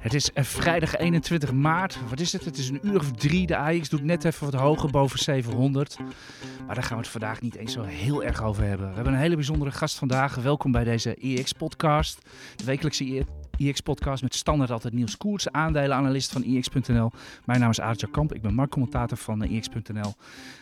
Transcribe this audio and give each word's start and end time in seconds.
Het 0.00 0.14
is 0.14 0.32
eh, 0.32 0.44
vrijdag 0.44 0.96
21 0.96 1.52
maart. 1.52 1.98
Wat 2.08 2.20
is 2.20 2.32
het? 2.32 2.44
Het 2.44 2.58
is 2.58 2.68
een 2.68 2.80
uur 2.82 2.98
of 2.98 3.10
drie. 3.10 3.46
De 3.46 3.56
AX 3.56 3.88
doet 3.88 4.02
net 4.02 4.24
even 4.24 4.50
wat 4.50 4.60
hoger 4.60 4.90
boven 4.90 5.18
700. 5.18 5.96
Maar 6.66 6.74
daar 6.74 6.84
gaan 6.84 6.96
we 6.96 7.02
het 7.02 7.12
vandaag 7.12 7.40
niet 7.40 7.54
eens 7.54 7.72
zo 7.72 7.82
heel 7.82 8.24
erg 8.24 8.42
over 8.42 8.64
hebben. 8.64 8.88
We 8.88 8.94
hebben 8.94 9.12
een 9.12 9.18
hele 9.18 9.34
bijzondere 9.34 9.70
gast 9.70 9.98
vandaag. 9.98 10.34
Welkom 10.34 10.72
bij 10.72 10.84
deze 10.84 11.14
EX-podcast. 11.14 12.18
De 12.56 12.64
wekelijkse 12.64 13.26
IX-podcast 13.56 14.22
met 14.22 14.34
standaard 14.34 14.70
altijd 14.70 14.94
Niels 14.94 15.16
Koers, 15.16 15.50
aandelenanalist 15.50 16.32
van 16.32 16.42
IX.nl. 16.42 17.10
Mijn 17.44 17.60
naam 17.60 17.70
is 17.70 17.80
Aartje 17.80 18.10
Kamp, 18.10 18.34
ik 18.34 18.42
ben 18.42 18.54
marktcommentator 18.54 19.18
van 19.18 19.42
IX.nl. 19.44 20.14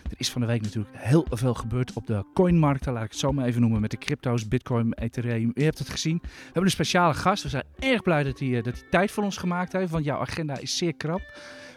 Er 0.03 0.17
is 0.17 0.31
van 0.31 0.41
de 0.41 0.47
week 0.47 0.63
natuurlijk 0.63 0.95
heel 0.97 1.27
veel 1.31 1.55
gebeurd 1.55 1.93
op 1.93 2.07
de 2.07 2.25
coinmarkten, 2.35 2.93
laat 2.93 3.05
ik 3.05 3.11
het 3.11 3.19
zo 3.19 3.33
maar 3.33 3.47
even 3.47 3.61
noemen, 3.61 3.81
met 3.81 3.91
de 3.91 3.99
crypto's, 3.99 4.49
bitcoin, 4.49 4.93
ethereum. 4.93 5.53
U 5.55 5.63
hebt 5.63 5.79
het 5.79 5.89
gezien. 5.89 6.19
We 6.23 6.29
hebben 6.45 6.63
een 6.63 6.71
speciale 6.71 7.15
gast. 7.15 7.43
We 7.43 7.49
zijn 7.49 7.65
erg 7.79 8.03
blij 8.03 8.23
dat 8.23 8.39
hij, 8.39 8.63
dat 8.63 8.79
hij 8.79 8.89
tijd 8.91 9.11
voor 9.11 9.25
ons 9.25 9.37
gemaakt 9.37 9.73
heeft, 9.73 9.91
want 9.91 10.05
jouw 10.05 10.21
agenda 10.21 10.59
is 10.59 10.77
zeer 10.77 10.95
krap. 10.95 11.23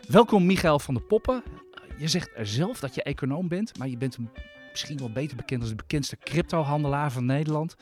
Welkom 0.08 0.45
Michael 0.45 0.80
van 0.80 0.94
der 0.94 1.04
Poppen. 1.04 1.44
Je 1.98 2.08
zegt 2.08 2.30
zelf 2.42 2.80
dat 2.80 2.95
je 2.95 3.04
econoom 3.04 3.48
bent, 3.48 3.78
maar 3.78 3.88
je 3.88 3.98
bent 3.98 4.18
misschien 4.72 4.98
wel 4.98 5.12
beter 5.12 5.38
bekend 5.38 5.62
als 5.62 5.70
de 5.70 5.76
bekendste 5.76 6.18
cryptohandelaar 6.18 7.12
van 7.12 7.26
Nederland. 7.26 7.76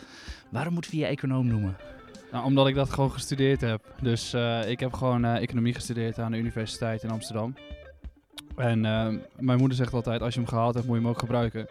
Waarom 0.52 0.74
moeten 0.74 0.92
we 0.92 0.98
je 0.98 1.06
econoom 1.06 1.48
noemen? 1.48 1.78
Nou, 2.36 2.48
omdat 2.48 2.68
ik 2.68 2.76
dat 2.76 2.90
gewoon 2.90 3.12
gestudeerd 3.12 3.62
heb. 3.62 3.94
Dus 4.02 4.34
uh, 4.34 4.70
ik 4.70 4.80
heb 4.80 4.94
gewoon 4.94 5.26
uh, 5.26 5.42
economie 5.42 5.74
gestudeerd 5.74 6.20
aan 6.20 6.32
de 6.32 6.38
Universiteit 6.38 7.04
in 7.04 7.10
Amsterdam. 7.10 7.56
En 8.56 8.84
uh, 8.84 9.08
mijn 9.40 9.60
moeder 9.60 9.78
zegt 9.78 9.94
altijd, 9.94 10.22
als 10.22 10.34
je 10.34 10.40
hem 10.40 10.50
gehaald 10.50 10.74
hebt, 10.74 10.86
moet 10.86 10.96
je 10.96 11.02
hem 11.02 11.12
ook 11.12 11.20
gebruiken. 11.20 11.68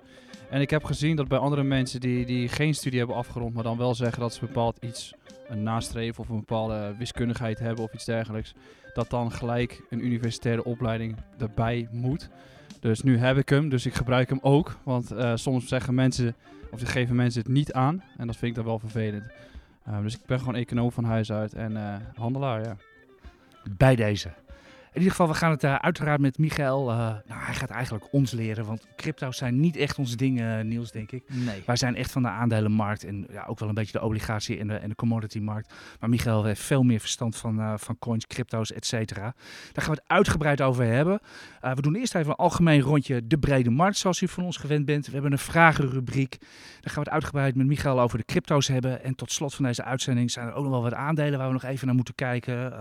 En 0.50 0.60
ik 0.60 0.70
heb 0.70 0.84
gezien 0.84 1.16
dat 1.16 1.28
bij 1.28 1.38
andere 1.38 1.62
mensen 1.62 2.00
die, 2.00 2.26
die 2.26 2.48
geen 2.48 2.74
studie 2.74 2.98
hebben 2.98 3.16
afgerond, 3.16 3.54
maar 3.54 3.62
dan 3.62 3.78
wel 3.78 3.94
zeggen 3.94 4.20
dat 4.20 4.34
ze 4.34 4.40
bepaald 4.40 4.78
iets, 4.80 5.14
een 5.48 5.62
nastreven 5.62 6.22
of 6.22 6.28
een 6.28 6.38
bepaalde 6.38 6.94
wiskundigheid 6.98 7.58
hebben 7.58 7.84
of 7.84 7.92
iets 7.92 8.04
dergelijks, 8.04 8.54
dat 8.94 9.10
dan 9.10 9.32
gelijk 9.32 9.82
een 9.90 10.04
universitaire 10.04 10.64
opleiding 10.64 11.16
erbij 11.38 11.88
moet. 11.90 12.28
Dus 12.80 13.02
nu 13.02 13.18
heb 13.18 13.36
ik 13.36 13.48
hem, 13.48 13.68
dus 13.68 13.86
ik 13.86 13.94
gebruik 13.94 14.28
hem 14.28 14.38
ook. 14.42 14.78
Want 14.82 15.14
soms 15.34 15.68
zeggen 15.68 15.94
mensen, 15.94 16.34
of 16.70 16.78
ze 16.78 16.86
geven 16.86 17.16
mensen 17.16 17.42
het 17.42 17.50
niet 17.50 17.72
aan. 17.72 18.02
En 18.16 18.26
dat 18.26 18.36
vind 18.36 18.50
ik 18.50 18.56
dan 18.56 18.64
wel 18.64 18.78
vervelend. 18.78 19.26
Uh, 19.88 20.02
dus 20.02 20.14
ik 20.14 20.26
ben 20.26 20.38
gewoon 20.38 20.54
econoom 20.54 20.92
van 20.92 21.04
huis 21.04 21.32
uit 21.32 21.54
en 21.54 21.72
uh, 21.72 21.94
handelaar, 22.14 22.62
ja. 22.64 22.76
Bij 23.76 23.96
deze. 23.96 24.30
In 24.94 25.00
ieder 25.00 25.16
geval, 25.16 25.32
we 25.32 25.38
gaan 25.38 25.50
het 25.50 25.64
uh, 25.64 25.74
uiteraard 25.74 26.20
met 26.20 26.38
Michael. 26.38 26.90
Uh, 26.90 26.96
nou, 26.96 27.20
hij 27.26 27.54
gaat 27.54 27.70
eigenlijk 27.70 28.12
ons 28.12 28.30
leren, 28.30 28.64
want 28.64 28.86
crypto's 28.96 29.36
zijn 29.36 29.60
niet 29.60 29.76
echt 29.76 29.98
ons 29.98 30.16
ding, 30.16 30.40
uh, 30.40 30.60
Niels, 30.60 30.90
denk 30.90 31.12
ik. 31.12 31.24
Nee. 31.26 31.62
Wij 31.66 31.76
zijn 31.76 31.96
echt 31.96 32.12
van 32.12 32.22
de 32.22 32.28
aandelenmarkt 32.28 33.04
en 33.04 33.26
ja, 33.30 33.44
ook 33.46 33.58
wel 33.58 33.68
een 33.68 33.74
beetje 33.74 33.98
de 33.98 34.04
obligatie- 34.04 34.58
en 34.58 34.66
de, 34.68 34.74
en 34.74 34.88
de 34.88 34.94
commodity-markt. 34.94 35.74
Maar 36.00 36.08
Michael 36.08 36.44
heeft 36.44 36.60
veel 36.60 36.82
meer 36.82 37.00
verstand 37.00 37.36
van, 37.36 37.78
van 37.78 37.98
coins, 37.98 38.26
crypto's, 38.26 38.72
et 38.72 38.86
cetera. 38.86 39.34
Daar 39.72 39.84
gaan 39.84 39.94
we 39.94 40.00
het 40.00 40.10
uitgebreid 40.10 40.60
over 40.60 40.84
hebben. 40.84 41.20
we 41.60 41.82
doen 41.82 41.94
eerst 41.94 42.14
even 42.14 42.30
een 42.30 42.36
algemeen 42.36 42.80
rondje 42.80 43.26
de 43.26 43.38
brede 43.38 43.70
markt, 43.70 43.96
zoals 43.96 44.20
u 44.20 44.28
van 44.28 44.44
ons 44.44 44.56
gewend 44.56 44.84
bent. 44.84 45.06
We 45.06 45.12
hebben 45.12 45.32
een 45.32 45.38
vragenrubriek. 45.38 46.36
Daar 46.40 46.92
gaan 46.92 46.94
we 46.94 47.00
het 47.00 47.08
uitgebreid 47.08 47.54
met 47.54 47.66
Michael 47.66 48.00
over 48.00 48.18
de 48.18 48.24
crypto's 48.24 48.68
hebben. 48.68 49.04
En 49.04 49.14
tot 49.14 49.32
slot 49.32 49.54
van 49.54 49.64
deze 49.64 49.84
uitzending 49.84 50.30
zijn 50.30 50.46
er 50.46 50.54
ook 50.54 50.62
nog 50.62 50.72
wel 50.72 50.82
wat 50.82 50.94
aandelen 50.94 51.38
waar 51.38 51.46
we 51.46 51.52
nog 51.52 51.64
even 51.64 51.86
naar 51.86 51.96
moeten 51.96 52.14
kijken. 52.14 52.72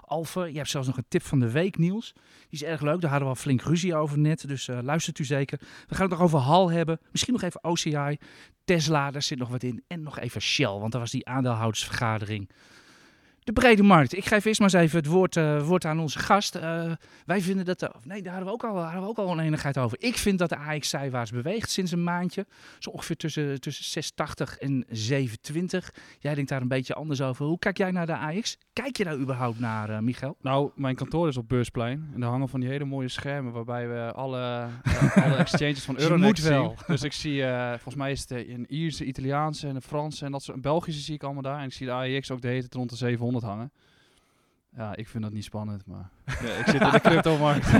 Alphen, 0.00 0.50
je 0.52 0.56
hebt 0.56 0.70
zelfs 0.70 0.86
nog 0.86 0.96
een 0.96 1.04
tip 1.08 1.22
van 1.22 1.38
de 1.38 1.50
week. 1.50 1.60
Niels. 1.70 2.12
Die 2.48 2.60
is 2.60 2.62
erg 2.62 2.80
leuk. 2.80 3.00
Daar 3.00 3.10
hadden 3.10 3.28
we 3.28 3.34
al 3.34 3.40
flink 3.40 3.62
ruzie 3.62 3.94
over 3.94 4.18
net. 4.18 4.48
Dus 4.48 4.68
uh, 4.68 4.78
luistert 4.82 5.18
u 5.18 5.24
zeker. 5.24 5.58
We 5.88 5.94
gaan 5.94 6.08
het 6.08 6.18
nog 6.18 6.22
over 6.22 6.38
HAL 6.38 6.70
hebben. 6.70 7.00
Misschien 7.10 7.32
nog 7.32 7.42
even 7.42 7.64
OCI. 7.64 8.18
Tesla, 8.64 9.10
daar 9.10 9.22
zit 9.22 9.38
nog 9.38 9.48
wat 9.48 9.62
in. 9.62 9.84
En 9.86 10.02
nog 10.02 10.18
even 10.18 10.40
Shell, 10.40 10.78
want 10.78 10.92
daar 10.92 11.00
was 11.00 11.10
die 11.10 11.26
aandeelhoudersvergadering. 11.26 12.50
De 13.44 13.52
brede 13.52 13.82
markt. 13.82 14.16
Ik 14.16 14.24
geef 14.24 14.44
eerst 14.44 14.60
maar 14.60 14.74
eens 14.74 14.82
even 14.82 14.98
het 14.98 15.06
woord, 15.06 15.36
uh, 15.36 15.66
woord 15.66 15.84
aan 15.84 16.00
onze 16.00 16.18
gast. 16.18 16.56
Uh, 16.56 16.92
wij 17.26 17.40
vinden 17.40 17.64
dat... 17.64 17.78
De, 17.78 17.90
nee, 18.04 18.22
daar 18.22 18.32
hadden 18.32 18.48
we, 18.48 18.54
ook 18.54 18.64
al, 18.64 18.82
hadden 18.82 19.02
we 19.02 19.08
ook 19.08 19.18
al 19.18 19.28
oneenigheid 19.28 19.78
over. 19.78 19.98
Ik 20.00 20.16
vind 20.16 20.38
dat 20.38 20.48
de 20.48 20.56
AX 20.56 20.88
zijwaarts 20.88 21.30
beweegt 21.30 21.70
sinds 21.70 21.92
een 21.92 22.04
maandje. 22.04 22.46
Zo 22.78 22.90
ongeveer 22.90 23.16
tussen, 23.16 23.60
tussen 23.60 24.02
6,80 24.04 24.58
en 24.58 24.86
7,20. 24.86 24.90
Jij 26.18 26.34
denkt 26.34 26.50
daar 26.50 26.60
een 26.60 26.68
beetje 26.68 26.94
anders 26.94 27.20
over. 27.20 27.46
Hoe 27.46 27.58
kijk 27.58 27.76
jij 27.76 27.90
naar 27.90 28.06
de 28.06 28.16
AX? 28.16 28.58
Kijk 28.72 28.96
je 28.96 29.04
daar 29.04 29.16
überhaupt 29.16 29.58
naar, 29.58 29.90
uh, 29.90 29.98
Michael? 29.98 30.36
Nou, 30.40 30.70
mijn 30.74 30.94
kantoor 30.94 31.28
is 31.28 31.36
op 31.36 31.48
Beursplein. 31.48 32.10
En 32.14 32.20
daar 32.20 32.30
hangen 32.30 32.48
van 32.48 32.60
die 32.60 32.68
hele 32.68 32.84
mooie 32.84 33.08
schermen 33.08 33.52
waarbij 33.52 33.88
we 33.88 34.12
alle, 34.12 34.68
alle 35.14 35.36
exchanges 35.44 35.84
van 35.84 35.98
Euronext 35.98 36.42
zien. 36.42 36.52
Wel. 36.52 36.76
Dus 36.86 37.02
ik 37.02 37.12
zie, 37.12 37.42
volgens 37.70 37.94
mij 37.94 38.10
is 38.10 38.20
het 38.20 38.30
een 38.30 38.66
Ierse, 38.68 39.04
Italiaanse 39.04 39.68
en 39.68 39.74
een 39.74 39.82
Franse 39.82 40.24
en 40.24 40.32
dat 40.32 40.42
soort, 40.42 40.60
Belgische 40.60 41.00
zie 41.00 41.14
ik 41.14 41.22
allemaal 41.22 41.42
daar. 41.42 41.58
En 41.58 41.64
ik 41.64 41.72
zie 41.72 41.86
de 41.86 41.92
AX 41.92 42.30
ook 42.30 42.42
de 42.42 42.48
hele 42.48 42.66
rond 42.70 42.90
de 42.90 42.96
700 42.96 43.30
hangen. 43.40 43.72
Ja, 44.76 44.96
ik 44.96 45.08
vind 45.08 45.22
dat 45.22 45.32
niet 45.32 45.44
spannend, 45.44 45.86
maar 45.86 46.10
ja, 46.46 46.52
ik 46.52 46.66
zit 46.66 46.80
in 46.80 46.90
de 46.90 47.00
cryptomarkt. 47.00 47.70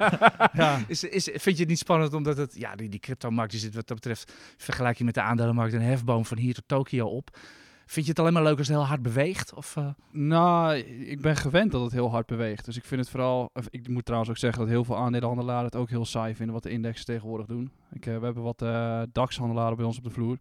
ja. 0.62 0.78
is, 0.86 1.04
is, 1.04 1.24
vind 1.24 1.56
je 1.56 1.62
het 1.62 1.68
niet 1.68 1.78
spannend 1.78 2.14
omdat 2.14 2.36
het, 2.36 2.54
ja, 2.58 2.76
die, 2.76 2.88
die 2.88 3.00
cryptomarkt 3.00 3.50
die 3.50 3.60
zit 3.60 3.74
wat 3.74 3.86
dat 3.86 3.96
betreft, 3.96 4.32
vergelijk 4.56 4.98
je 4.98 5.04
met 5.04 5.14
de 5.14 5.20
aandelenmarkt 5.20 5.72
een 5.72 5.80
hefboom 5.80 6.24
van 6.24 6.38
hier 6.38 6.54
tot 6.54 6.64
Tokio 6.66 7.06
op. 7.06 7.38
Vind 7.86 8.06
je 8.06 8.10
het 8.10 8.20
alleen 8.20 8.32
maar 8.32 8.42
leuk 8.42 8.58
als 8.58 8.68
het 8.68 8.76
heel 8.76 8.86
hard 8.86 9.02
beweegt? 9.02 9.54
Of, 9.54 9.76
uh? 9.76 9.88
Nou, 10.10 10.76
ik 10.76 11.20
ben 11.20 11.36
gewend 11.36 11.72
dat 11.72 11.82
het 11.82 11.92
heel 11.92 12.10
hard 12.10 12.26
beweegt. 12.26 12.64
Dus 12.64 12.76
ik 12.76 12.84
vind 12.84 13.00
het 13.00 13.10
vooral... 13.10 13.50
Ik 13.70 13.88
moet 13.88 14.04
trouwens 14.04 14.30
ook 14.30 14.36
zeggen 14.36 14.60
dat 14.60 14.68
heel 14.68 14.84
veel 14.84 14.96
aandelenhandelaren 14.96 15.64
het 15.64 15.76
ook 15.76 15.88
heel 15.88 16.04
saai 16.04 16.34
vinden 16.34 16.54
wat 16.54 16.62
de 16.62 16.70
indexen 16.70 17.06
tegenwoordig 17.06 17.46
doen. 17.46 17.70
Ik, 17.92 18.06
uh, 18.06 18.18
we 18.18 18.24
hebben 18.24 18.42
wat 18.42 18.62
uh, 18.62 19.02
DAX-handelaren 19.12 19.76
bij 19.76 19.86
ons 19.86 19.98
op 19.98 20.04
de 20.04 20.10
vloer. 20.10 20.38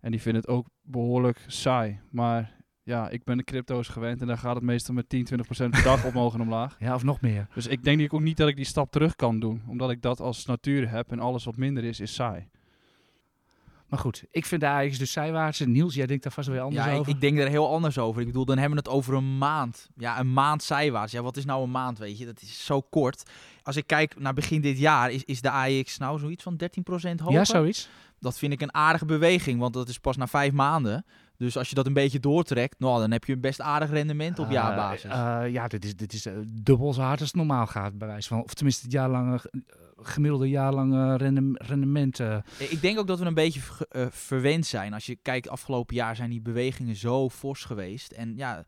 En 0.00 0.10
die 0.10 0.20
vinden 0.20 0.42
het 0.42 0.50
ook 0.50 0.66
behoorlijk 0.82 1.44
saai. 1.46 2.00
Maar 2.10 2.57
ja, 2.88 3.08
ik 3.08 3.24
ben 3.24 3.36
de 3.36 3.44
crypto's 3.44 3.88
gewend 3.88 4.20
en 4.20 4.26
daar 4.26 4.38
gaat 4.38 4.54
het 4.54 4.64
meestal 4.64 4.94
met 4.94 5.08
10, 5.08 5.24
20 5.24 5.46
procent 5.46 5.70
per 5.70 5.82
dag 5.82 6.04
omhoog 6.04 6.34
en 6.34 6.40
omlaag. 6.40 6.76
Ja, 6.78 6.94
of 6.94 7.02
nog 7.02 7.20
meer. 7.20 7.46
Dus 7.54 7.66
ik 7.66 7.84
denk 7.84 8.14
ook 8.14 8.20
niet 8.20 8.36
dat 8.36 8.48
ik 8.48 8.56
die 8.56 8.64
stap 8.64 8.90
terug 8.90 9.16
kan 9.16 9.40
doen, 9.40 9.62
omdat 9.66 9.90
ik 9.90 10.02
dat 10.02 10.20
als 10.20 10.46
natuur 10.46 10.90
heb 10.90 11.10
en 11.10 11.20
alles 11.20 11.44
wat 11.44 11.56
minder 11.56 11.84
is, 11.84 12.00
is 12.00 12.14
saai. 12.14 12.48
Maar 13.88 13.98
goed, 13.98 14.24
ik 14.30 14.46
vind 14.46 14.60
daar 14.60 14.70
eigenlijk 14.70 15.00
dus 15.00 15.12
zijwaarts. 15.12 15.60
Niels, 15.60 15.94
jij 15.94 16.06
denkt 16.06 16.22
daar 16.22 16.32
vast 16.32 16.48
wel 16.48 16.64
anders 16.64 16.84
ja, 16.84 16.92
over. 16.92 17.08
Ik, 17.08 17.14
ik 17.14 17.20
denk 17.20 17.38
er 17.38 17.48
heel 17.48 17.72
anders 17.72 17.98
over. 17.98 18.20
Ik 18.20 18.26
bedoel, 18.26 18.44
dan 18.44 18.58
hebben 18.58 18.78
we 18.78 18.88
het 18.88 18.94
over 18.98 19.14
een 19.14 19.38
maand. 19.38 19.88
Ja, 19.96 20.20
een 20.20 20.32
maand 20.32 20.62
zijwaarts. 20.62 21.12
Ja, 21.12 21.22
wat 21.22 21.36
is 21.36 21.44
nou 21.44 21.62
een 21.62 21.70
maand, 21.70 21.98
weet 21.98 22.18
je? 22.18 22.24
Dat 22.26 22.40
is 22.42 22.64
zo 22.64 22.80
kort. 22.80 23.30
Als 23.62 23.76
ik 23.76 23.86
kijk 23.86 24.18
naar 24.18 24.34
begin 24.34 24.60
dit 24.60 24.78
jaar, 24.78 25.10
is, 25.10 25.24
is 25.24 25.40
de 25.40 25.50
AX 25.50 25.98
nou 25.98 26.18
zoiets 26.18 26.42
van 26.42 26.60
13% 26.62 26.66
hoger? 27.16 27.32
Ja, 27.32 27.44
zoiets. 27.44 27.88
Dat 28.20 28.38
vind 28.38 28.52
ik 28.52 28.60
een 28.60 28.74
aardige 28.74 29.04
beweging, 29.04 29.60
want 29.60 29.74
dat 29.74 29.88
is 29.88 29.98
pas 29.98 30.16
na 30.16 30.26
vijf 30.26 30.52
maanden. 30.52 31.04
Dus 31.38 31.56
als 31.56 31.68
je 31.68 31.74
dat 31.74 31.86
een 31.86 31.92
beetje 31.92 32.20
doortrekt, 32.20 32.78
nou, 32.78 33.00
dan 33.00 33.10
heb 33.10 33.24
je 33.24 33.32
een 33.32 33.40
best 33.40 33.60
aardig 33.60 33.90
rendement 33.90 34.38
op 34.38 34.46
uh, 34.46 34.52
jaarbasis. 34.52 35.10
Uh, 35.10 35.42
ja, 35.50 35.68
dit 35.68 35.84
is, 35.84 35.96
dit 35.96 36.12
is 36.12 36.26
uh, 36.26 36.32
dubbel 36.46 36.92
zo 36.92 37.00
hard 37.00 37.20
als 37.20 37.28
het 37.28 37.36
normaal 37.36 37.66
gaat, 37.66 37.98
bij 37.98 38.08
wijze 38.08 38.28
van. 38.28 38.42
Of 38.42 38.54
tenminste 38.54 38.82
het 38.82 38.92
jaarlange, 38.92 39.40
gemiddelde 39.96 40.48
jaarlange 40.48 41.16
rendement. 41.54 42.20
Ik 42.58 42.80
denk 42.80 42.98
ook 42.98 43.06
dat 43.06 43.18
we 43.18 43.24
een 43.24 43.34
beetje 43.34 43.60
verwend 44.10 44.66
zijn. 44.66 44.92
Als 44.92 45.06
je 45.06 45.16
kijkt, 45.16 45.48
afgelopen 45.48 45.94
jaar 45.94 46.16
zijn 46.16 46.30
die 46.30 46.40
bewegingen 46.40 46.96
zo 46.96 47.30
fors 47.30 47.64
geweest. 47.64 48.12
En 48.12 48.36
ja, 48.36 48.64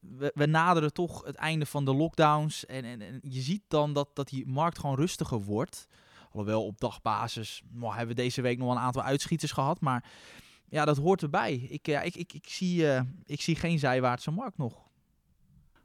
we, 0.00 0.32
we, 0.34 0.46
naderen 0.46 0.92
toch 0.92 1.24
het 1.24 1.36
einde 1.36 1.66
van 1.66 1.84
de 1.84 1.94
lockdowns. 1.94 2.66
En, 2.66 2.84
en, 2.84 3.02
en 3.02 3.20
je 3.22 3.40
ziet 3.40 3.62
dan 3.68 3.92
dat, 3.92 4.08
dat 4.14 4.28
die 4.28 4.46
markt 4.46 4.78
gewoon 4.78 4.96
rustiger 4.96 5.40
wordt. 5.40 5.88
Alhoewel 6.30 6.66
op 6.66 6.80
dagbasis 6.80 7.62
nou, 7.72 7.94
hebben 7.94 8.16
we 8.16 8.22
deze 8.22 8.42
week 8.42 8.58
nog 8.58 8.70
een 8.70 8.78
aantal 8.78 9.02
uitschieters 9.02 9.52
gehad. 9.52 9.80
Maar 9.80 10.04
ja, 10.70 10.84
dat 10.84 10.96
hoort 10.96 11.22
erbij. 11.22 11.54
Ik, 11.54 11.86
ja, 11.86 12.00
ik, 12.00 12.14
ik, 12.14 12.32
ik, 12.32 12.48
zie, 12.48 12.82
uh, 12.82 13.00
ik 13.24 13.40
zie 13.40 13.56
geen 13.56 13.78
zijwaartse 13.78 14.30
markt 14.30 14.56
nog. 14.56 14.86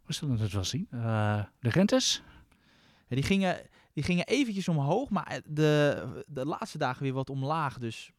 We 0.05 0.13
zullen 0.13 0.39
het 0.39 0.51
wel 0.51 0.63
zien. 0.63 0.87
Uh, 0.91 1.43
de 1.59 1.69
rentes? 1.69 2.23
Ja, 3.07 3.15
die, 3.15 3.23
gingen, 3.23 3.61
die 3.93 4.03
gingen 4.03 4.25
eventjes 4.25 4.67
omhoog, 4.67 5.09
maar 5.09 5.41
de, 5.45 6.23
de 6.27 6.45
laatste 6.45 6.77
dagen 6.77 7.03
weer 7.03 7.13
wat 7.13 7.29
omlaag. 7.29 7.77
Dus 7.77 8.11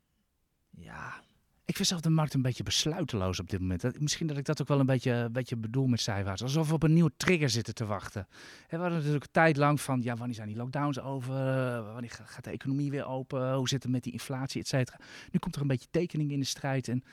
ja, 0.71 1.23
ik 1.67 1.77
vind 1.77 1.89
zelf 1.89 2.01
de 2.01 2.11
markt 2.11 2.35
een 2.35 2.43
beetje 2.43 2.63
besluiteloos 2.63 3.41
op 3.41 3.51
dit 3.51 3.61
moment. 3.61 4.01
Misschien 4.01 4.27
dat 4.27 4.37
ik 4.37 4.45
dat 4.45 4.61
ook 4.61 4.69
wel 4.69 4.81
een 4.81 4.87
beetje, 5.33 5.57
bedoel 5.57 5.87
met 5.87 6.01
zijwaarts. 6.01 6.43
Alsof 6.43 6.69
we 6.69 6.75
op 6.75 6.83
een 6.83 6.93
nieuwe 6.93 7.13
trigger 7.17 7.51
zitten 7.51 7.75
te 7.75 7.85
wachten. 7.85 8.27
we 8.69 8.77
hadden 8.77 8.97
natuurlijk 8.97 9.25
een 9.25 9.31
tijd 9.31 9.57
lang 9.57 9.81
van, 9.81 10.03
ja, 10.03 10.17
wanneer 10.17 10.35
zijn 10.35 10.49
die 10.49 10.57
lockdowns 10.57 11.01
over? 11.01 11.35
Wanneer 11.93 12.11
gaat 12.25 12.45
de 12.45 12.51
economie 12.51 12.91
weer 12.91 13.07
open? 13.07 13.55
Hoe 13.55 13.69
zit 13.69 13.83
het 13.83 13.93
met 13.93 14.03
die 14.03 14.13
inflatie, 14.13 14.61
et 14.61 14.69
cetera? 14.69 14.99
Nu 15.31 15.39
komt 15.39 15.55
er 15.55 15.61
een 15.61 15.67
beetje 15.67 15.89
tekening 15.91 16.31
in 16.31 16.39
de 16.39 16.47
strijd. 16.47 16.89
En 16.89 17.05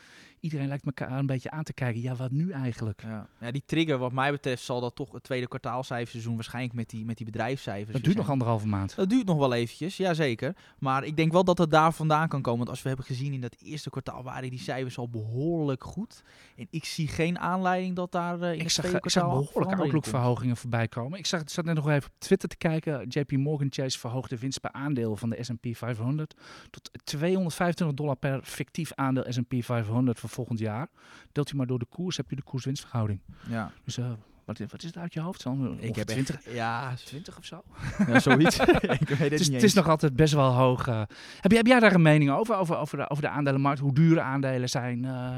iedereen 0.42 0.68
lijkt 0.68 0.86
elkaar 0.86 1.12
een 1.12 1.26
beetje 1.26 1.52
aan 1.52 1.64
te 1.64 1.74
kijken. 1.74 2.02
Ja, 2.02 2.16
wat 2.16 2.32
nu 2.32 2.52
eigenlijk? 2.52 3.02
Ja. 3.02 3.28
ja, 3.40 3.52
die 3.52 3.64
trigger 3.66 3.98
wat 3.98 4.12
mij 4.12 4.32
betreft 4.32 4.64
zal 4.64 4.82
dat 4.82 4.96
toch 4.96 5.12
het 5.12 5.24
tweede 5.24 5.48
kwartaalcijferseizoen 5.48 6.36
waarschijnlijk 6.36 6.74
met 6.74 6.90
die, 6.90 7.06
met 7.06 7.18
die 7.18 7.26
bedrijfscijfers. 7.26 7.92
Dat 7.92 8.04
duurt 8.04 8.18
nog 8.18 8.30
anderhalve 8.30 8.68
maand. 8.68 8.96
Dat 8.96 9.10
duurt 9.10 9.26
nog 9.26 9.38
wel 9.38 9.54
eventjes, 9.54 9.98
ja 9.98 10.14
zeker. 10.14 10.56
Maar 10.80 11.04
ik 11.04 11.16
denk 11.16 11.32
wel 11.32 11.44
dat 11.44 11.58
het 11.58 11.72
daar 11.72 11.94
vandaan 11.94 12.28
kan 12.28 12.42
komen. 12.42 12.58
Want 12.58 12.70
als 12.70 12.82
we 12.82 12.88
hebben 12.88 13.06
gezien 13.06 13.34
in 13.34 13.42
dat 13.42 13.56
eerste 13.60 13.90
kwartaal 13.90 14.24
waren 14.24 14.50
die 14.50 14.60
cijfers 14.60 14.98
al 14.98 15.10
behoorlijk 15.10 15.84
goed. 15.84 16.24
En 16.56 16.68
ik 16.70 16.86
zie 16.86 17.08
geen 17.08 17.40
aanleiding 17.40 17.96
dat 17.96 18.12
daar 18.12 18.40
uh, 18.40 18.48
in 18.48 18.54
ik 18.54 18.62
het 18.62 18.72
zag, 18.72 18.86
tweede 18.86 19.06
ik 19.06 19.10
zag 19.12 19.24
kwartaal 19.24 19.44
behoorlijke 19.44 19.82
outlookverhogingen 19.82 20.58
voorbij 20.58 20.88
komen. 20.88 21.20
Ik 21.20 21.26
zag, 21.26 21.40
het 21.40 21.52
zat 21.52 21.66
net 21.66 21.76
nog 21.76 21.90
even 21.90 22.10
op 22.10 22.20
Twitter 22.20 22.50
te 22.50 22.58
kijken. 22.58 23.08
JP 23.08 23.32
Morgan 23.32 23.68
Chase 23.70 24.00
verhoogt 24.00 24.30
de 24.30 24.38
winst 24.38 24.62
per 24.62 24.72
aandeel 24.72 25.16
van 25.16 25.30
de 25.30 25.44
S&P 25.44 25.68
500 25.72 26.34
tot 26.70 26.90
225 27.04 27.98
dollar 27.98 28.16
per 28.16 28.40
fictief 28.44 28.92
aandeel 28.96 29.26
S&P 29.30 29.54
500 29.60 30.20
voor 30.20 30.30
volgend 30.31 30.60
jaar. 30.60 30.88
Deelt 31.31 31.50
hij 31.50 31.57
maar 31.57 31.68
door 31.68 31.80
de 31.80 31.86
koers, 31.86 32.18
heb 32.18 32.30
je 32.30 32.36
de 32.36 32.44
koers-winstverhouding. 32.44 33.19
Ja. 33.50 33.72
Dus 33.83 33.98
uh, 33.98 34.12
wat, 34.45 34.60
wat, 34.60 34.81
is 34.81 34.86
het 34.88 34.98
uit 34.98 35.13
je 35.13 35.19
hoofd 35.19 35.44
dan? 35.44 35.80
Ik 35.80 35.95
heb 35.95 36.07
20, 36.07 36.36
echt, 36.36 36.56
ja, 36.56 36.94
20 37.06 37.38
of 37.38 37.45
zo? 37.45 37.63
Ja, 38.07 38.19
zoiets. 38.19 38.60
ik 39.00 39.07
weet 39.07 39.10
het, 39.10 39.19
het, 39.19 39.39
is, 39.39 39.48
niet 39.48 39.56
het 39.56 39.63
is 39.63 39.74
nog 39.74 39.88
altijd 39.88 40.16
best 40.16 40.33
wel 40.33 40.51
hoog. 40.51 40.88
Uh. 40.88 41.01
Heb, 41.39 41.51
heb 41.51 41.68
jij 41.68 41.80
daar 41.80 41.94
een 41.94 42.01
mening 42.01 42.31
over, 42.31 42.56
over, 42.56 42.78
over, 42.78 42.98
de, 42.98 43.10
over 43.10 43.24
de 43.24 43.30
aandelenmarkt? 43.30 43.80
Hoe 43.80 43.94
duur 43.94 44.19
aandelen 44.19 44.69
zijn? 44.69 45.04
Uh, 45.04 45.38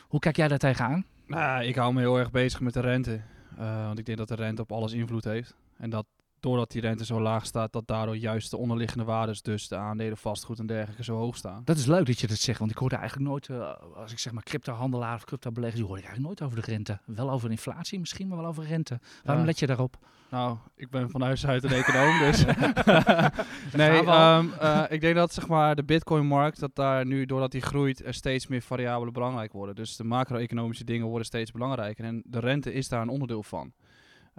hoe 0.00 0.20
kijk 0.20 0.36
jij 0.36 0.48
daar 0.48 0.58
tegenaan? 0.58 1.04
Nou, 1.26 1.64
ik 1.64 1.74
hou 1.74 1.92
me 1.94 2.00
heel 2.00 2.18
erg 2.18 2.30
bezig 2.30 2.60
met 2.60 2.72
de 2.72 2.80
rente. 2.80 3.20
Uh, 3.58 3.84
want 3.86 3.98
ik 3.98 4.06
denk 4.06 4.18
dat 4.18 4.28
de 4.28 4.34
rente 4.34 4.62
op 4.62 4.72
alles 4.72 4.92
invloed 4.92 5.24
heeft. 5.24 5.54
En 5.76 5.90
dat 5.90 6.06
doordat 6.40 6.70
die 6.70 6.80
rente 6.80 7.04
zo 7.04 7.20
laag 7.20 7.46
staat, 7.46 7.72
dat 7.72 7.86
daardoor 7.86 8.16
juist 8.16 8.50
de 8.50 8.56
onderliggende 8.56 9.04
waardes, 9.04 9.42
dus 9.42 9.68
de 9.68 9.76
aandelen, 9.76 10.16
vastgoed 10.16 10.58
en 10.58 10.66
dergelijke, 10.66 11.04
zo 11.04 11.16
hoog 11.16 11.36
staan. 11.36 11.62
Dat 11.64 11.76
is 11.76 11.86
leuk 11.86 12.06
dat 12.06 12.20
je 12.20 12.26
dat 12.26 12.38
zegt, 12.38 12.58
want 12.58 12.70
ik 12.70 12.76
hoorde 12.76 12.96
eigenlijk 12.96 13.28
nooit, 13.28 13.48
uh, 13.48 13.72
als 13.94 14.12
ik 14.12 14.18
zeg 14.18 14.32
maar 14.32 14.42
crypto-handelaar 14.42 15.14
of 15.14 15.24
crypto-beleggers, 15.24 15.80
die 15.80 15.88
hoor 15.88 15.98
ik 15.98 16.04
eigenlijk 16.04 16.40
nooit 16.40 16.50
over 16.50 16.64
de 16.64 16.72
rente. 16.72 16.98
Wel 17.04 17.30
over 17.30 17.50
inflatie 17.50 17.98
misschien, 17.98 18.28
maar 18.28 18.38
wel 18.38 18.46
over 18.46 18.64
rente. 18.64 19.00
Waarom 19.24 19.42
ja. 19.42 19.48
let 19.48 19.58
je 19.58 19.66
daarop? 19.66 19.98
Nou, 20.30 20.56
ik 20.76 20.90
ben 20.90 21.10
van 21.10 21.22
huis 21.22 21.46
uit 21.46 21.64
een 21.64 21.72
econoom, 21.72 22.18
dus... 22.18 22.44
nee, 23.82 23.98
um, 23.98 24.52
uh, 24.62 24.84
ik 24.88 25.00
denk 25.00 25.14
dat 25.14 25.32
zeg 25.32 25.48
maar, 25.48 25.74
de 25.76 25.84
bitcoin-markt, 25.84 26.60
dat 26.60 26.74
daar 26.74 27.06
nu, 27.06 27.26
doordat 27.26 27.50
die 27.50 27.60
groeit, 27.62 28.04
er 28.04 28.14
steeds 28.14 28.46
meer 28.46 28.62
variabelen 28.62 29.12
belangrijk 29.12 29.52
worden. 29.52 29.74
Dus 29.74 29.96
de 29.96 30.04
macro-economische 30.04 30.84
dingen 30.84 31.06
worden 31.06 31.26
steeds 31.26 31.50
belangrijker. 31.50 32.04
En 32.04 32.22
de 32.26 32.38
rente 32.38 32.72
is 32.72 32.88
daar 32.88 33.02
een 33.02 33.08
onderdeel 33.08 33.42
van. 33.42 33.72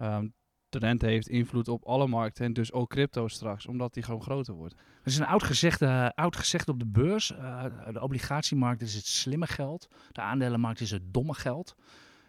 Um, 0.01 0.33
de 0.71 0.79
rente 0.79 1.05
heeft 1.05 1.27
invloed 1.27 1.67
op 1.67 1.83
alle 1.83 2.07
markten 2.07 2.45
en 2.45 2.53
dus 2.53 2.71
ook 2.71 2.89
crypto 2.89 3.27
straks, 3.27 3.65
omdat 3.65 3.93
die 3.93 4.03
gewoon 4.03 4.21
groter 4.21 4.53
wordt. 4.53 4.73
Er 4.73 5.11
is 5.11 5.17
een 5.17 5.25
oud 5.25 5.43
gezegde, 5.43 6.11
oud 6.15 6.35
gezegde 6.35 6.71
op 6.71 6.79
de 6.79 6.87
beurs. 6.87 7.31
Uh, 7.31 7.63
de 7.91 8.01
obligatiemarkt 8.01 8.81
is 8.81 8.93
het 8.93 9.05
slimme 9.05 9.47
geld. 9.47 9.87
De 10.11 10.21
aandelenmarkt 10.21 10.79
is 10.79 10.91
het 10.91 11.13
domme 11.13 11.33
geld. 11.33 11.75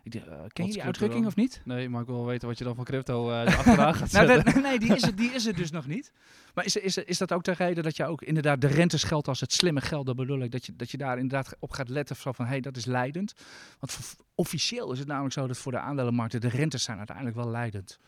Ik, 0.05 0.15
uh, 0.15 0.23
ken 0.49 0.67
je 0.67 0.73
die 0.73 0.83
uitdrukking 0.83 1.27
of 1.27 1.37
niet? 1.37 1.61
Nee, 1.65 1.89
maar 1.89 2.01
ik 2.01 2.07
wil 2.07 2.17
wel 2.17 2.27
weten 2.27 2.49
wat 2.49 2.59
je 2.59 2.65
dan 2.65 2.75
van 2.75 2.85
crypto 2.85 3.31
achteraan 3.45 3.95
gaat 3.95 4.13
nou, 4.13 4.27
dat, 4.27 4.55
nee, 4.55 4.79
die 4.79 4.95
is, 4.95 5.03
het, 5.03 5.17
die 5.17 5.31
is 5.31 5.45
het 5.45 5.57
dus 5.57 5.71
nog 5.71 5.87
niet. 5.87 6.13
Maar 6.55 6.65
is, 6.65 6.77
is, 6.77 6.97
is 6.97 7.19
dat 7.19 7.33
ook 7.33 7.45
de 7.45 7.53
reden 7.53 7.85
dat 7.85 7.97
je 7.97 8.05
ook 8.05 8.23
inderdaad 8.23 8.61
de 8.61 8.67
rentes 8.67 9.03
geldt 9.03 9.29
als 9.29 9.41
het 9.41 9.53
slimme 9.53 9.81
geld? 9.81 10.07
Dat 10.07 10.17
bedoel 10.17 10.41
ik, 10.41 10.51
dat 10.51 10.67
je, 10.67 10.77
dat 10.77 10.91
je 10.91 10.97
daar 10.97 11.19
inderdaad 11.19 11.57
op 11.59 11.71
gaat 11.71 11.89
letten 11.89 12.17
van, 12.17 12.35
van 12.35 12.45
hé, 12.45 12.51
hey, 12.51 12.61
dat 12.61 12.77
is 12.77 12.85
leidend. 12.85 13.33
Want 13.79 13.99
officieel 14.35 14.93
is 14.93 14.99
het 14.99 15.09
namelijk 15.09 15.35
zo 15.35 15.47
dat 15.47 15.59
voor 15.59 15.73
de 15.73 15.79
aandelenmarkten 15.79 16.41
de 16.41 16.49
rentes 16.49 16.83
zijn 16.83 16.99
uiteindelijk 16.99 17.37
wel 17.37 17.51
leidend. 17.51 17.99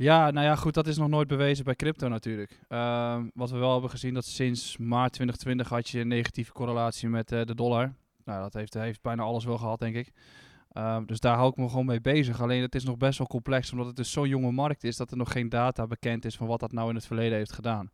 Ja, 0.00 0.30
nou 0.30 0.46
ja, 0.46 0.56
goed, 0.56 0.74
dat 0.74 0.86
is 0.86 0.96
nog 0.96 1.08
nooit 1.08 1.28
bewezen 1.28 1.64
bij 1.64 1.74
crypto 1.74 2.08
natuurlijk. 2.08 2.60
Uh, 2.68 3.22
wat 3.34 3.50
we 3.50 3.58
wel 3.58 3.72
hebben 3.72 3.90
gezien, 3.90 4.14
dat 4.14 4.24
sinds 4.24 4.76
maart 4.76 5.12
2020 5.12 5.68
had 5.68 5.88
je 5.88 6.00
een 6.00 6.08
negatieve 6.08 6.52
correlatie 6.52 7.08
met 7.08 7.32
uh, 7.32 7.44
de 7.44 7.54
dollar. 7.54 7.92
Nou, 8.24 8.42
dat 8.42 8.54
heeft, 8.54 8.74
heeft 8.74 9.02
bijna 9.02 9.22
alles 9.22 9.44
wel 9.44 9.58
gehad, 9.58 9.78
denk 9.78 9.96
ik. 9.96 10.12
Uh, 10.72 10.98
dus 11.06 11.20
daar 11.20 11.36
hou 11.36 11.50
ik 11.50 11.56
me 11.56 11.68
gewoon 11.68 11.86
mee 11.86 12.00
bezig. 12.00 12.42
Alleen 12.42 12.62
het 12.62 12.74
is 12.74 12.84
nog 12.84 12.96
best 12.96 13.18
wel 13.18 13.26
complex, 13.26 13.72
omdat 13.72 13.86
het 13.86 13.96
dus 13.96 14.12
zo'n 14.12 14.28
jonge 14.28 14.50
markt 14.50 14.84
is 14.84 14.96
dat 14.96 15.10
er 15.10 15.16
nog 15.16 15.32
geen 15.32 15.48
data 15.48 15.86
bekend 15.86 16.24
is 16.24 16.36
van 16.36 16.46
wat 16.46 16.60
dat 16.60 16.72
nou 16.72 16.88
in 16.88 16.94
het 16.94 17.06
verleden 17.06 17.38
heeft 17.38 17.52
gedaan. 17.52 17.90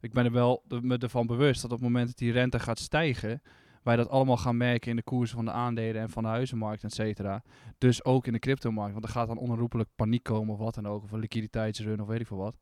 Ik 0.00 0.12
ben 0.12 0.24
er 0.24 0.32
wel 0.32 0.62
me 0.68 0.98
ervan 0.98 1.26
bewust 1.26 1.62
dat 1.62 1.70
op 1.72 1.78
het 1.78 1.86
moment 1.86 2.06
dat 2.06 2.18
die 2.18 2.32
rente 2.32 2.58
gaat 2.58 2.78
stijgen, 2.78 3.42
wij 3.88 3.96
dat 3.96 4.08
allemaal 4.08 4.36
gaan 4.36 4.56
merken 4.56 4.90
in 4.90 4.96
de 4.96 5.02
koersen 5.02 5.36
van 5.36 5.44
de 5.44 5.50
aandelen 5.50 6.02
en 6.02 6.10
van 6.10 6.22
de 6.22 6.28
huizenmarkt, 6.28 6.84
et 6.84 6.92
cetera. 6.92 7.42
Dus 7.78 8.04
ook 8.04 8.26
in 8.26 8.32
de 8.32 8.38
cryptomarkt, 8.38 8.92
want 8.92 9.04
er 9.04 9.10
gaat 9.10 9.26
dan 9.26 9.38
onherroepelijk 9.38 9.88
paniek 9.96 10.22
komen 10.22 10.54
of 10.54 10.60
wat 10.60 10.74
dan 10.74 10.86
ook, 10.86 11.02
of 11.02 11.12
een 11.12 11.18
liquiditeitsrun 11.18 12.00
of 12.00 12.06
weet 12.06 12.20
ik 12.20 12.26
veel 12.26 12.36
wat. 12.36 12.56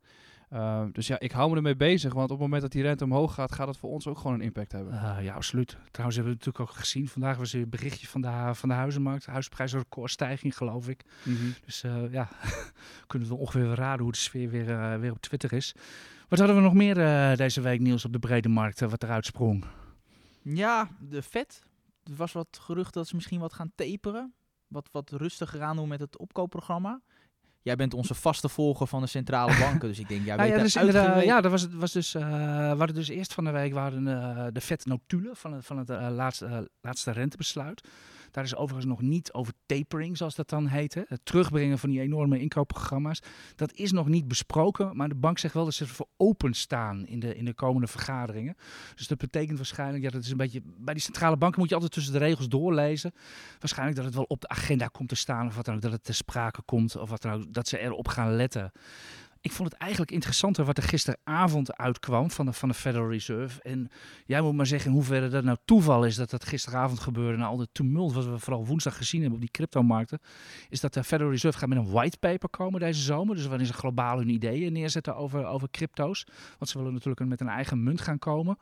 Uh, 0.53 0.85
dus 0.93 1.07
ja, 1.07 1.19
ik 1.19 1.33
hou 1.33 1.51
me 1.51 1.57
ermee 1.57 1.77
bezig, 1.77 2.13
want 2.13 2.25
op 2.25 2.31
het 2.31 2.41
moment 2.41 2.63
dat 2.63 2.73
die 2.73 2.83
rente 2.83 3.05
omhoog 3.05 3.35
gaat, 3.35 3.53
gaat 3.53 3.67
het 3.67 3.77
voor 3.77 3.91
ons 3.91 4.07
ook 4.07 4.19
gewoon 4.19 4.35
een 4.35 4.41
impact 4.41 4.73
hebben. 4.73 4.93
Uh, 4.93 5.17
ja, 5.23 5.35
absoluut. 5.35 5.77
Trouwens 5.91 6.17
hebben 6.17 6.35
we 6.35 6.39
natuurlijk 6.45 6.61
ook 6.71 6.77
gezien, 6.77 7.09
vandaag 7.09 7.37
was 7.37 7.53
er 7.53 7.61
een 7.61 7.69
berichtje 7.69 8.07
van 8.07 8.21
de, 8.21 8.51
van 8.53 8.69
de 8.69 8.75
huizenmarkt, 8.75 9.27
huisprijsrecordstijging 9.27 10.57
geloof 10.57 10.89
ik. 10.89 11.05
Mm 11.25 11.37
-hmm. 11.37 11.55
Dus 11.65 11.85
uh, 11.85 12.13
ja, 12.13 12.29
kunnen 13.07 13.29
we 13.29 13.35
ongeveer 13.35 13.75
raden 13.75 14.03
hoe 14.03 14.13
de 14.13 14.19
sfeer 14.19 14.51
weer, 14.51 15.01
weer 15.01 15.13
op 15.13 15.21
Twitter 15.21 15.53
is. 15.53 15.75
Wat 16.29 16.39
hadden 16.39 16.57
we 16.57 16.63
nog 16.63 16.75
meer 16.75 16.95
deze 17.37 17.61
week 17.61 17.81
nieuws 17.81 18.05
op 18.05 18.13
de 18.13 18.19
brede 18.19 18.49
markt, 18.49 18.81
wat 18.81 19.03
eruit 19.03 19.27
sprong? 19.27 19.65
Ja, 20.55 20.89
de 21.01 21.23
vet. 21.23 21.63
Er 22.03 22.17
was 22.17 22.33
wat 22.33 22.59
gerucht 22.61 22.95
dat 22.95 23.09
ze 23.09 23.15
misschien 23.15 23.41
wat 23.41 23.53
gaan 23.53 23.73
taperen. 23.75 24.35
Wat, 24.69 24.89
wat 24.93 25.11
rustiger 25.11 25.63
aan 25.63 25.77
doen 25.77 25.89
met 25.89 26.01
het 26.01 26.19
opkoopprogramma. 26.19 27.01
Jij 27.63 27.77
bent 27.77 27.95
onze 27.95 28.15
vaste 28.15 28.49
volger 28.49 28.87
van 28.87 29.01
de 29.01 29.07
centrale 29.07 29.59
banken, 29.65 29.89
dus 29.89 29.99
ik 29.99 30.09
denk, 30.09 30.25
jij 30.25 30.37
nou 30.37 30.49
weet 30.49 30.73
ja, 30.73 30.83
dus 30.83 30.95
uh, 30.95 31.25
ja, 31.25 31.41
dat 31.41 31.51
was, 31.51 31.69
was 31.69 31.93
dus, 31.93 32.15
uh, 32.15 32.23
we 32.71 32.77
hadden 32.79 32.95
dus 32.95 33.09
eerst 33.09 33.35
van 33.35 33.45
de 33.45 33.51
week 33.51 33.73
waren, 33.73 34.07
uh, 34.07 34.47
de 34.53 34.61
vetnotulen 34.61 35.37
van 35.37 35.53
het, 35.53 35.67
van 35.67 35.79
het 35.79 35.89
laatste, 35.89 36.71
laatste 36.81 37.11
rentebesluit. 37.11 37.89
Daar 38.37 38.45
is 38.45 38.57
overigens 38.57 38.87
nog 38.87 39.01
niet 39.01 39.33
over 39.33 39.53
tapering, 39.67 40.17
zoals 40.17 40.35
dat 40.35 40.49
dan 40.49 40.67
heet. 40.67 40.95
Het 40.95 41.21
terugbrengen 41.23 41.79
van 41.79 41.91
die 41.91 42.01
enorme 42.01 42.41
inkoopprogramma's. 42.41 43.23
Dat 43.55 43.73
is 43.73 43.93
nog 43.93 44.09
niet 44.09 44.29
besproken, 44.29 44.97
maar 44.97 45.09
de 45.09 45.15
bank 45.15 45.39
zegt 45.39 45.55
wel 45.55 45.65
dat 45.65 45.75
ze 45.75 45.85
ervoor 45.85 46.09
openstaan 46.17 47.07
in 47.07 47.21
de, 47.21 47.37
in 47.37 47.45
de 47.45 47.55
komende 47.55 47.87
vergaderingen. 47.87 48.57
Dus 48.95 49.07
dat 49.07 49.19
betekent 49.19 49.57
waarschijnlijk, 49.57 50.05
ja, 50.05 50.11
dat 50.11 50.23
is 50.23 50.31
een 50.31 50.37
beetje. 50.37 50.61
Bij 50.65 50.95
die 50.95 51.03
centrale 51.03 51.37
banken 51.37 51.61
moet 51.61 51.69
je 51.69 51.75
altijd 51.75 51.93
tussen 51.93 52.13
de 52.13 52.19
regels 52.19 52.49
doorlezen. 52.49 53.13
Waarschijnlijk 53.59 53.97
dat 53.97 54.07
het 54.07 54.15
wel 54.15 54.25
op 54.29 54.41
de 54.41 54.49
agenda 54.49 54.87
komt 54.87 55.09
te 55.09 55.15
staan, 55.15 55.47
of 55.47 55.57
wat 55.57 55.65
dan 55.65 55.75
ook, 55.75 55.83
dat 55.83 55.93
het 55.93 56.05
ter 56.05 56.15
sprake 56.15 56.63
komt, 56.63 56.97
of 56.97 57.11
wat 57.11 57.23
dan 57.23 57.33
ook, 57.33 57.53
dat 57.53 57.69
ze 57.69 57.79
erop 57.79 58.09
gaan 58.09 58.37
letten. 58.37 58.73
Ik 59.47 59.53
vond 59.53 59.71
het 59.71 59.81
eigenlijk 59.81 60.11
interessanter 60.11 60.65
wat 60.65 60.77
er 60.77 60.83
gisteravond 60.83 61.77
uitkwam 61.77 62.31
van 62.31 62.47
de, 62.47 62.53
van 62.53 62.69
de 62.69 62.75
Federal 62.75 63.11
Reserve. 63.11 63.63
En 63.63 63.91
jij 64.25 64.41
moet 64.41 64.55
maar 64.55 64.67
zeggen 64.67 64.91
in 64.91 64.97
hoeverre 64.97 65.29
dat 65.29 65.45
nou 65.45 65.57
toeval 65.65 66.05
is 66.05 66.17
dat 66.17 66.31
dat 66.31 66.45
gisteravond 66.45 67.01
gebeurde. 67.01 67.39
Na 67.39 67.47
al 67.47 67.57
de 67.57 67.69
tumult 67.73 68.13
wat 68.13 68.25
we 68.25 68.39
vooral 68.39 68.67
woensdag 68.67 68.97
gezien 68.97 69.21
hebben 69.21 69.39
op 69.39 69.45
die 69.45 69.55
cryptomarkten. 69.55 70.21
Is 70.69 70.81
dat 70.81 70.95
de 70.95 71.05
Federal 71.05 71.33
Reserve 71.33 71.59
gaat 71.59 71.69
met 71.69 71.79
een 71.79 71.91
whitepaper 71.91 72.49
komen 72.49 72.81
deze 72.81 73.01
zomer. 73.01 73.35
Dus 73.35 73.47
waarin 73.47 73.67
ze 73.67 73.73
globaal 73.73 74.19
hun 74.19 74.29
ideeën 74.29 74.73
neerzetten 74.73 75.17
over, 75.17 75.45
over 75.45 75.71
crypto's. 75.71 76.27
Want 76.59 76.71
ze 76.71 76.79
willen 76.79 76.93
natuurlijk 76.93 77.29
met 77.29 77.41
een 77.41 77.49
eigen 77.49 77.83
munt 77.83 78.01
gaan 78.01 78.19
komen. 78.19 78.59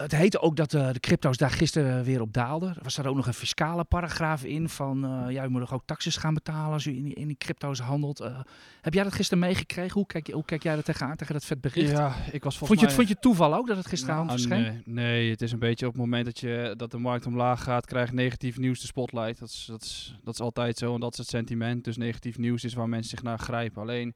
Het 0.00 0.12
heette 0.12 0.40
ook 0.40 0.56
dat 0.56 0.72
uh, 0.72 0.92
de 0.92 1.00
crypto's 1.00 1.36
daar 1.36 1.50
gisteren 1.50 2.04
weer 2.04 2.20
op 2.20 2.32
daalden. 2.32 2.68
Er 2.68 2.82
was 2.82 2.94
daar 2.94 3.06
ook 3.06 3.16
nog 3.16 3.26
een 3.26 3.34
fiscale 3.34 3.84
paragraaf 3.84 4.44
in 4.44 4.68
van... 4.68 5.04
Uh, 5.04 5.32
ja, 5.32 5.44
u 5.44 5.48
moet 5.48 5.70
ook 5.70 5.82
taxes 5.84 6.16
gaan 6.16 6.34
betalen 6.34 6.72
als 6.72 6.86
u 6.86 6.96
in 6.96 7.02
die, 7.02 7.14
in 7.14 7.26
die 7.26 7.36
crypto's 7.36 7.78
handelt. 7.78 8.20
Uh, 8.20 8.38
heb 8.80 8.94
jij 8.94 9.02
dat 9.02 9.12
gisteren 9.12 9.38
meegekregen? 9.38 9.92
Hoe 9.92 10.06
kijk, 10.06 10.30
hoe 10.30 10.44
kijk 10.44 10.62
jij 10.62 10.76
er 10.76 10.82
tegenaan, 10.82 11.16
tegen 11.16 11.34
dat 11.34 11.44
vet 11.44 11.60
bericht? 11.60 11.90
Ja, 11.90 12.14
ik 12.32 12.44
was 12.44 12.58
vond 12.58 12.70
je, 12.70 12.76
het, 12.76 12.84
mij... 12.84 12.94
vond 12.94 13.08
je 13.08 13.16
toeval 13.20 13.54
ook 13.54 13.66
dat 13.66 13.76
het 13.76 13.86
gisteravond 13.86 14.26
nou, 14.26 14.40
verscheen? 14.40 14.62
Nee, 14.62 14.82
nee, 14.84 15.30
het 15.30 15.42
is 15.42 15.52
een 15.52 15.58
beetje 15.58 15.86
op 15.86 15.92
het 15.92 16.00
moment 16.00 16.24
dat, 16.24 16.38
je, 16.38 16.74
dat 16.76 16.90
de 16.90 16.98
markt 16.98 17.26
omlaag 17.26 17.62
gaat... 17.62 17.86
krijgt 17.86 18.12
negatief 18.12 18.58
nieuws 18.58 18.80
de 18.80 18.86
spotlight. 18.86 19.38
Dat 19.38 19.48
is, 19.48 19.64
dat, 19.68 19.82
is, 19.82 20.18
dat 20.24 20.34
is 20.34 20.40
altijd 20.40 20.78
zo 20.78 20.94
en 20.94 21.00
dat 21.00 21.12
is 21.12 21.18
het 21.18 21.28
sentiment. 21.28 21.84
Dus 21.84 21.96
negatief 21.96 22.38
nieuws 22.38 22.64
is 22.64 22.74
waar 22.74 22.88
mensen 22.88 23.10
zich 23.10 23.22
naar 23.22 23.38
grijpen. 23.38 23.82
Alleen... 23.82 24.14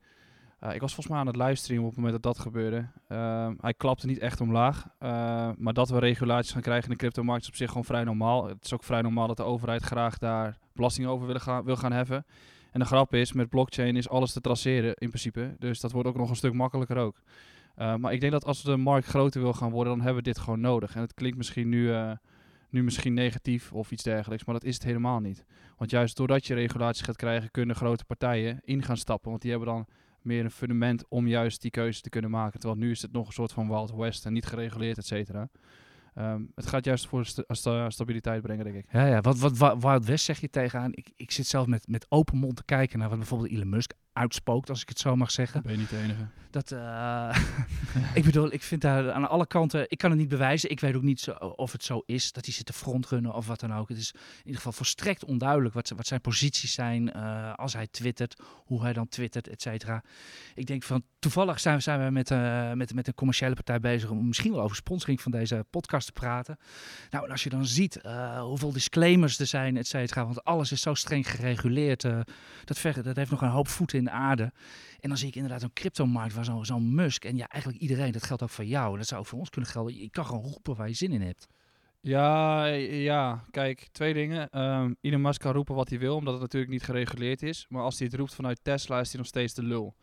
Uh, 0.65 0.75
ik 0.75 0.81
was 0.81 0.95
volgens 0.95 1.09
mij 1.09 1.19
aan 1.19 1.27
het 1.27 1.37
livestreamen 1.37 1.87
op 1.87 1.95
het 1.95 2.05
moment 2.05 2.23
dat 2.23 2.35
dat 2.35 2.43
gebeurde. 2.43 2.87
Uh, 3.09 3.51
hij 3.61 3.75
klapte 3.75 4.07
niet 4.07 4.19
echt 4.19 4.41
omlaag. 4.41 4.87
Uh, 5.01 5.51
maar 5.57 5.73
dat 5.73 5.89
we 5.89 5.99
regulaties 5.99 6.53
gaan 6.53 6.63
krijgen 6.63 6.85
in 6.85 6.91
de 6.91 6.97
cryptomarkt 6.97 7.43
is 7.43 7.49
op 7.49 7.55
zich 7.55 7.69
gewoon 7.69 7.85
vrij 7.85 8.05
normaal. 8.05 8.47
Het 8.47 8.65
is 8.65 8.73
ook 8.73 8.85
vrij 8.85 9.03
normaal 9.03 9.27
dat 9.27 9.37
de 9.37 9.43
overheid 9.43 9.83
graag 9.83 10.19
daar 10.19 10.59
belasting 10.73 11.07
over 11.07 11.27
wil 11.27 11.39
gaan, 11.39 11.65
wil 11.65 11.77
gaan 11.77 11.93
heffen. 11.93 12.27
En 12.73 12.81
de 12.81 12.87
grap 12.87 13.15
is, 13.15 13.33
met 13.33 13.49
blockchain 13.49 13.97
is 13.97 14.09
alles 14.09 14.33
te 14.33 14.41
traceren 14.41 14.95
in 14.95 15.09
principe. 15.09 15.57
Dus 15.59 15.81
dat 15.81 15.93
wordt 15.93 16.09
ook 16.09 16.17
nog 16.17 16.31
een 16.31 16.37
stuk 16.37 16.53
makkelijker 16.53 16.97
ook. 16.97 17.17
maar 17.77 18.13
ik 18.13 18.21
denk 18.21 18.33
dat 18.33 18.45
als 18.45 18.63
de 18.63 18.77
markt 18.77 19.07
groter 19.07 19.41
wil 19.41 19.53
gaan 19.53 19.71
worden, 19.71 19.93
dan 19.93 20.05
hebben 20.05 20.23
we 20.23 20.31
dit 20.31 20.39
gewoon 20.39 20.61
nodig. 20.61 20.95
En 20.95 21.01
het 21.01 21.15
klinkt 21.15 21.37
misschien 21.37 21.69
nu, 21.69 21.93
nu 22.69 22.83
misschien 22.83 23.15
negatief 23.15 23.73
of 23.73 23.91
iets 23.91 24.03
dergelijks, 24.03 24.45
maar 24.45 24.55
dat 24.55 24.65
is 24.65 24.75
het 24.75 24.85
helemaal 24.85 25.21
niet. 25.21 25.45
Want 25.77 25.91
juist 25.91 26.17
doordat 26.17 26.47
je 26.47 26.55
regulaties 26.55 27.05
gaat 27.05 27.17
krijgen, 27.17 27.51
kunnen 27.51 27.77
grote 27.77 28.05
partijen 28.05 28.61
in 28.65 28.83
gaan 28.83 28.97
stappen. 28.97 29.31
Want 29.31 29.43
die 29.43 29.51
hebben 29.51 29.69
dan 29.69 29.87
meer 30.25 30.45
een 30.45 30.51
fundament 30.51 31.09
om 31.09 31.27
juist 31.27 31.63
die 31.63 31.71
keuze 31.71 32.01
te 32.01 32.09
kunnen 32.09 32.31
maken. 32.31 32.61
Terwijl 32.61 32.81
nu 32.81 32.91
is 32.91 33.03
het 33.03 33.13
nog 33.13 33.27
een 33.27 33.33
soort 33.33 33.53
van 33.53 33.69
Wild 33.69 33.95
West 33.95 34.27
en 34.27 34.33
niet 34.33 34.47
gereguleerd, 34.47 34.99
et 34.99 35.07
cetera. 35.07 35.49
Um, 36.19 36.51
het 36.55 36.67
gaat 36.67 36.85
juist 36.85 37.07
voor 37.07 37.27
sta 37.49 37.91
stabiliteit 37.91 38.43
brengen, 38.43 38.65
denk 38.65 38.77
ik. 38.77 38.87
Ja, 38.93 39.07
ja. 39.07 39.21
Wat, 39.21 39.39
wat, 39.39 39.59
wat 39.59 39.83
Wild 39.83 40.05
West 40.05 40.25
zeg 40.25 40.41
je 40.41 40.51
tegenaan? 40.51 40.91
Ik, 40.93 41.13
ik 41.17 41.31
zit 41.31 41.47
zelf 41.47 41.67
met, 41.67 41.89
met 41.89 42.07
open 42.09 42.39
mond 42.39 42.57
te 42.57 42.65
kijken 42.65 42.99
naar 42.99 43.09
wat 43.09 43.19
bijvoorbeeld 43.19 43.51
Elon 43.51 43.69
Musk 43.69 43.93
uitspookt, 44.15 44.69
als 44.71 44.83
ik 44.83 44.89
het 44.89 44.99
zo 44.99 45.17
mag 45.17 45.31
zeggen. 45.31 45.63
Ben 45.63 45.73
je 45.73 45.79
niet 45.79 45.91
de 45.91 45.99
enige. 45.99 46.27
Dat, 46.51 46.71
uh, 46.71 47.37
ik 48.15 48.25
bedoel, 48.25 48.53
ik 48.53 48.63
vind 48.63 48.81
daar 48.81 49.13
aan 49.13 49.29
alle 49.29 49.47
kanten, 49.47 49.85
ik 49.89 49.99
kan 49.99 50.11
het 50.11 50.19
niet 50.19 50.29
bewijzen. 50.29 50.71
Ik 50.71 50.81
weet 50.81 50.95
ook 50.95 51.03
niet 51.03 51.21
zo, 51.21 51.31
of 51.31 51.73
het 51.73 51.85
zo 51.85 52.03
is 52.07 52.33
dat 52.33 52.45
hij 52.45 52.55
zit 52.55 52.67
te 52.67 52.73
frontrunnen 52.73 53.35
of 53.35 53.47
wat 53.47 53.61
dan 53.61 53.75
ook. 53.75 53.89
Het 53.89 53.99
is 53.99 54.13
in 54.13 54.39
ieder 54.39 54.57
geval 54.57 54.73
volstrekt 54.73 55.25
onduidelijk 55.25 55.75
wat, 55.75 55.93
wat 55.97 56.07
zijn 56.07 56.21
posities 56.21 56.73
zijn 56.73 57.11
uh, 57.17 57.55
als 57.55 57.73
hij 57.73 57.87
twittert, 57.87 58.43
hoe 58.65 58.83
hij 58.83 58.93
dan 58.93 59.09
twittert, 59.09 59.49
et 59.49 59.63
cetera. 59.63 60.03
Ik 60.55 60.67
denk 60.67 60.83
van, 60.83 61.03
toevallig 61.19 61.61
zijn, 61.61 61.83
zijn 61.83 62.05
we 62.05 62.11
met, 62.11 62.31
uh, 62.31 62.73
met, 62.73 62.95
met 62.95 63.07
een 63.07 63.15
commerciële 63.15 63.55
partij 63.55 63.81
bezig 63.81 64.11
om 64.11 64.27
misschien 64.27 64.53
wel 64.53 64.63
over 64.63 64.77
sponsoring 64.77 65.21
van 65.21 65.33
deze 65.33 65.67
podcast 65.71 66.07
te 66.07 66.13
praten. 66.13 66.59
Nou, 67.11 67.25
en 67.25 67.31
als 67.31 67.43
je 67.43 67.51
dan 67.51 67.67
ziet 67.67 68.01
hoeveel 68.41 68.73
disclaimers 68.73 69.39
er 69.39 69.47
zijn, 69.47 69.77
et 69.77 69.87
cetera, 69.87 70.25
want 70.25 70.45
alles 70.45 70.73
is 70.73 70.81
zo 70.81 70.95
streng 70.95 71.31
gereguleerd. 71.31 72.03
dat, 72.65 72.79
ver, 72.79 73.03
dat 73.03 73.17
heeft 73.17 73.31
nog 73.31 73.43
een 73.43 73.49
hoop 73.49 73.69
voeten 73.69 73.99
in 73.99 74.04
de 74.05 74.11
aarde. 74.11 74.53
En 75.01 75.09
dan 75.09 75.19
zie 75.19 75.29
ik 75.29 75.35
inderdaad 75.35 75.63
een 75.63 75.73
cryptomarkt 75.73 76.35
waar 76.35 76.45
zo'n 76.45 76.65
zo 76.65 76.79
Musk 76.81 77.25
en 77.25 77.37
ja, 77.37 77.49
eigenlijk 77.49 77.83
iedereen, 77.83 78.13
dat 78.13 78.23
geldt 78.23 78.43
ook 78.43 78.51
voor 78.51 78.65
jou. 78.65 78.97
Dat 78.97 79.07
zou 79.07 79.21
ook 79.21 79.27
voor 79.27 79.39
ons 79.39 79.51
kunnen 79.51 79.71
gelden. 79.71 79.97
Je 79.97 80.11
kan 80.11 80.27
gewoon 80.27 80.43
roepen 80.43 80.77
waar 80.77 80.89
je 80.89 80.95
zin 80.95 81.13
in 81.13 81.23
hebt. 81.23 81.47
Ja, 82.01 82.65
ja, 82.65 83.45
kijk, 83.51 83.89
twee 83.93 84.15
dingen. 84.15 84.51
Ehm 84.51 84.93
Elon 85.01 85.33
kan 85.33 85.53
roepen 85.53 85.75
wat 85.75 85.89
hij 85.89 85.99
wil, 85.99 86.17
omdat 86.17 86.33
het 86.33 86.43
natuurlijk 86.43 86.73
niet 86.73 86.83
gereguleerd 86.83 87.43
is. 87.43 87.67
Maar 87.69 87.83
als 87.83 87.99
hij 87.99 88.07
het 88.07 88.17
roept 88.17 88.35
vanuit 88.35 88.61
Tesla, 88.63 89.01
is 89.01 89.09
hij 89.09 89.19
nog 89.19 89.27
steeds 89.27 89.55
de 89.55 89.63
lul. 89.63 89.95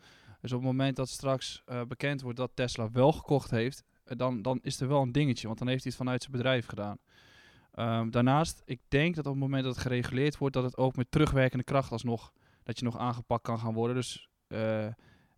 Dus 0.41 0.51
op 0.51 0.57
het 0.57 0.67
moment 0.67 0.95
dat 0.95 1.09
straks 1.09 1.61
eh, 1.65 1.81
bekend 1.87 2.21
wordt 2.21 2.37
dat 2.37 2.51
Tesla 2.53 2.91
wel 2.91 3.11
gekocht 3.11 3.51
heeft, 3.51 3.83
eh, 4.03 4.17
dan, 4.17 4.41
dan 4.41 4.59
is 4.61 4.79
er 4.79 4.87
wel 4.87 5.01
een 5.01 5.11
dingetje, 5.11 5.47
want 5.47 5.59
dan 5.59 5.67
heeft 5.67 5.83
hij 5.83 5.91
het 5.91 6.01
vanuit 6.01 6.21
zijn 6.21 6.35
bedrijf 6.35 6.65
gedaan. 6.65 6.97
Ehm, 7.71 8.09
daarnaast, 8.09 8.61
ik 8.65 8.79
denk 8.87 9.15
dat 9.15 9.25
op 9.25 9.31
het 9.31 9.41
moment 9.41 9.63
dat 9.63 9.73
het 9.75 9.83
gereguleerd 9.83 10.37
wordt, 10.37 10.53
dat 10.53 10.63
het 10.63 10.77
ook 10.77 10.95
met 10.95 11.11
terugwerkende 11.11 11.63
kracht 11.63 11.91
alsnog, 11.91 12.31
dat 12.63 12.79
je 12.79 12.85
nog 12.85 12.97
aangepakt 12.97 13.43
kan 13.43 13.59
gaan 13.59 13.73
worden. 13.73 13.95
Dus 13.95 14.29
eh, 14.47 14.87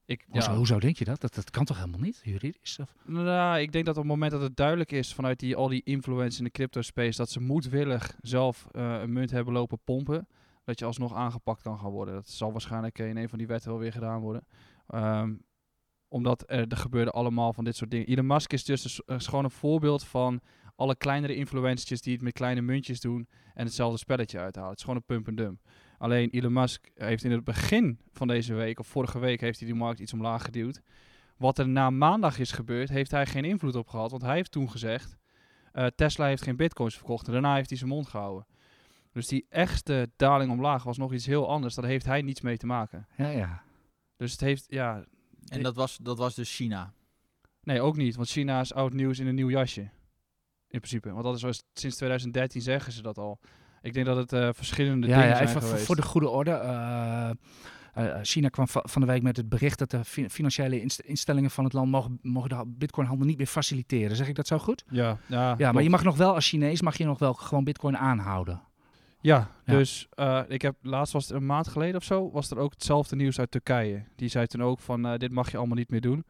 ik, 0.05 0.25
Hoezo, 0.29 0.51
ja, 0.51 0.57
hoezo 0.57 0.79
denk 0.79 0.97
je 0.97 1.05
dat? 1.05 1.21
dat? 1.21 1.33
Dat 1.35 1.49
kan 1.49 1.65
toch 1.65 1.77
helemaal 1.77 1.99
niet, 1.99 2.21
juridisch? 2.23 2.79
Of? 2.81 2.95
Nou, 3.05 3.59
ik 3.59 3.71
denk 3.71 3.85
dat 3.85 3.95
op 3.97 4.01
het 4.03 4.11
moment 4.11 4.31
dat 4.31 4.41
het 4.41 4.55
duidelijk 4.55 4.91
is 4.91 5.13
vanuit 5.13 5.39
die, 5.39 5.55
al 5.55 5.67
die 5.67 5.81
influencers 5.83 6.37
in 6.37 6.43
de 6.43 6.49
crypto 6.51 6.81
space, 6.81 7.17
dat 7.17 7.29
ze 7.29 7.39
moedwillig 7.39 8.15
zelf 8.21 8.67
eh, 8.71 9.01
een 9.01 9.13
munt 9.13 9.31
hebben 9.31 9.53
lopen 9.53 9.79
pompen, 9.83 10.27
dat 10.63 10.79
je 10.79 10.85
alsnog 10.85 11.13
aangepakt 11.13 11.61
kan 11.61 11.79
gaan 11.79 11.91
worden. 11.91 12.13
Dat 12.13 12.27
zal 12.29 12.51
waarschijnlijk 12.51 12.99
eh, 12.99 13.09
in 13.09 13.17
een 13.17 13.29
van 13.29 13.37
die 13.37 13.47
wetten 13.47 13.69
wel 13.71 13.79
weer 13.79 13.91
gedaan 13.91 14.21
worden. 14.21 14.45
Ehm, 14.87 15.33
omdat 16.07 16.43
er, 16.47 16.67
er 16.67 16.77
gebeurde 16.77 17.11
allemaal 17.11 17.53
van 17.53 17.63
dit 17.63 17.75
soort 17.75 17.91
dingen. 17.91 18.07
Elon 18.07 18.25
Musk 18.27 18.53
is 18.53 18.63
dus 18.63 18.83
een 18.83 18.89
s- 18.89 19.01
is 19.05 19.27
gewoon 19.27 19.43
een 19.43 19.51
voorbeeld 19.51 20.03
van 20.03 20.41
alle 20.75 20.95
kleinere 20.95 21.35
influencers 21.35 22.01
die 22.01 22.13
het 22.13 22.21
met 22.21 22.33
kleine 22.33 22.61
muntjes 22.61 22.99
doen 23.01 23.27
en 23.53 23.65
hetzelfde 23.65 23.97
spelletje 23.97 24.39
uithalen. 24.39 24.69
Het 24.69 24.77
is 24.77 24.83
gewoon 24.83 24.99
een 24.99 25.05
pump 25.15 25.27
en 25.27 25.35
dump. 25.35 25.59
Alleen 26.03 26.29
Elon 26.29 26.53
Musk 26.53 26.89
heeft 26.95 27.23
in 27.23 27.31
het 27.31 27.43
begin 27.43 27.99
van 28.11 28.27
deze 28.27 28.53
week, 28.53 28.79
of 28.79 28.87
vorige 28.87 29.19
week, 29.19 29.41
heeft 29.41 29.59
hij 29.59 29.67
die 29.67 29.77
markt 29.77 29.99
iets 29.99 30.13
omlaag 30.13 30.43
geduwd. 30.43 30.81
Wat 31.37 31.59
er 31.59 31.67
na 31.67 31.89
maandag 31.89 32.39
is 32.39 32.51
gebeurd, 32.51 32.89
heeft 32.89 33.11
hij 33.11 33.25
geen 33.25 33.45
invloed 33.45 33.75
op 33.75 33.87
gehad. 33.87 34.11
Want 34.11 34.23
hij 34.23 34.35
heeft 34.35 34.51
toen 34.51 34.69
gezegd, 34.69 35.17
eh, 35.71 35.85
Tesla 35.85 36.25
heeft 36.25 36.41
geen 36.41 36.55
bitcoins 36.55 36.95
verkocht. 36.95 37.27
En 37.27 37.33
daarna 37.33 37.55
heeft 37.55 37.69
hij 37.69 37.77
zijn 37.77 37.89
mond 37.89 38.07
gehouden. 38.07 38.45
Dus 39.11 39.27
die 39.27 39.45
echte 39.49 40.11
daling 40.15 40.51
omlaag 40.51 40.83
was 40.83 40.97
nog 40.97 41.13
iets 41.13 41.25
heel 41.25 41.49
anders. 41.49 41.75
Daar 41.75 41.85
heeft 41.85 42.05
hij 42.05 42.21
niets 42.21 42.41
mee 42.41 42.57
te 42.57 42.65
maken. 42.65 43.07
Ja, 43.17 43.29
ja. 43.29 43.63
Dus 44.15 44.31
het 44.31 44.41
heeft, 44.41 44.65
ja... 44.67 45.05
En 45.47 45.63
dat 45.63 45.75
was, 45.75 45.97
dat 46.01 46.17
was 46.17 46.35
dus 46.35 46.55
China. 46.55 46.93
Nee, 47.61 47.81
ook 47.81 47.97
niet. 47.97 48.15
Want 48.15 48.29
China 48.29 48.59
is 48.59 48.73
oud 48.73 48.93
nieuws 48.93 49.19
in 49.19 49.27
een 49.27 49.35
nieuw 49.35 49.49
jasje. 49.49 49.81
In 50.67 50.79
principe. 50.79 51.11
Want 51.11 51.23
dat 51.23 51.35
is 51.35 51.39
zoals 51.39 51.63
sinds 51.73 51.95
2013 51.95 52.61
zeggen 52.61 52.91
ze 52.91 53.01
dat 53.01 53.17
al. 53.17 53.39
Ik 53.83 53.93
denk 53.93 54.05
dat 54.05 54.17
het 54.17 54.33
eh, 54.33 54.49
verschillende 54.53 55.07
ja, 55.07 55.13
dingen 55.13 55.29
ja 55.29 55.35
zijn 55.35 55.49
even 55.49 55.61
geweest. 55.61 55.85
voor 55.85 55.95
de 55.95 56.01
goede 56.01 56.29
orde. 56.29 56.51
eh, 56.51 57.29
eh, 57.93 58.19
China 58.21 58.49
kwam 58.49 58.67
va- 58.67 58.83
van 58.85 59.01
de 59.01 59.07
week 59.07 59.21
met 59.21 59.37
het 59.37 59.49
bericht 59.49 59.79
dat 59.79 59.91
de 59.91 60.03
fi- 60.05 60.29
financiële 60.29 60.81
inst- 60.81 60.99
instellingen 60.99 61.51
van 61.51 61.63
het 61.63 61.73
land 61.73 61.91
mogen, 61.91 62.19
mogen 62.21 62.49
de 62.49 62.63
bitcoinhandel 62.67 63.25
niet 63.27 63.37
meer 63.37 63.45
faciliteren. 63.47 64.15
Zeg 64.15 64.27
ik 64.27 64.35
dat 64.35 64.47
zo 64.47 64.59
goed? 64.59 64.83
Ja, 64.89 65.17
ja, 65.27 65.55
Ja, 65.57 65.71
maar 65.71 65.83
je 65.83 65.89
mag 65.89 66.03
nog 66.03 66.17
wel 66.17 66.33
als 66.33 66.47
Chinees 66.49 66.81
mag 66.81 66.97
je 66.97 67.05
nog 67.05 67.19
wel 67.19 67.33
gewoon 67.33 67.63
bitcoin 67.63 67.97
aanhouden. 67.97 68.61
Ja, 69.21 69.49
Ja. 69.65 69.73
dus 69.73 70.07
ik 70.47 70.61
heb 70.61 70.75
laatst 70.81 71.13
was 71.13 71.27
het 71.27 71.37
een 71.37 71.45
maand 71.45 71.67
geleden 71.67 71.95
of 71.95 72.03
zo, 72.03 72.31
was 72.31 72.51
er 72.51 72.57
ook 72.57 72.71
hetzelfde 72.71 73.15
nieuws 73.15 73.39
uit 73.39 73.51
Turkije. 73.51 74.03
Die 74.15 74.29
zei 74.29 74.47
toen 74.47 74.63
ook 74.63 74.79
van 74.79 75.17
dit 75.17 75.31
mag 75.31 75.51
je 75.51 75.57
allemaal 75.57 75.77
niet 75.77 75.89
meer 75.89 76.01
doen. 76.01 76.25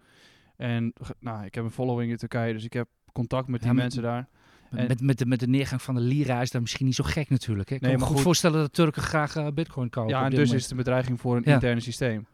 En 0.58 0.94
nou, 1.20 1.46
ik 1.46 1.56
heb 1.56 1.64
een 1.64 1.72
following 1.72 2.12
in 2.12 2.18
Turkije, 2.18 2.54
dus 2.54 2.64
ik 2.64 2.74
heb 2.74 2.88
contact 3.14 3.48
met 3.48 3.60
die 3.60 3.70
Ja, 3.70 3.76
mensen 3.76 4.02
daar. 4.02 4.28
En- 4.76 4.88
Met, 4.88 5.02
met, 5.02 5.18
de, 5.18 5.26
met 5.26 5.40
de 5.40 5.48
neergang 5.48 5.82
van 5.82 5.96
de 5.96 6.02
lira 6.02 6.42
is 6.42 6.52
dat 6.52 6.62
misschien 6.62 6.86
niet 6.86 6.96
zo 6.96 7.04
gek 7.04 7.30
natuurlijk. 7.30 7.70
Hè? 7.70 7.76
Ik 7.76 7.82
kan 7.82 7.90
Nee, 7.90 8.00
me 8.00 8.06
goed, 8.06 8.16
goed. 8.16 8.24
voorstellen 8.24 8.60
dat 8.60 8.74
Turken 8.74 9.02
graag 9.02 9.36
eh, 9.36 9.48
bitcoin 9.54 9.90
kopen. 9.90 10.10
ja, 10.10 10.24
en 10.24 10.30
dus 10.30 10.38
moment. 10.40 10.54
is 10.56 10.62
het 10.62 10.72
een 10.72 10.78
bedreiging 10.78 11.20
voor 11.22 11.36
een 11.36 11.44
Ja. 11.46 11.54
interne 11.54 11.80
systeem. 11.80 12.28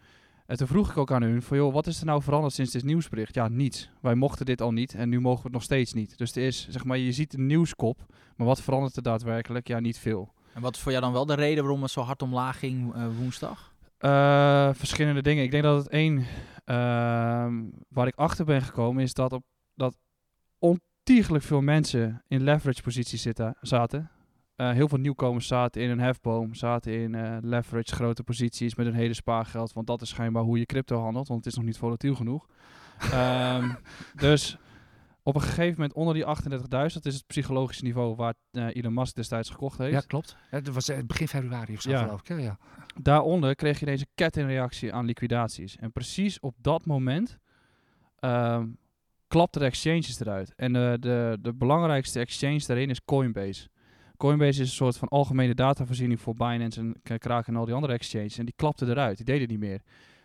En 0.46 0.58
toen 0.58 0.68
vroeg 0.68 0.90
ik 0.90 0.98
ook 0.98 1.12
aan 1.12 1.22
hun 1.22 1.42
van 1.42 1.58
joh, 1.58 1.74
wat 1.74 1.88
is 1.88 2.00
er 2.00 2.06
nou 2.06 2.22
veranderd 2.24 2.54
sinds 2.54 2.72
dit 2.72 2.84
nieuwsbericht? 2.84 3.36
Ja, 3.36 3.48
niets. 3.48 3.90
Wij 4.02 4.16
mochten 4.16 4.46
dit 4.46 4.62
al 4.62 4.72
niet 4.72 4.94
en 4.94 5.10
nu 5.10 5.20
mogen 5.20 5.38
we 5.38 5.44
het 5.44 5.54
nog 5.54 5.64
steeds 5.64 5.94
niet. 5.94 6.18
Dus 6.18 6.36
er 6.36 6.44
is, 6.44 6.68
zeg 6.70 6.84
maar, 6.86 6.98
je 6.98 7.12
ziet 7.12 7.34
een 7.34 7.46
nieuwskop, 7.46 8.06
maar 8.36 8.48
wat 8.48 8.62
verandert 8.62 8.96
er 8.96 9.02
daadwerkelijk? 9.04 9.68
Ja, 9.68 9.80
niet 9.80 9.98
veel. 9.98 10.34
En 10.54 10.62
wat 10.62 10.76
is 10.76 10.82
voor 10.82 10.92
jou 10.92 11.04
dan 11.04 11.14
wel 11.14 11.26
de 11.26 11.34
reden 11.34 11.64
waarom 11.64 11.82
het 11.82 11.92
zo 11.92 12.02
hard 12.02 12.22
omlaag 12.22 12.60
ging 12.60 12.94
eh, 12.96 13.06
woensdag? 13.18 13.74
Eh, 13.98 14.70
verschillende 14.74 15.22
dingen. 15.22 15.44
Ik 15.44 15.52
denk 15.52 15.64
dat 15.64 15.78
het 15.84 15.88
één 15.94 16.26
ehm, 16.66 17.54
waar 17.90 18.08
ik 18.08 18.16
achter 18.16 18.46
ben 18.46 18.62
gekomen 18.62 19.04
is 19.04 19.14
dat 19.14 19.34
op 19.34 19.44
dat 19.76 19.98
ontiegelijk 21.10 21.44
veel 21.44 21.62
mensen 21.62 22.24
in 22.28 22.44
leverage 22.44 22.82
posities 22.82 23.22
zitten, 23.22 23.56
zaten. 23.62 24.10
Eh, 24.56 24.72
heel 24.72 24.88
veel 24.88 24.98
nieuwkomers 24.98 25.48
zaten 25.48 25.82
in 25.82 25.90
een 25.90 26.00
hefboom, 26.00 26.54
zaten 26.54 26.94
in 26.94 27.16
eh, 27.16 27.38
leverage 27.42 27.96
grote 27.96 28.24
posities 28.24 28.76
met 28.76 28.86
een 28.86 28.94
hele 28.94 29.14
spaargeld. 29.14 29.74
Want 29.74 29.88
dat 29.88 30.02
is 30.02 30.10
schijnbaar 30.10 30.44
hoe 30.44 30.58
je 30.60 30.66
crypto 30.66 31.00
handelt, 31.02 31.28
want 31.28 31.40
het 31.40 31.50
is 31.54 31.56
nog 31.58 31.66
niet 31.66 31.78
volatiel 31.78 32.16
genoeg. 32.16 32.48
Ehm, 33.12 33.70
dus 34.16 34.58
op 35.24 35.36
een 35.36 35.42
gegeven 35.42 35.74
moment 35.74 35.94
onder 35.94 36.14
die 36.14 36.26
38.000, 36.26 36.68
dat 36.70 37.06
is 37.06 37.16
het 37.16 37.28
psychologische 37.28 37.84
niveau 37.84 38.16
waar 38.16 38.34
eh, 38.52 38.76
Elon 38.76 38.94
Musk 38.94 39.16
destijds 39.16 39.50
gekocht 39.50 39.78
heeft. 39.78 39.94
Ja, 39.94 40.00
klopt. 40.00 40.38
Ja, 40.52 40.60
dat 40.60 40.74
was 40.74 40.90
eh, 40.90 40.98
begin 41.06 41.28
februari 41.28 41.74
of 41.74 41.82
zo 41.82 41.90
Ja. 41.90 42.04
geloof 42.04 42.20
ik. 42.20 42.28
Ja, 42.28 42.38
ja. 42.38 42.58
Daaronder 43.02 43.56
kreeg 43.56 43.80
je 43.80 43.86
deze 43.86 44.06
kettingreactie 44.16 44.94
aan 44.94 45.06
liquidaties. 45.06 45.76
En 45.76 45.92
precies 45.92 46.40
op 46.40 46.56
dat 46.62 46.86
moment 46.86 47.38
ehm 48.16 48.68
klapten 49.30 49.62
de 49.62 49.68
exchanges 49.68 50.20
eruit. 50.20 50.54
En 50.56 50.74
de, 50.74 50.98
de, 51.00 51.38
de 51.42 51.54
belangrijkste 51.54 52.20
exchange 52.20 52.64
daarin 52.68 52.90
is 52.90 53.06
Coinbase. 53.06 53.68
Coinbase 54.18 54.62
is 54.62 54.70
een 54.70 54.76
soort 54.76 54.98
van 54.98 55.08
algemene 55.08 55.56
datavoorziening 55.56 56.20
voor 56.20 56.34
Binance 56.34 56.80
en 56.80 57.18
Kraken 57.18 57.54
en 57.54 57.60
al 57.60 57.66
die 57.66 57.74
andere 57.74 57.94
exchanges. 57.94 58.38
En 58.38 58.46
die 58.46 58.54
klapten 58.58 58.90
eruit, 58.90 59.18
die 59.18 59.26
deden 59.26 59.48
niet 59.48 59.60
meer. 59.60 59.82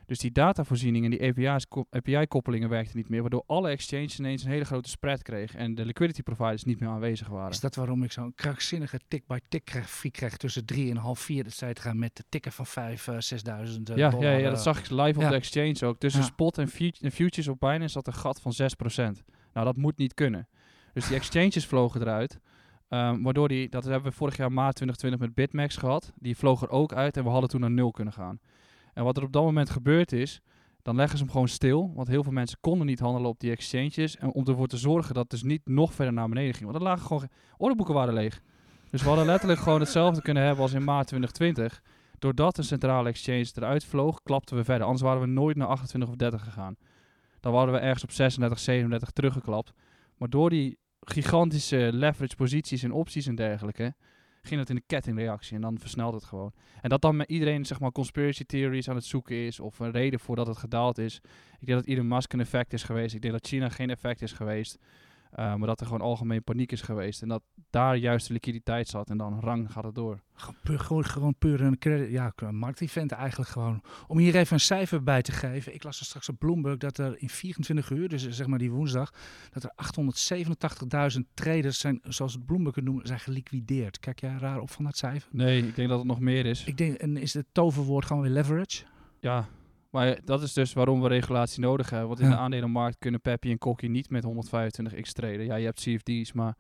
Dus 0.06 0.18
die 0.18 0.32
datavoorziening 0.32 1.04
en 1.04 1.10
die 1.10 1.66
ko- 1.68 1.86
API-koppelingen 1.90 2.68
werkten 2.68 2.96
niet 2.96 3.08
meer, 3.08 3.20
waardoor 3.20 3.42
alle 3.46 3.68
exchanges 3.68 4.18
ineens 4.18 4.44
een 4.44 4.50
hele 4.50 4.64
grote 4.64 4.88
spread 4.88 5.22
kregen 5.22 5.58
en 5.58 5.74
de 5.74 5.84
liquidity 5.84 6.22
providers 6.22 6.64
niet 6.64 6.80
meer 6.80 6.88
aanwezig 6.88 7.28
waren. 7.28 7.50
Is 7.50 7.60
dat 7.60 7.74
waarom 7.74 8.02
ik 8.02 8.12
zo'n 8.12 8.34
krankzinnige 8.34 9.00
tick-by-tick 9.08 9.70
grafiek 9.70 10.12
krijg 10.12 10.36
tussen 10.36 10.64
3 10.64 10.90
en 10.90 10.96
half 10.96 11.18
4, 11.18 11.46
et 11.46 11.54
cetera, 11.54 11.92
met 11.92 12.16
de 12.16 12.24
tikken 12.28 12.52
van 12.52 12.66
5, 12.66 13.06
uh, 13.06 13.16
6000 13.18 13.88
Ja, 13.88 13.94
ja, 13.96 14.10
dollar? 14.10 14.38
ja, 14.38 14.48
dat 14.48 14.56
eh, 14.58 14.62
zag 14.62 14.78
ik 14.78 14.90
live 14.90 15.18
op 15.18 15.22
ja. 15.22 15.28
de 15.28 15.34
exchange 15.34 15.86
ook. 15.86 15.98
Tussen 15.98 16.20
Ja. 16.20 16.26
spot 16.26 16.58
en, 16.58 16.68
fut- 16.68 17.00
en 17.02 17.12
futures 17.12 17.48
op 17.48 17.60
Binance 17.60 17.88
zat 17.88 18.06
een 18.06 18.12
gat 18.14 18.40
van 18.40 18.52
6%. 18.52 19.22
Nou, 19.52 19.66
dat 19.66 19.76
moet 19.76 19.96
niet 19.98 20.14
kunnen. 20.14 20.48
Dus 20.92 21.06
die 21.06 21.16
exchanges 21.16 21.66
vlogen 21.66 22.00
eruit. 22.00 22.38
Ehm, 22.88 23.22
waardoor 23.22 23.48
die, 23.48 23.68
dat 23.68 23.84
hebben 23.84 24.10
we 24.10 24.16
vorig 24.16 24.36
jaar 24.36 24.52
maart 24.52 24.74
2020 24.76 25.20
met 25.20 25.34
Bitmax 25.34 25.76
gehad. 25.76 26.12
Die 26.18 26.36
vloog 26.36 26.62
er 26.62 26.68
ook 26.70 26.92
uit 26.92 27.16
en 27.16 27.24
we 27.24 27.28
hadden 27.30 27.50
toen 27.50 27.60
naar 27.60 27.70
nul 27.70 27.90
kunnen 27.90 28.12
gaan. 28.14 28.38
En 28.94 29.04
wat 29.04 29.16
er 29.16 29.22
op 29.22 29.32
dat 29.32 29.42
moment 29.42 29.70
gebeurd 29.70 30.12
is, 30.12 30.40
dan 30.82 30.96
leggen 30.96 31.18
ze 31.18 31.24
hem 31.24 31.32
gewoon 31.32 31.48
stil. 31.48 31.92
Want 31.94 32.08
heel 32.08 32.22
veel 32.22 32.32
mensen 32.32 32.58
konden 32.60 32.86
niet 32.86 33.00
handelen 33.00 33.28
op 33.28 33.40
die 33.40 33.50
exchanges. 33.50 34.16
En 34.16 34.32
om 34.32 34.44
ervoor 34.46 34.66
te 34.66 34.76
zorgen 34.76 35.14
dat 35.14 35.22
het 35.22 35.30
dus 35.30 35.42
niet 35.42 35.60
nog 35.64 35.94
verder 35.94 36.14
naar 36.14 36.28
beneden 36.28 36.54
ging. 36.54 36.64
Want 36.64 36.76
er 36.76 36.82
lagen 36.82 37.06
gewoon, 37.06 37.22
ge- 37.22 37.28
orderboeken 37.56 37.94
waren 37.94 38.14
leeg. 38.14 38.42
Dus 38.90 39.02
we 39.02 39.08
hadden 39.08 39.26
letterlijk 39.26 39.60
gewoon 39.60 39.80
hetzelfde 39.80 40.22
kunnen 40.22 40.42
hebben 40.42 40.62
als 40.62 40.72
in 40.72 40.84
maart 40.84 41.06
2020. 41.06 41.82
Doordat 42.18 42.58
een 42.58 42.64
centrale 42.64 43.08
exchange 43.08 43.50
eruit 43.54 43.84
vloog, 43.84 44.22
klapten 44.22 44.56
we 44.56 44.64
verder. 44.64 44.82
Anders 44.84 45.02
waren 45.02 45.20
we 45.20 45.26
nooit 45.26 45.56
naar 45.56 45.66
28 45.68 46.10
of 46.10 46.16
30 46.16 46.42
gegaan. 46.44 46.76
Dan 47.40 47.52
waren 47.52 47.72
we 47.72 47.78
ergens 47.78 48.02
op 48.04 48.10
36, 48.10 48.58
37 48.58 49.10
teruggeklapt. 49.10 49.72
Maar 50.16 50.28
door 50.30 50.50
die 50.50 50.78
gigantische 51.00 51.90
leverage 51.92 52.36
posities 52.36 52.82
en 52.82 52.92
opties 52.92 53.26
en 53.26 53.34
dergelijke, 53.34 53.94
ging 54.46 54.60
het 54.60 54.68
in 54.68 54.74
de 54.74 54.82
kettingreactie 54.86 55.54
en 55.54 55.60
dan 55.60 55.78
versnelt 55.78 56.14
het 56.14 56.24
gewoon. 56.24 56.52
En 56.80 56.88
dat 56.88 57.02
dan 57.02 57.16
met 57.16 57.28
iedereen 57.28 57.64
zeg 57.64 57.80
maar 57.80 57.92
conspiracy 57.92 58.44
theories 58.44 58.88
aan 58.88 58.94
het 58.94 59.04
zoeken 59.04 59.36
is 59.36 59.60
of 59.60 59.78
een 59.78 59.90
reden 59.90 60.20
voor 60.20 60.36
dat 60.36 60.46
het 60.46 60.56
gedaald 60.56 60.98
is. 60.98 61.20
Ik 61.60 61.66
denk 61.66 61.78
dat 61.78 61.88
Elon 61.88 62.08
Musk 62.08 62.32
een 62.32 62.40
effect 62.40 62.72
is 62.72 62.82
geweest. 62.82 63.14
Ik 63.14 63.22
denk 63.22 63.34
dat 63.34 63.46
China 63.46 63.68
geen 63.68 63.90
effect 63.90 64.22
is 64.22 64.32
geweest. 64.32 64.78
Uh, 65.38 65.54
maar 65.54 65.66
dat 65.66 65.80
er 65.80 65.86
gewoon 65.86 66.00
algemeen 66.00 66.44
paniek 66.44 66.72
is 66.72 66.80
geweest. 66.80 67.22
En 67.22 67.28
dat 67.28 67.42
daar 67.70 67.96
juist 67.96 68.26
de 68.26 68.32
liquiditeit 68.32 68.88
zat. 68.88 69.10
En 69.10 69.16
dan 69.16 69.40
rang 69.40 69.72
gaat 69.72 69.84
het 69.84 69.94
door. 69.94 70.22
Gewoon 70.34 70.60
puur, 70.62 70.78
gewoon, 70.78 71.04
gewoon 71.04 71.34
puur 71.38 71.60
een 71.60 71.78
credit, 71.78 72.10
ja, 72.10 72.32
een 72.36 72.56
marktevent 72.56 73.12
eigenlijk 73.12 73.50
gewoon. 73.50 73.82
Om 74.06 74.18
hier 74.18 74.36
even 74.36 74.54
een 74.54 74.60
cijfer 74.60 75.02
bij 75.02 75.22
te 75.22 75.32
geven. 75.32 75.74
Ik 75.74 75.82
las 75.82 75.98
er 75.98 76.04
straks 76.04 76.28
op 76.28 76.38
Bloomberg 76.38 76.76
dat 76.76 76.98
er 76.98 77.14
in 77.18 77.28
24 77.28 77.90
uur, 77.90 78.08
dus 78.08 78.28
zeg 78.28 78.46
maar 78.46 78.58
die 78.58 78.70
woensdag, 78.70 79.12
dat 79.50 79.62
er 79.62 79.72
887.000 81.16 81.20
traders 81.34 81.78
zijn, 81.78 82.00
zoals 82.02 82.32
het 82.32 82.46
Bloomberg 82.46 82.74
het 82.74 82.84
noemen, 82.84 83.06
zijn 83.06 83.20
geliquideerd. 83.20 83.98
Kijk 83.98 84.20
jij 84.20 84.36
raar 84.38 84.60
op 84.60 84.70
van 84.70 84.84
dat 84.84 84.96
cijfer? 84.96 85.28
Nee, 85.32 85.66
ik 85.66 85.76
denk 85.76 85.88
dat 85.88 85.98
het 85.98 86.06
nog 86.06 86.20
meer 86.20 86.46
is. 86.46 86.64
Ik 86.64 86.76
denk, 86.76 86.96
en 86.96 87.16
is 87.16 87.34
het 87.34 87.46
toverwoord 87.52 88.04
gewoon 88.04 88.22
weer 88.22 88.32
leverage? 88.32 88.84
Ja, 89.20 89.48
maar 89.94 90.18
dat 90.24 90.42
is 90.42 90.52
dus 90.52 90.72
waarom 90.72 91.00
we 91.02 91.08
regulatie 91.08 91.60
nodig 91.60 91.90
hebben. 91.90 92.08
Want 92.08 92.20
in 92.20 92.26
Ja. 92.28 92.32
de 92.32 92.38
aandelenmarkt 92.38 92.98
kunnen 92.98 93.20
Peppy 93.20 93.50
en 93.50 93.58
Kokkie 93.58 93.88
niet 93.90 94.10
met 94.10 94.24
125x 94.24 95.12
traden. 95.12 95.44
Ja, 95.44 95.54
je 95.54 95.64
hebt 95.64 95.80
CFD's, 95.80 96.32
maar 96.32 96.56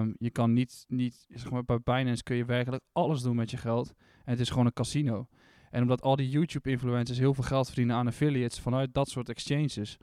um, 0.00 0.14
je 0.18 0.30
kan 0.30 0.52
niet, 0.52 0.84
niet 0.88 1.26
zeg 1.28 1.50
maar, 1.50 1.64
bij 1.64 1.80
Binance 1.84 2.22
kun 2.22 2.36
je 2.36 2.44
werkelijk 2.44 2.82
alles 2.92 3.22
doen 3.22 3.36
met 3.36 3.50
je 3.50 3.56
geld. 3.56 3.94
En 4.24 4.30
het 4.32 4.40
is 4.40 4.50
gewoon 4.50 4.66
een 4.66 4.72
casino. 4.72 5.28
En 5.70 5.82
omdat 5.82 6.02
al 6.02 6.16
die 6.16 6.28
YouTube-influencers 6.28 7.18
heel 7.18 7.34
veel 7.34 7.44
geld 7.44 7.66
verdienen 7.66 7.96
aan 7.96 8.06
affiliates 8.06 8.60
vanuit 8.60 8.94
dat 8.94 9.08
soort 9.08 9.28
exchanges, 9.28 9.96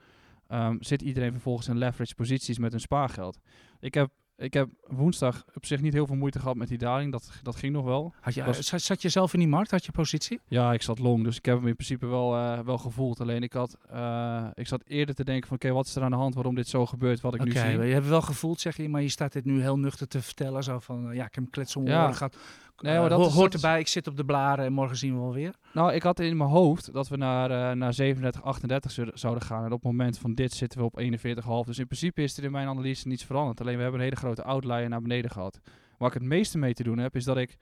um, 0.47 0.83
zit 0.83 1.01
iedereen 1.01 1.31
vervolgens 1.31 1.67
in 1.67 1.77
leverage 1.77 2.15
posities 2.15 2.57
met 2.57 2.71
hun 2.71 2.81
spaargeld. 2.81 3.39
Ik 3.79 3.93
heb 3.93 4.11
ik 4.37 4.53
heb 4.53 4.69
woensdag 4.87 5.45
op 5.53 5.65
zich 5.65 5.81
niet 5.81 5.93
heel 5.93 6.07
veel 6.07 6.15
moeite 6.15 6.39
gehad 6.39 6.55
met 6.55 6.67
die 6.67 6.77
daling. 6.77 7.11
Dat, 7.11 7.31
dat 7.41 7.55
ging 7.55 7.73
nog 7.73 7.85
wel. 7.85 8.13
Had 8.21 8.33
je, 8.33 8.43
Was- 8.43 8.67
zat, 8.85 9.01
je 9.01 9.09
zelf 9.09 9.33
in 9.33 9.39
die 9.39 9.47
markt? 9.47 9.71
Had 9.71 9.85
je 9.85 9.91
positie? 9.91 10.39
Ja, 10.47 10.73
ik 10.73 10.81
zat 10.81 10.99
long, 10.99 11.23
dus 11.23 11.37
ik 11.37 11.45
heb 11.45 11.57
hem 11.57 11.67
in 11.67 11.75
principe 11.75 12.05
wel, 12.05 12.35
eh, 12.35 12.59
wel 12.59 12.77
gevoeld. 12.77 13.21
Alleen 13.21 13.43
ik, 13.43 13.53
had, 13.53 13.77
eh, 13.89 14.47
ik 14.53 14.67
zat 14.67 14.83
eerder 14.87 15.15
te 15.15 15.23
denken 15.23 15.47
van 15.47 15.55
oké, 15.57 15.71
wat 15.71 15.85
is 15.85 15.95
er 15.95 16.03
aan 16.03 16.11
de 16.11 16.17
hand 16.17 16.33
waarom 16.35 16.55
dit 16.55 16.67
zo 16.67 16.85
gebeurt 16.85 17.21
wat 17.21 17.33
ik 17.35 17.43
nu 17.43 17.51
zie. 17.51 17.61
je 17.69 17.93
hebt 17.93 18.07
wel 18.07 18.21
gevoeld, 18.21 18.59
zeg 18.59 18.77
je, 18.77 18.89
maar 18.89 19.01
je 19.01 19.09
staat 19.09 19.33
dit 19.33 19.45
nu 19.45 19.61
heel 19.61 19.79
nuchter 19.79 20.07
te 20.07 20.21
vertellen. 20.21 20.63
Zo 20.63 20.79
van, 20.79 21.09
eh, 21.09 21.15
ja, 21.15 21.25
ik 21.25 21.35
heb 21.35 21.43
een 21.43 21.49
klets 21.49 21.75
om 21.75 21.87
Ja. 21.87 22.11
gehad. 22.11 22.37
Nee, 22.77 22.93
Eh, 22.93 22.99
maar 22.99 23.09
dat 23.09 23.19
ho- 23.19 23.27
is- 23.27 23.33
hoort 23.33 23.53
erbij, 23.53 23.79
ik 23.79 23.87
zit 23.87 24.07
op 24.07 24.17
de 24.17 24.25
blaren 24.25 24.65
en 24.65 24.73
morgen 24.73 24.97
zien 24.97 25.13
we 25.13 25.19
wel 25.19 25.33
weer. 25.33 25.53
Nou, 25.73 25.93
ik 25.93 26.03
had 26.03 26.19
in 26.19 26.37
mijn 26.37 26.49
hoofd 26.49 26.93
dat 26.93 27.07
we 27.07 27.17
naar, 27.17 27.51
eh, 27.71 27.75
naar 27.75 27.93
37, 27.93 28.43
38 28.43 28.91
zu- 28.91 29.11
zouden 29.13 29.43
gaan. 29.43 29.59
En 29.65 29.71
op 29.71 29.83
het 29.83 29.91
moment 29.91 30.17
van 30.17 30.33
dit 30.33 30.53
zitten 30.53 30.79
we 30.79 30.85
op 30.85 30.97
41,5. 30.99 31.65
Dus 31.67 31.79
in 31.79 31.85
principe 31.87 32.21
is 32.23 32.37
er 32.37 32.43
in 32.43 32.51
mijn 32.51 32.67
analyse 32.67 33.07
niets 33.07 33.23
veranderd. 33.25 33.61
Alleen 33.61 33.75
we 33.75 33.81
hebben 33.81 33.99
een 33.99 34.05
hele 34.05 34.19
grote 34.19 34.43
outlier 34.43 34.89
naar 34.89 35.01
beneden 35.01 35.31
gehad. 35.31 35.59
Waar 35.97 36.07
ik 36.07 36.13
het 36.13 36.23
meeste 36.23 36.57
mee 36.57 36.73
te 36.73 36.83
doen 36.83 36.97
heb, 36.97 37.15
is 37.15 37.23
dat 37.23 37.37
ik... 37.37 37.57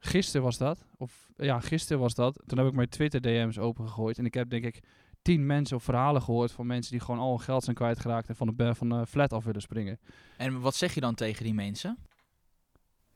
Gisteren 0.00 0.42
was 0.42 0.58
dat. 0.58 0.86
Of 0.96 1.28
ja, 1.36 1.60
gisteren 1.60 2.02
was 2.02 2.14
dat. 2.14 2.42
Toen 2.46 2.58
heb 2.58 2.66
ik 2.66 2.72
mijn 2.74 2.88
Twitter 2.88 3.20
DM's 3.20 3.58
opengegooid. 3.58 4.18
En 4.18 4.24
ik 4.24 4.34
heb 4.34 4.50
denk 4.50 4.64
ik 4.64 4.82
tien 5.22 5.46
mensen 5.46 5.76
of 5.76 5.82
verhalen 5.82 6.22
gehoord 6.22 6.52
van 6.52 6.66
mensen 6.66 6.92
die 6.92 7.00
gewoon 7.00 7.20
al 7.20 7.28
hun 7.30 7.40
geld 7.40 7.64
zijn 7.64 7.76
kwijtgeraakt 7.76 8.28
en 8.28 8.36
van 8.36 8.52
de, 8.56 8.74
van 8.74 8.88
de 8.88 9.06
flat 9.06 9.32
af 9.32 9.44
willen 9.44 9.60
springen. 9.62 9.98
En 10.36 10.60
wat 10.60 10.74
zeg 10.74 10.94
je 10.94 11.00
dan 11.00 11.14
tegen 11.14 11.44
die 11.44 11.54
mensen? 11.54 11.98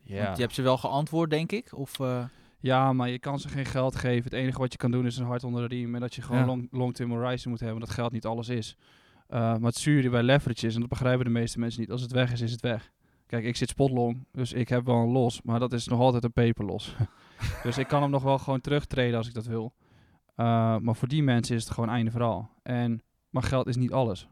Ja. 0.02 0.24
Want 0.24 0.36
je 0.36 0.42
hebt 0.42 0.54
ze 0.54 0.62
wel 0.62 0.78
geantwoord, 0.78 1.30
denk 1.30 1.52
ik. 1.52 1.72
Of, 1.74 2.00
eh, 2.00 2.24
Ja, 2.60 2.92
maar 2.92 3.08
je 3.10 3.18
kan 3.18 3.38
ze 3.38 3.48
geen 3.48 3.64
geld 3.64 3.96
geven. 3.96 4.24
Het 4.24 4.32
enige 4.32 4.58
wat 4.58 4.72
je 4.72 4.78
kan 4.78 4.90
doen 4.90 5.06
is 5.06 5.16
een 5.16 5.26
hart 5.26 5.44
onder 5.44 5.68
de 5.68 5.74
riem. 5.74 5.94
En 5.94 6.00
dat 6.00 6.14
je 6.14 6.22
gewoon 6.22 6.40
Ja. 6.40 6.46
long, 6.46 6.68
long-term 6.70 7.10
horizon 7.10 7.50
moet 7.50 7.60
hebben. 7.60 7.80
Dat 7.80 7.90
geld 7.90 8.12
niet 8.12 8.26
alles 8.26 8.48
is. 8.48 8.76
Uh, 9.30 9.38
maar 9.38 9.60
het 9.60 9.76
zure 9.76 10.10
bij 10.10 10.22
leverage 10.22 10.66
is, 10.66 10.74
en 10.74 10.80
dat 10.80 10.88
begrijpen 10.88 11.24
de 11.24 11.30
meeste 11.30 11.58
mensen 11.58 11.80
niet. 11.80 11.90
Als 11.90 12.00
het 12.02 12.12
weg 12.12 12.32
is, 12.32 12.40
is 12.40 12.52
het 12.52 12.60
weg. 12.60 12.90
Kijk, 13.26 13.44
ik 13.44 13.56
zit 13.56 13.68
spotlong, 13.68 14.26
dus 14.32 14.52
ik 14.52 14.68
heb 14.68 14.84
wel 14.84 14.96
een 14.96 15.10
los. 15.10 15.42
Maar 15.42 15.58
dat 15.60 15.72
is 15.72 15.86
nog 15.86 16.00
altijd 16.00 16.24
een 16.24 16.32
peperlos. 16.32 16.94
dus 17.62 17.78
ik 17.78 17.86
kan 17.88 18.02
hem 18.02 18.10
nog 18.10 18.22
wel 18.22 18.38
gewoon 18.38 18.60
terugtreden 18.60 19.16
als 19.16 19.26
ik 19.28 19.34
dat 19.34 19.46
wil. 19.46 19.72
Uh, 20.36 20.76
maar 20.78 20.96
voor 20.96 21.08
die 21.08 21.22
mensen 21.22 21.56
is 21.56 21.64
het 21.64 21.72
gewoon 21.72 21.88
einde 21.88 22.10
verhaal. 22.10 22.50
En, 22.62 23.02
maar 23.30 23.42
geld 23.42 23.66
is 23.66 23.76
niet 23.76 23.92
alles. 23.92 24.28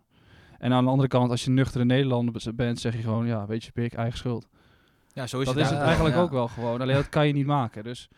En 0.58 0.72
aan 0.72 0.84
de 0.84 0.90
andere 0.90 1.08
kant, 1.08 1.30
als 1.30 1.44
je 1.44 1.50
nuchtere 1.50 1.84
Nederlander 1.84 2.54
bent, 2.54 2.80
zeg 2.80 2.96
je 2.96 3.02
gewoon, 3.02 3.26
ja, 3.26 3.46
weet 3.46 3.64
je, 3.64 3.72
pik, 3.72 3.92
eigen 3.94 4.18
schuld. 4.18 4.48
Ja, 5.12 5.26
zo 5.26 5.40
is 5.40 5.46
dat 5.46 5.54
het 5.54 5.64
is 5.64 5.70
het 5.70 5.80
eigenlijk 5.80 6.16
ook 6.16 6.30
wel 6.30 6.48
gewoon. 6.48 6.80
Alleen 6.80 6.94
dat 6.94 7.08
kan 7.08 7.26
je 7.26 7.32
niet 7.32 7.46
maken. 7.46 7.84
Dus 7.84 8.08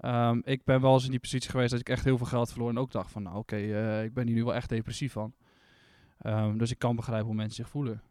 um, 0.00 0.42
ik 0.44 0.64
ben 0.64 0.80
wel 0.80 0.92
eens 0.92 1.04
in 1.04 1.10
die 1.10 1.20
positie 1.20 1.50
geweest 1.50 1.70
dat 1.70 1.80
ik 1.80 1.88
echt 1.88 2.04
heel 2.04 2.16
veel 2.16 2.26
geld 2.26 2.50
verloor. 2.50 2.68
En 2.68 2.78
ook 2.78 2.92
dacht 2.92 3.10
van, 3.10 3.22
nou 3.22 3.36
oké, 3.36 3.54
okay, 3.54 3.98
uh, 3.98 4.04
ik 4.04 4.14
ben 4.14 4.26
hier 4.26 4.36
nu 4.36 4.44
wel 4.44 4.54
echt 4.54 4.68
depressief 4.68 5.12
van. 5.12 5.34
Um, 6.26 6.58
dus 6.58 6.70
ik 6.70 6.78
kan 6.78 6.96
begrijpen 6.96 7.26
hoe 7.26 7.34
mensen 7.34 7.54
zich 7.54 7.68
voelen. 7.68 8.02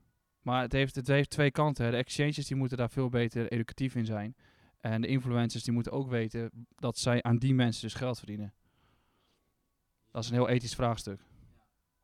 Maar 0.41 0.61
het 0.61 0.71
heeft, 0.71 0.95
het 0.95 1.07
heeft 1.07 1.29
twee 1.29 1.51
kanten. 1.51 1.85
Hè. 1.85 1.91
De 1.91 1.97
exchanges 1.97 2.47
die 2.47 2.57
moeten 2.57 2.77
daar 2.77 2.89
veel 2.89 3.09
beter 3.09 3.51
educatief 3.51 3.95
in 3.95 4.05
zijn. 4.05 4.35
En 4.79 5.01
de 5.01 5.07
influencers 5.07 5.63
die 5.63 5.73
moeten 5.73 5.91
ook 5.91 6.09
weten 6.09 6.67
dat 6.75 6.97
zij 6.97 7.23
aan 7.23 7.37
die 7.37 7.53
mensen 7.53 7.81
dus 7.81 7.93
geld 7.93 8.17
verdienen. 8.17 8.53
Dat 10.11 10.23
is 10.23 10.29
een 10.29 10.35
heel 10.35 10.49
ethisch 10.49 10.75
vraagstuk. 10.75 11.21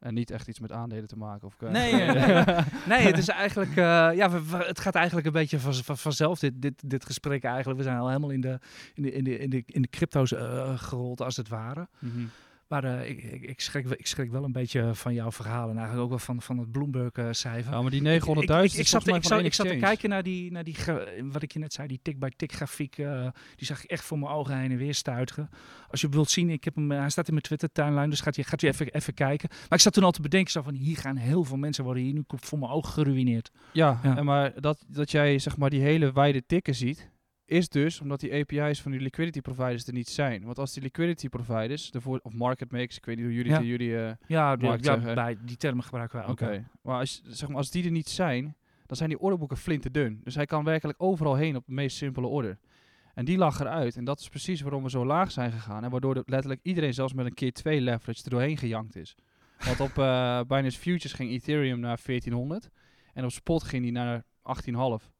En 0.05 0.13
niet 0.13 0.31
echt 0.31 0.47
iets 0.47 0.59
met 0.59 0.71
aandelen 0.71 1.07
te 1.07 1.17
maken. 1.17 1.47
Of, 1.47 1.55
nee, 1.59 1.93
nee, 1.93 2.43
nee. 2.87 2.99
het 2.99 3.17
is 3.17 3.27
eigenlijk, 3.27 3.69
uh, 3.69 3.75
ja, 4.15 4.29
we, 4.29 4.45
we, 4.45 4.57
het 4.57 4.79
gaat 4.79 4.95
eigenlijk 4.95 5.27
een 5.27 5.33
beetje 5.33 5.59
van, 5.59 5.73
van, 5.73 5.97
vanzelf, 5.97 6.39
dit, 6.39 6.61
dit, 6.61 6.89
dit 6.89 7.05
gesprek 7.05 7.43
eigenlijk. 7.43 7.77
We 7.79 7.85
zijn 7.85 7.97
al 7.97 8.07
helemaal 8.07 8.29
in 8.29 8.41
de, 8.41 8.59
in 8.93 9.03
de, 9.03 9.11
in 9.11 9.23
de, 9.23 9.37
in 9.37 9.49
de, 9.49 9.63
in 9.65 9.81
de 9.81 9.87
crypto's 9.87 10.31
uh, 10.31 10.79
gerold, 10.79 11.21
als 11.21 11.37
het 11.37 11.47
ware. 11.47 11.87
Mm 11.99 12.11
-hmm. 12.11 12.29
Maar 12.67 12.85
uh, 12.85 13.09
ik, 13.09 13.23
ik, 13.23 13.41
ik, 13.41 13.61
schrik, 13.61 13.85
ik 13.85 14.07
schrik 14.07 14.31
wel 14.31 14.43
een 14.43 14.51
beetje 14.51 14.95
van 14.95 15.13
jouw 15.13 15.31
verhaal 15.31 15.69
en 15.69 15.77
eigenlijk 15.77 16.03
ook 16.03 16.09
wel 16.09 16.19
van, 16.19 16.41
van 16.41 16.57
het 16.57 16.71
Bloomberg-cijfer. 16.71 17.71
Ja, 17.71 17.81
maar 17.81 17.91
die 17.91 18.01
900.000 18.01 18.07
ik, 18.07 18.17
ik, 18.17 18.31
ik, 18.61 18.73
ik, 18.73 18.87
zat, 18.87 19.07
ik, 19.07 19.23
zat, 19.23 19.43
ik 19.43 19.53
zat 19.53 19.67
te 19.67 19.75
kijken 19.75 20.09
naar 20.09 20.23
die, 20.23 20.51
naar 20.51 20.63
die 20.63 20.75
wat 21.23 21.41
ik 21.41 21.51
je 21.51 21.59
net 21.59 21.73
zei, 21.73 21.87
die 21.87 21.99
tick-by-tick 22.01 22.51
grafiek. 22.51 22.97
Uh, 22.97 23.27
die 23.55 23.67
zag 23.67 23.83
ik 23.83 23.89
echt 23.89 24.03
voor 24.03 24.19
mijn 24.19 24.31
ogen 24.31 24.57
heen 24.57 24.71
en 24.71 24.77
weer 24.77 24.93
stuiteren. 24.93 25.49
Als 25.89 26.01
je 26.01 26.09
wilt 26.09 26.29
zien, 26.29 26.49
ik 26.49 26.63
heb 26.63 26.75
hem, 26.75 26.91
hij 26.91 27.09
staat 27.09 27.27
in 27.27 27.33
mijn 27.33 27.45
Twitter-timeline, 27.45 28.09
dus 28.09 28.21
gaat 28.21 28.37
u, 28.37 28.43
gaat 28.43 28.61
u 28.61 28.67
even, 28.67 28.93
even 28.93 29.13
kijken. 29.13 29.49
Maar 29.49 29.77
ik 29.77 29.79
zat 29.79 29.93
toen 29.93 30.03
al 30.03 30.11
te 30.11 30.21
bedenken, 30.21 30.51
zo 30.51 30.61
van 30.61 30.73
hier 30.73 30.97
gaan 30.97 31.15
heel 31.15 31.43
veel 31.43 31.57
mensen 31.57 31.83
worden 31.83 32.03
hier 32.03 32.13
nu 32.13 32.23
voor 32.27 32.59
mijn 32.59 32.71
ogen 32.71 32.93
geruineerd. 32.93 33.51
Ja, 33.71 33.99
ja. 34.03 34.17
En 34.17 34.25
maar 34.25 34.61
dat, 34.61 34.85
dat 34.87 35.11
jij 35.11 35.39
zeg 35.39 35.57
maar 35.57 35.69
die 35.69 35.81
hele 35.81 36.11
wijde 36.11 36.45
tikken 36.45 36.75
ziet, 36.75 37.09
is 37.45 37.69
dus 37.69 38.01
omdat 38.01 38.19
die 38.19 38.33
API's 38.33 38.81
van 38.81 38.91
die 38.91 38.99
liquidity 38.99 39.41
providers 39.41 39.87
er 39.87 39.93
niet 39.93 40.09
zijn. 40.09 40.43
Want 40.43 40.59
als 40.59 40.73
die 40.73 40.83
liquidity 40.83 41.29
providers, 41.29 41.91
de 41.91 42.01
voor, 42.01 42.19
of 42.23 42.33
market 42.33 42.71
makers, 42.71 42.97
ik 42.97 43.05
weet 43.05 43.15
niet 43.15 43.25
hoe 43.25 43.33
jullie 43.33 43.51
ja. 43.51 43.59
die 43.59 43.67
jullie 43.67 43.89
uh, 43.89 44.11
ja, 44.27 44.55
de, 44.55 44.77
ja 44.81 45.13
bij 45.13 45.37
die 45.41 45.57
termen 45.57 45.83
gebruiken 45.83 46.17
wij 46.17 46.27
ook. 46.27 46.31
Oké, 46.31 46.43
okay. 46.43 46.65
maar 46.81 46.99
als, 46.99 47.21
zeg 47.25 47.47
maar 47.49 47.57
als 47.57 47.71
die 47.71 47.85
er 47.85 47.91
niet 47.91 48.09
zijn, 48.09 48.55
dan 48.85 48.97
zijn 48.97 49.09
die 49.09 49.19
orderboeken 49.19 49.57
flinterdun. 49.57 50.21
Dus 50.23 50.35
hij 50.35 50.45
kan 50.45 50.63
werkelijk 50.63 51.01
overal 51.01 51.35
heen 51.35 51.55
op 51.55 51.65
de 51.65 51.73
meest 51.73 51.97
simpele 51.97 52.27
order. 52.27 52.57
En 53.13 53.25
die 53.25 53.37
lag 53.37 53.59
eruit. 53.59 53.95
En 53.95 54.05
dat 54.05 54.19
is 54.19 54.29
precies 54.29 54.61
waarom 54.61 54.83
we 54.83 54.89
zo 54.89 55.05
laag 55.05 55.31
zijn 55.31 55.51
gegaan. 55.51 55.83
En 55.83 55.89
waardoor 55.89 56.23
letterlijk 56.25 56.61
iedereen 56.63 56.93
zelfs 56.93 57.13
met 57.13 57.25
een 57.25 57.33
keer 57.33 57.51
2 57.51 57.81
leverage 57.81 58.23
er 58.23 58.29
doorheen 58.29 58.57
gejankt 58.57 58.95
is. 58.95 59.15
Want 59.57 59.79
op 59.79 59.97
uh, 59.97 60.41
Binance 60.47 60.79
Futures 60.79 61.13
ging 61.13 61.31
Ethereum 61.31 61.79
naar 61.79 61.99
1400. 62.05 62.69
En 63.13 63.23
op 63.23 63.31
spot 63.31 63.63
ging 63.63 63.83
die 63.83 63.91
naar 63.91 64.23
18,5. 65.01 65.14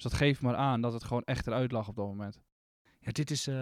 Dus 0.00 0.10
dat 0.10 0.20
geeft 0.20 0.40
maar 0.40 0.56
aan 0.56 0.80
dat 0.80 0.92
het 0.92 1.04
gewoon 1.04 1.22
echt 1.24 1.46
eruit 1.46 1.72
lag 1.72 1.88
op 1.88 1.96
dat 1.96 2.06
moment. 2.06 2.40
Ja, 3.00 3.12
dit 3.12 3.30
is, 3.30 3.48
uh, 3.48 3.54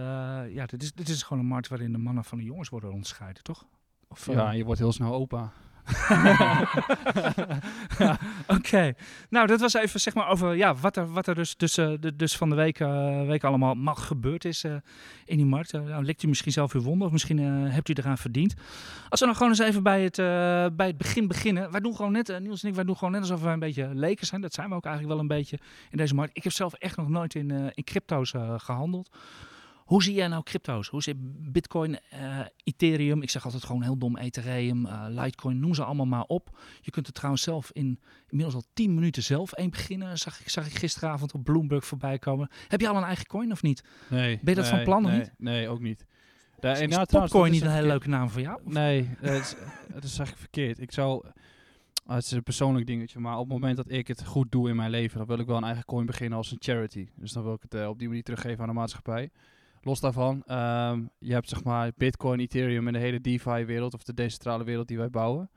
ja 0.48 0.66
dit, 0.66 0.82
is, 0.82 0.92
dit 0.92 1.08
is 1.08 1.22
gewoon 1.22 1.42
een 1.42 1.48
markt 1.48 1.68
waarin 1.68 1.92
de 1.92 1.98
mannen 1.98 2.24
van 2.24 2.38
de 2.38 2.44
jongens 2.44 2.68
worden 2.68 2.92
onderscheiden, 2.92 3.42
toch? 3.42 3.66
Of, 4.08 4.26
uh, 4.26 4.34
ja, 4.34 4.50
je 4.50 4.64
wordt 4.64 4.80
heel 4.80 4.92
snel 4.92 5.14
opa. 5.14 5.52
Oké. 8.56 8.94
Nou, 9.30 9.46
dat 9.46 9.60
was 9.60 9.74
even 9.74 10.00
zeg 10.00 10.14
maar 10.14 10.28
over 10.28 10.56
ja, 10.56 10.74
wat 10.74 10.96
er, 10.96 11.12
wat 11.12 11.26
er 11.26 11.34
dus, 11.34 11.56
dus, 11.56 11.78
uh, 11.78 11.94
dus 12.14 12.36
van 12.36 12.48
de 12.48 12.54
week, 12.54 12.80
uh, 12.80 13.26
week 13.26 13.44
allemaal 13.44 13.74
mag 13.74 14.06
gebeurd 14.06 14.44
is 14.44 14.64
uh, 14.64 14.74
in 15.24 15.36
die 15.36 15.46
markt. 15.46 15.72
nou, 15.72 16.04
likt 16.04 16.22
u 16.22 16.28
misschien 16.28 16.52
zelf 16.52 16.72
uw 16.72 16.80
wonden 16.80 17.06
of 17.06 17.12
misschien 17.12 17.38
hebt 17.68 17.88
u 17.88 17.92
eraan 17.96 18.18
verdiend. 18.18 18.54
Als 19.08 19.20
we 19.20 19.26
dan 19.26 19.34
gewoon 19.34 19.50
eens 19.50 19.58
even 19.58 19.82
bij 19.82 20.02
het, 20.02 20.16
bij 20.76 20.86
het 20.86 20.98
begin 20.98 21.28
beginnen. 21.28 21.70
Wij 21.70 21.80
doen 21.80 21.96
gewoon 21.96 22.12
net, 22.12 22.40
Niels 22.40 22.62
en 22.62 22.68
ik, 22.68 22.74
wij 22.74 22.84
doen 22.84 22.96
gewoon 22.96 23.12
net 23.12 23.20
alsof 23.20 23.42
wij 23.42 23.52
een 23.52 23.58
beetje 23.58 23.90
leken 23.94 24.26
zijn. 24.26 24.40
Dat 24.40 24.54
zijn 24.54 24.68
we 24.68 24.74
ook 24.74 24.84
eigenlijk 24.84 25.14
wel 25.14 25.22
een 25.22 25.36
beetje 25.36 25.58
in 25.90 25.96
deze 25.96 26.14
markt. 26.14 26.36
Ik 26.36 26.42
heb 26.42 26.52
zelf 26.52 26.72
echt 26.72 26.96
nog 26.96 27.08
nooit 27.08 27.34
in, 27.34 27.50
in 27.74 27.84
crypto's 27.84 28.34
gehandeld. 28.56 29.10
Hoe 29.88 30.02
zie 30.02 30.14
jij 30.14 30.28
nou 30.28 30.42
crypto's? 30.42 30.88
Hoe 30.88 31.02
zit 31.02 31.16
Bitcoin, 31.52 31.98
uh, 32.14 32.40
Ethereum? 32.64 33.22
Ik 33.22 33.30
zeg 33.30 33.44
altijd 33.44 33.64
gewoon 33.64 33.82
heel 33.82 33.98
dom 33.98 34.16
Ethereum, 34.16 34.86
uh, 34.86 35.04
Litecoin, 35.08 35.60
noem 35.60 35.74
ze 35.74 35.84
allemaal 35.84 36.06
maar 36.06 36.24
op. 36.24 36.58
Je 36.80 36.90
kunt 36.90 37.06
er 37.06 37.12
trouwens 37.12 37.42
zelf 37.42 37.70
in 37.72 38.00
inmiddels 38.28 38.54
al 38.54 38.64
10 38.72 38.94
minuten 38.94 39.22
zelf 39.22 39.52
één 39.52 39.70
beginnen. 39.70 40.18
Zag 40.18 40.40
ik, 40.40 40.48
zag 40.48 40.66
ik 40.66 40.74
gisteravond 40.74 41.34
op 41.34 41.44
Bloomberg 41.44 41.86
voorbij 41.86 42.18
komen. 42.18 42.48
Heb 42.68 42.80
je 42.80 42.88
al 42.88 42.96
een 42.96 43.02
eigen 43.02 43.26
coin 43.26 43.52
of 43.52 43.62
niet? 43.62 43.84
Nee. 44.08 44.38
Ben 44.42 44.54
je 44.54 44.60
dat 44.60 44.64
nee, 44.64 44.74
van 44.74 44.84
plan 44.84 45.02
nee, 45.02 45.12
of 45.12 45.18
niet? 45.18 45.32
Nee, 45.38 45.68
ook 45.68 45.80
niet. 45.80 46.06
Ja, 46.60 46.76
is 46.76 46.88
nou, 46.88 47.06
Popcoin 47.06 47.52
niet 47.52 47.62
een 47.62 47.70
hele 47.70 47.86
leuke 47.86 48.08
naam 48.08 48.30
voor 48.30 48.40
jou? 48.40 48.60
Of? 48.64 48.72
Nee, 48.72 49.10
dat 49.20 49.40
is, 49.40 49.54
dat 49.92 50.04
is 50.04 50.18
eigenlijk 50.18 50.38
verkeerd. 50.38 50.80
Ik 50.80 50.92
zou... 50.92 51.24
Uh, 51.26 52.14
het 52.14 52.24
is 52.24 52.30
een 52.30 52.42
persoonlijk 52.42 52.86
dingetje, 52.86 53.18
maar 53.18 53.34
op 53.34 53.44
het 53.44 53.52
moment 53.52 53.76
dat 53.76 53.90
ik 53.90 54.08
het 54.08 54.24
goed 54.24 54.52
doe 54.52 54.68
in 54.68 54.76
mijn 54.76 54.90
leven, 54.90 55.18
dan 55.18 55.26
wil 55.26 55.38
ik 55.38 55.46
wel 55.46 55.56
een 55.56 55.64
eigen 55.64 55.84
coin 55.84 56.06
beginnen 56.06 56.38
als 56.38 56.50
een 56.50 56.58
charity. 56.60 57.08
Dus 57.14 57.32
dan 57.32 57.42
wil 57.42 57.54
ik 57.54 57.62
het 57.62 57.74
uh, 57.74 57.88
op 57.88 57.98
die 57.98 58.08
manier 58.08 58.22
teruggeven 58.22 58.60
aan 58.60 58.68
de 58.68 58.74
maatschappij. 58.74 59.30
Los 59.80 60.00
daarvan, 60.00 60.34
um, 60.34 61.10
je 61.18 61.32
hebt 61.32 61.48
zeg 61.48 61.64
maar 61.64 61.92
Bitcoin, 61.96 62.40
Ethereum 62.40 62.86
en 62.86 62.92
de 62.92 62.98
hele 62.98 63.20
DeFi-wereld 63.20 63.94
of 63.94 64.02
de 64.02 64.14
decentrale 64.14 64.64
wereld 64.64 64.88
die 64.88 64.98
wij 64.98 65.10
bouwen. 65.10 65.50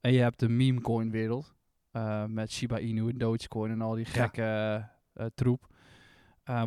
En 0.00 0.12
je 0.12 0.20
hebt 0.20 0.40
de 0.40 0.48
meme-coin-wereld 0.48 1.54
uh, 1.92 2.24
met 2.24 2.52
Shiba 2.52 2.78
Inu 2.78 3.08
en 3.08 3.18
Dogecoin 3.18 3.70
en 3.70 3.80
al 3.80 3.94
die 3.94 4.04
gekke 4.04 4.42
ja. 4.42 4.98
uh, 5.16 5.26
troep. 5.34 5.66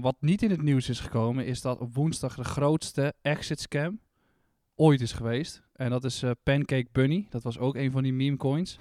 wat 0.01 0.15
niet 0.19 0.41
in 0.41 0.49
het 0.49 0.61
nieuws 0.61 0.89
is 0.89 0.99
gekomen, 0.99 1.45
is 1.45 1.61
dat 1.61 1.79
op 1.79 1.95
woensdag 1.95 2.35
de 2.35 2.43
grootste 2.43 3.13
exit-scam 3.21 3.99
ooit 4.75 5.01
is 5.01 5.11
geweest. 5.11 5.61
En 5.73 5.89
dat 5.89 6.03
is 6.03 6.23
Pancake 6.43 6.87
Bunny. 6.91 7.27
Dat 7.29 7.43
was 7.43 7.57
ook 7.57 7.75
een 7.75 7.91
van 7.91 8.03
die 8.03 8.13
meme-coins. 8.13 8.79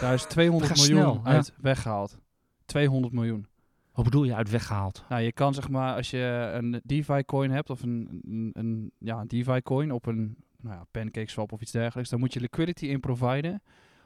Daar 0.00 0.14
is 0.14 0.24
200 0.36 0.76
miljoen 0.76 1.00
snel, 1.00 1.20
uit 1.24 1.46
ja. 1.46 1.62
weggehaald. 1.62 2.18
200 2.64 3.12
miljoen. 3.12 3.46
Wat 3.92 4.04
bedoel 4.04 4.24
je 4.24 4.34
uit 4.34 4.50
weggehaald? 4.50 5.04
Nou, 5.08 5.22
je 5.22 5.32
kan 5.32 5.54
zeg 5.54 5.68
maar, 5.68 5.94
als 5.94 6.10
je 6.10 6.50
een 6.54 6.80
DeFi 6.84 7.24
coin 7.24 7.50
hebt 7.50 7.70
of 7.70 7.82
een, 7.82 8.20
een, 8.24 8.50
een 8.52 8.92
ja, 8.98 9.20
een 9.20 9.28
DeFi 9.28 9.62
coin 9.62 9.92
op 9.92 10.06
een 10.06 10.36
nou 10.60 10.76
ja, 10.76 10.84
pancake 10.90 11.30
swap 11.30 11.52
of 11.52 11.60
iets 11.60 11.70
dergelijks, 11.70 12.10
dan 12.10 12.18
moet 12.18 12.32
je 12.32 12.40
liquidity 12.40 12.86
in 12.86 13.00
providen 13.00 13.62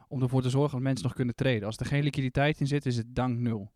om 0.08 0.22
ervoor 0.22 0.42
te 0.42 0.50
zorgen 0.50 0.72
dat 0.72 0.82
mensen 0.82 1.04
nog 1.04 1.14
kunnen 1.14 1.34
traden. 1.34 1.64
Als 1.64 1.76
er 1.76 1.86
geen 1.86 2.02
liquiditeit 2.02 2.60
in 2.60 2.66
zit, 2.66 2.86
is 2.86 2.96
het 2.96 3.14
dank 3.14 3.38
nul. 3.38 3.72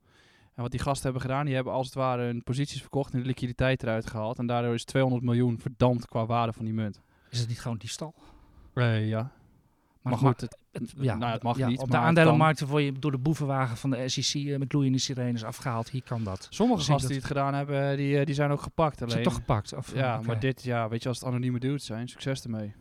En 0.55 0.63
wat 0.63 0.71
die 0.71 0.81
gasten 0.81 1.05
hebben 1.05 1.23
gedaan, 1.23 1.45
die 1.45 1.55
hebben 1.55 1.73
als 1.73 1.87
het 1.87 1.95
ware 1.95 2.23
hun 2.23 2.43
posities 2.43 2.81
verkocht 2.81 3.13
en 3.13 3.21
de 3.21 3.27
liquiditeit 3.27 3.83
eruit 3.83 4.07
gehaald. 4.07 4.39
En 4.39 4.47
daardoor 4.47 4.75
is 4.75 4.85
200 4.85 5.25
miljoen 5.25 5.59
verdampt 5.59 6.07
qua 6.07 6.27
waarde 6.27 6.53
van 6.53 6.65
die 6.65 6.75
munt. 6.75 7.03
Is 7.31 7.39
het 7.39 7.49
niet 7.49 7.61
gewoon 7.61 7.77
diefstal? 7.77 8.15
Uh, 8.75 9.09
ja. 9.09 9.33
Maar, 10.03 10.19
goed, 10.19 10.41
het, 10.41 10.59
het, 10.73 10.93
ja, 10.97 11.17
nou, 11.17 11.33
het 11.33 11.43
mag 11.43 11.59
ja, 11.59 11.69
niet. 11.69 11.81
Op 11.81 11.91
de 11.91 11.97
aandelenmarkten 11.97 12.67
word 12.67 12.85
je 12.85 12.93
door 12.93 13.11
de 13.11 13.19
boevenwagen 13.19 13.77
van 13.77 13.91
de 13.91 14.09
SEC 14.09 14.35
uh, 14.43 14.59
met 14.59 14.69
gloeiende 14.69 14.99
sirenes 14.99 15.45
afgehaald. 15.45 15.91
Hier 15.91 16.03
kan 16.03 16.25
dat. 16.25 16.47
Sommige 16.51 16.79
gasten 16.79 16.99
dat- 16.99 17.09
die 17.09 17.17
het 17.17 17.27
gedaan 17.27 17.55
hebben, 17.55 17.97
die, 17.97 18.19
eh, 18.19 18.27
die 18.27 18.35
zijn 18.35 18.51
ook 18.51 18.63
gepakt. 18.63 19.03
Alleen, 19.03 19.15
het 19.15 19.25
toch 19.25 19.35
gepakt? 19.35 19.75
Of, 19.75 19.95
ja, 19.95 20.21
maar 20.27 20.41
dit, 20.41 20.63
ja, 20.63 20.89
weet 20.89 21.03
je, 21.03 21.09
als 21.09 21.19
het 21.19 21.29
anonieme 21.29 21.59
dudes 21.59 21.85
zijn, 21.85 22.09
succes 22.09 22.45
ermee. 22.45 22.75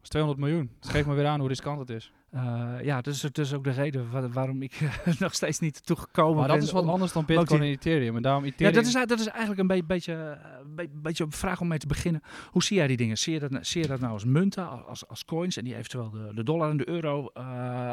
Dat 0.00 0.02
is 0.02 0.08
200 0.08 0.40
miljoen. 0.40 0.70
Dat 0.80 0.90
geeft 0.90 1.06
me 1.06 1.14
weer 1.14 1.26
aan 1.26 1.38
hoe 1.38 1.48
riskant 1.48 1.78
het 1.78 1.90
is. 1.90 2.12
Uh, 2.34 2.74
ja, 2.82 3.00
dus 3.00 3.20
dat 3.20 3.38
is 3.38 3.54
ook 3.54 3.64
de 3.64 3.70
reden 3.70 4.10
waar, 4.10 4.30
waarom 4.30 4.62
ik 4.62 4.80
nog 5.18 5.34
steeds 5.34 5.58
niet 5.58 5.86
toegekomen 5.86 6.36
maar 6.36 6.46
ben. 6.46 6.56
dat 6.56 6.64
is 6.64 6.72
wat 6.72 6.86
anders 6.86 7.12
dan 7.12 7.24
Bitcoin 7.24 7.60
en 7.60 7.66
Ethereum. 7.66 8.16
En 8.16 8.22
daarom 8.22 8.44
Ethereum... 8.44 8.74
Ja, 8.74 8.80
dat 8.80 8.86
is, 8.86 9.08
dat 9.08 9.20
is 9.20 9.26
eigenlijk 9.26 9.60
een 9.60 9.66
be 9.66 9.84
beetje, 9.84 10.38
uh, 10.76 10.86
beetje 10.92 11.24
een 11.24 11.32
vraag 11.32 11.60
om 11.60 11.68
mee 11.68 11.78
te 11.78 11.86
beginnen. 11.86 12.22
Hoe 12.50 12.62
zie 12.62 12.76
jij 12.76 12.86
die 12.86 12.96
dingen? 12.96 13.18
Zie 13.18 13.32
je 13.32 13.38
dat, 13.38 13.66
zie 13.66 13.82
je 13.82 13.88
dat 13.88 14.00
nou 14.00 14.12
als 14.12 14.24
munten, 14.24 14.86
als, 14.86 15.08
als 15.08 15.24
coins 15.24 15.56
en 15.56 15.64
die 15.64 15.76
eventueel 15.76 16.10
de, 16.10 16.30
de 16.34 16.42
dollar 16.42 16.70
en 16.70 16.76
de 16.76 16.88
euro 16.88 17.30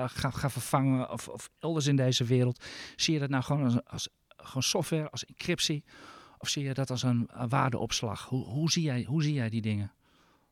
gaan, 0.05 0.33
gaan 0.33 0.51
vervangen 0.51 1.11
of, 1.11 1.27
of 1.27 1.49
elders 1.59 1.87
in 1.87 1.95
deze 1.95 2.23
wereld? 2.23 2.63
Zie 2.95 3.13
je 3.13 3.19
dat 3.19 3.29
nou 3.29 3.43
gewoon 3.43 3.63
als, 3.63 3.85
als 3.85 4.09
gewoon 4.37 4.63
software, 4.63 5.09
als 5.09 5.25
encryptie? 5.25 5.83
Of 6.37 6.49
zie 6.49 6.63
je 6.63 6.73
dat 6.73 6.89
als 6.89 7.03
een, 7.03 7.29
een 7.33 7.49
waardeopslag? 7.49 8.25
Hoe, 8.25 8.45
hoe, 8.45 8.71
zie 8.71 8.83
jij, 8.83 9.03
hoe 9.03 9.23
zie 9.23 9.33
jij 9.33 9.49
die 9.49 9.61
dingen? 9.61 9.91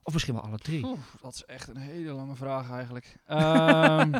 Of 0.05 0.13
misschien 0.13 0.33
wel 0.33 0.43
alle 0.43 0.57
drie. 0.57 0.85
Dat 1.21 1.33
is 1.33 1.45
echt 1.45 1.67
een 1.67 1.77
hele 1.77 2.11
lange 2.11 2.35
vraag 2.35 2.71
eigenlijk. 2.71 3.17
um, 3.27 4.13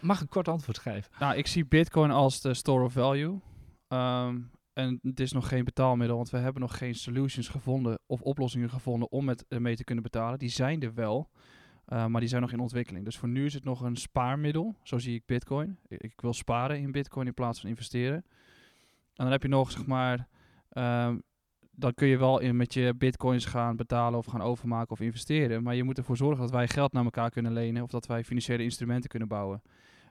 mag 0.00 0.20
een 0.20 0.28
kort 0.28 0.48
antwoord 0.48 0.78
geven? 0.78 1.10
Nou, 1.18 1.36
ik 1.36 1.46
zie 1.46 1.66
Bitcoin 1.66 2.10
als 2.10 2.40
de 2.40 2.54
store 2.54 2.84
of 2.84 2.92
value. 2.92 3.40
Um, 3.88 4.50
en 4.72 4.98
het 5.02 5.20
is 5.20 5.32
nog 5.32 5.48
geen 5.48 5.64
betaalmiddel, 5.64 6.16
want 6.16 6.30
we 6.30 6.38
hebben 6.38 6.62
nog 6.62 6.76
geen 6.78 6.94
solutions 6.94 7.48
gevonden 7.48 7.98
of 8.06 8.20
oplossingen 8.20 8.70
gevonden 8.70 9.10
om 9.10 9.28
het 9.28 9.44
ermee 9.48 9.76
te 9.76 9.84
kunnen 9.84 10.04
betalen. 10.04 10.38
Die 10.38 10.48
zijn 10.48 10.82
er 10.82 10.94
wel, 10.94 11.30
uh, 11.88 12.06
maar 12.06 12.20
die 12.20 12.28
zijn 12.28 12.42
nog 12.42 12.52
in 12.52 12.60
ontwikkeling. 12.60 13.04
Dus 13.04 13.16
voor 13.16 13.28
nu 13.28 13.44
is 13.44 13.54
het 13.54 13.64
nog 13.64 13.80
een 13.80 13.96
spaarmiddel, 13.96 14.76
zo 14.82 14.98
zie 14.98 15.14
ik 15.14 15.26
Bitcoin. 15.26 15.78
Ik, 15.88 16.02
ik 16.02 16.20
wil 16.20 16.32
sparen 16.32 16.78
in 16.78 16.92
Bitcoin 16.92 17.26
in 17.26 17.34
plaats 17.34 17.60
van 17.60 17.68
investeren. 17.68 18.24
En 19.14 19.24
dan 19.24 19.30
heb 19.30 19.42
je 19.42 19.48
nog, 19.48 19.70
zeg 19.70 19.86
maar, 19.86 20.28
um, 20.72 21.22
dan 21.76 21.94
kun 21.94 22.08
je 22.08 22.16
wel 22.18 22.38
in 22.40 22.56
met 22.56 22.74
je 22.74 22.94
bitcoins 22.98 23.44
gaan 23.44 23.76
betalen 23.76 24.18
of 24.18 24.26
gaan 24.26 24.40
overmaken 24.42 24.90
of 24.90 25.00
investeren. 25.00 25.62
Maar 25.62 25.74
je 25.74 25.84
moet 25.84 25.98
ervoor 25.98 26.16
zorgen 26.16 26.40
dat 26.40 26.50
wij 26.50 26.68
geld 26.68 26.92
naar 26.92 27.04
elkaar 27.04 27.30
kunnen 27.30 27.52
lenen 27.52 27.82
of 27.82 27.90
dat 27.90 28.06
wij 28.06 28.24
financiële 28.24 28.62
instrumenten 28.62 29.10
kunnen 29.10 29.28
bouwen. 29.28 29.62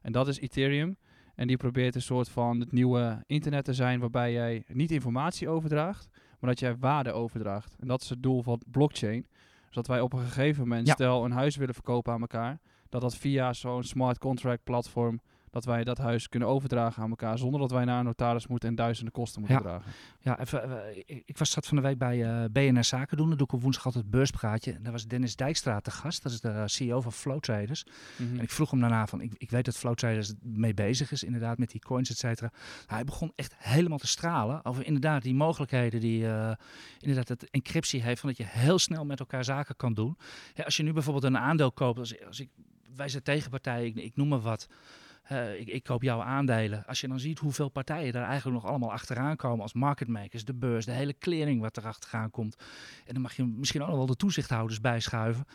En 0.02 0.12
dat 0.12 0.28
is 0.28 0.40
Ethereum. 0.40 0.98
En 1.36 1.48
die 1.48 1.58
probeert 1.58 1.96
een 1.96 2.02
soort 2.02 2.30
van 2.30 2.60
het 2.60 2.72
nieuwe 2.72 3.24
internet 3.28 3.66
te 3.66 3.74
zijn 3.74 4.00
waarbij 4.00 4.32
jij 4.32 4.64
niet 4.68 4.92
informatie 4.92 5.50
overdraagt, 5.50 6.08
maar 6.40 6.50
dat 6.50 6.60
jij 6.60 6.78
waarde 6.78 7.12
overdraagt. 7.12 7.76
En 7.80 7.88
dat 7.88 8.02
is 8.02 8.10
het 8.10 8.24
doel 8.24 8.44
van 8.44 8.62
blockchain. 8.72 9.26
Dus 9.66 9.76
dat 9.76 9.88
wij 9.88 10.02
op 10.02 10.14
een 10.14 10.20
gegeven 10.20 10.62
moment, 10.68 10.88
Ja. 10.88 10.94
stel 10.94 11.26
een 11.26 11.32
huis 11.32 11.56
willen 11.56 11.74
verkopen 11.74 12.14
aan 12.14 12.22
elkaar, 12.22 12.60
dat 12.90 13.02
dat 13.02 13.16
via 13.18 13.54
zo'n 13.54 13.84
smart 13.84 14.18
contract 14.18 14.64
platform, 14.64 15.20
dat 15.56 15.66
wij 15.66 15.84
dat 15.84 15.98
huis 15.98 16.30
kunnen 16.30 16.48
overdragen 16.50 17.04
aan 17.04 17.10
elkaar 17.10 17.38
zonder 17.38 17.60
dat 17.60 17.72
wij 17.72 17.86
naar 17.86 18.00
een 18.00 18.06
notaris 18.06 18.48
moeten 18.48 18.70
en 18.70 18.76
duizenden 18.76 19.14
kosten 19.14 19.40
moeten 19.42 19.58
Ja. 19.58 19.64
dragen. 19.64 19.92
Ja, 20.20 20.40
even, 20.40 20.88
eh, 20.88 20.98
ik, 21.26 21.38
was 21.38 21.52
zat 21.52 21.66
van 21.68 21.78
de 21.78 21.84
week 21.84 21.98
bij 21.98 22.24
eh 22.24 22.44
BNR 22.52 22.84
Zaken 22.84 23.18
doen. 23.18 23.28
Dan 23.30 23.38
doe 23.38 23.48
ik 23.48 23.54
op 23.54 23.62
woensdag 23.62 23.86
altijd 23.86 24.04
het 24.04 24.14
beurspraatje. 24.14 24.72
En 24.74 24.84
daar 24.84 24.92
was 24.92 25.06
Dennis 25.08 25.36
Dijkstra 25.36 25.80
te 25.80 25.92
gast. 25.92 26.24
Dat 26.24 26.32
is 26.32 26.40
de 26.42 26.64
CEO 26.66 27.02
van 27.02 27.12
Flow 27.12 27.40
Traders. 27.40 27.86
Mhm. 28.18 28.38
En 28.38 28.44
ik 28.44 28.50
vroeg 28.52 28.72
hem 28.72 28.80
daarna 28.80 29.08
van, 29.08 29.22
ik, 29.22 29.34
ik 29.38 29.50
weet 29.50 29.66
dat 29.66 29.78
Flow 29.78 29.94
Traders 29.94 30.34
mee 30.42 30.74
bezig 30.74 31.12
is, 31.12 31.24
inderdaad, 31.24 31.58
met 31.58 31.72
die 31.72 31.82
coins, 31.82 32.10
et 32.10 32.18
cetera. 32.18 32.50
Nou, 32.52 32.64
hij 32.88 33.04
begon 33.04 33.32
echt 33.36 33.56
helemaal 33.58 33.98
te 33.98 34.08
stralen 34.08 34.66
over 34.66 34.86
inderdaad 34.86 35.22
die 35.22 35.36
mogelijkheden 35.36 36.00
die 36.00 36.28
eh, 36.28 36.52
inderdaad 37.00 37.28
het 37.28 37.50
encryptie 37.50 38.02
heeft, 38.02 38.20
van 38.20 38.30
dat 38.30 38.38
je 38.38 38.46
heel 38.48 38.80
snel 38.80 39.06
met 39.06 39.20
elkaar 39.20 39.44
zaken 39.44 39.76
kan 39.76 39.94
doen. 39.94 40.18
Ja, 40.54 40.64
als 40.64 40.78
je 40.78 40.84
nu 40.84 40.94
bijvoorbeeld 40.94 41.24
een 41.26 41.38
aandeel 41.38 41.72
koopt, 41.72 42.00
als, 42.00 42.26
als 42.26 42.40
ik, 42.40 42.50
wij 42.96 43.10
zijn 43.10 43.24
tegenpartij, 43.24 43.86
ik, 43.86 43.96
ik 43.96 44.16
noem 44.16 44.28
maar 44.28 44.40
wat. 44.42 44.68
Eh, 45.28 45.60
ik, 45.60 45.68
ik 45.68 45.84
koop 45.84 46.02
jouw 46.02 46.22
aandelen. 46.22 46.86
Als 46.86 47.02
je 47.02 47.08
dan 47.08 47.20
ziet 47.20 47.40
hoeveel 47.40 47.70
partijen 47.70 48.14
daar 48.14 48.28
eigenlijk 48.28 48.62
nog 48.62 48.70
allemaal 48.72 48.92
achteraan 48.92 49.36
komen 49.36 49.62
als 49.62 49.74
market 49.74 50.08
makers, 50.08 50.46
de 50.46 50.54
beurs, 50.54 50.86
de 50.86 50.92
hele 50.92 51.18
clearing 51.18 51.62
wat 51.62 51.78
er 51.78 51.86
achteraan 51.86 52.30
komt. 52.32 52.56
En 53.06 53.14
dan 53.14 53.22
mag 53.22 53.36
je 53.36 53.46
misschien 53.46 53.82
ook 53.82 53.88
nog 53.88 53.98
wel 53.98 54.06
de 54.06 54.16
toezichthouders 54.16 54.82
bijschuiven. 54.82 55.46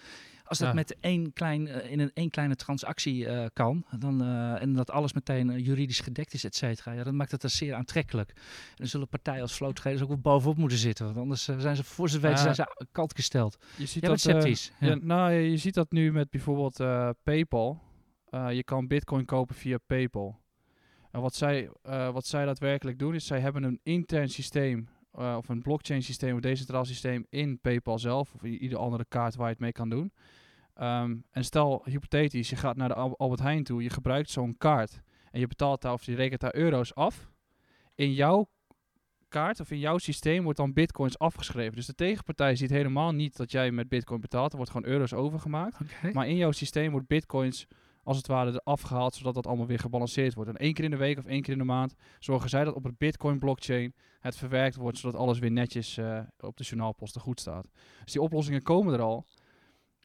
Als 0.44 0.58
dat 0.58 0.68
Ja. 0.68 0.74
met 0.74 0.96
één 1.00 1.32
klein, 1.32 1.68
eh, 1.68 1.90
in 1.90 2.00
een 2.00 2.10
één 2.14 2.30
kleine 2.30 2.56
transactie 2.56 3.26
eh, 3.26 3.46
kan, 3.52 3.84
dan, 3.98 4.22
en 4.58 4.72
dat 4.72 4.90
alles 4.90 5.12
meteen 5.12 5.62
juridisch 5.62 6.00
gedekt 6.00 6.34
is, 6.34 6.44
et 6.44 6.54
cetera, 6.56 6.92
ja, 6.92 7.04
dan 7.04 7.16
maakt 7.16 7.30
het 7.30 7.42
er 7.42 7.50
zeer 7.50 7.74
aantrekkelijk. 7.74 8.30
En 8.30 8.74
dan 8.76 8.86
zullen 8.86 9.08
partijen 9.08 9.42
als 9.42 9.52
Flow 9.52 9.72
Traders 9.72 10.02
ook 10.02 10.08
wel 10.08 10.18
bovenop 10.18 10.56
moeten 10.56 10.78
zitten, 10.78 11.04
want 11.04 11.16
anders 11.18 11.44
zijn 11.44 11.76
ze 11.76 11.84
voor 11.84 12.10
ze 12.10 12.20
weten 12.20 12.38
zijn 12.38 12.54
ze 12.54 12.86
kalt 12.92 13.14
gesteld. 13.14 13.58
Je 13.76 13.86
ziet 13.86 14.02
dat, 14.04 14.20
sceptisch. 14.20 14.72
ja. 14.80 14.94
Nou, 14.94 15.32
je 15.32 15.56
ziet 15.56 15.74
dat 15.74 15.92
nu 15.92 16.12
met 16.12 16.30
bijvoorbeeld 16.30 16.76
PayPal. 17.22 17.80
Eh, 18.30 18.52
je 18.52 18.64
kan 18.64 18.86
Bitcoin 18.86 19.24
kopen 19.24 19.54
via 19.54 19.78
PayPal. 19.86 20.38
En 21.10 21.20
wat 21.20 21.34
zij, 21.34 21.70
eh, 21.82 22.12
wat 22.12 22.26
zij 22.26 22.44
daadwerkelijk 22.44 22.98
doen, 22.98 23.14
is 23.14 23.26
zij 23.26 23.40
hebben 23.40 23.62
een 23.62 23.80
intern 23.82 24.28
systeem 24.28 24.88
eh, 25.12 25.34
of 25.38 25.48
een 25.48 25.62
blockchain 25.62 26.02
systeem, 26.02 26.34
een 26.34 26.40
decentraal 26.40 26.84
systeem 26.84 27.26
in 27.28 27.60
PayPal 27.60 27.98
zelf 27.98 28.34
of 28.34 28.42
i- 28.44 28.58
ieder 28.58 28.78
andere 28.78 29.04
kaart 29.08 29.34
waar 29.34 29.46
je 29.46 29.52
het 29.52 29.60
mee 29.60 29.72
kan 29.72 29.88
doen. 29.88 30.12
Ehm, 30.74 31.16
en 31.30 31.44
stel 31.44 31.82
hypothetisch, 31.84 32.50
je 32.50 32.56
gaat 32.56 32.76
naar 32.76 32.88
de 32.88 32.94
Al- 32.94 33.18
Albert 33.18 33.40
Heijn 33.40 33.64
toe, 33.64 33.82
je 33.82 33.90
gebruikt 33.90 34.30
zo'n 34.30 34.56
kaart 34.58 35.00
en 35.30 35.40
je 35.40 35.46
betaalt 35.46 35.82
daar 35.82 35.92
of 35.92 36.04
je 36.04 36.14
rekent 36.14 36.40
daar 36.40 36.54
euro's 36.54 36.94
af. 36.94 37.30
In 37.94 38.12
jouw 38.12 38.48
kaart 39.28 39.60
of 39.60 39.70
in 39.70 39.78
jouw 39.78 39.98
systeem 39.98 40.42
wordt 40.42 40.58
dan 40.58 40.72
bitcoins 40.72 41.18
afgeschreven. 41.18 41.74
Dus 41.76 41.86
de 41.86 41.94
tegenpartij 41.94 42.56
ziet 42.56 42.70
helemaal 42.70 43.12
niet 43.12 43.36
dat 43.36 43.50
jij 43.50 43.70
met 43.70 43.88
bitcoin 43.88 44.20
betaalt. 44.20 44.50
Er 44.50 44.56
wordt 44.56 44.72
gewoon 44.72 44.90
euro's 44.92 45.12
overgemaakt. 45.12 45.78
Maar 46.12 46.28
in 46.28 46.36
jouw 46.36 46.52
systeem 46.52 46.90
wordt 46.90 47.06
bitcoins 47.06 47.66
als 48.02 48.16
het 48.16 48.26
ware 48.26 48.52
er 48.52 48.60
afgehaald, 48.64 49.14
zodat 49.14 49.34
dat 49.34 49.46
allemaal 49.46 49.66
weer 49.66 49.78
gebalanceerd 49.78 50.34
wordt. 50.34 50.50
En 50.50 50.56
één 50.56 50.72
keer 50.72 50.84
in 50.84 50.90
de 50.90 50.96
week 50.96 51.18
of 51.18 51.26
één 51.26 51.42
keer 51.42 51.52
in 51.52 51.58
de 51.58 51.64
maand 51.64 51.94
zorgen 52.18 52.48
zij 52.48 52.64
dat 52.64 52.74
op 52.74 52.84
het 52.84 52.98
bitcoin 52.98 53.38
blockchain 53.38 53.94
het 54.20 54.36
verwerkt 54.36 54.76
wordt, 54.76 54.98
zodat 54.98 55.20
alles 55.20 55.38
weer 55.38 55.50
netjes 55.50 55.96
eh, 55.96 56.20
op 56.40 56.56
de 56.56 56.64
journaalposten 56.64 57.20
goed 57.20 57.40
staat. 57.40 57.68
Dus 58.04 58.12
die 58.12 58.22
oplossingen 58.22 58.62
komen 58.62 58.94
er 58.94 59.00
al. 59.00 59.26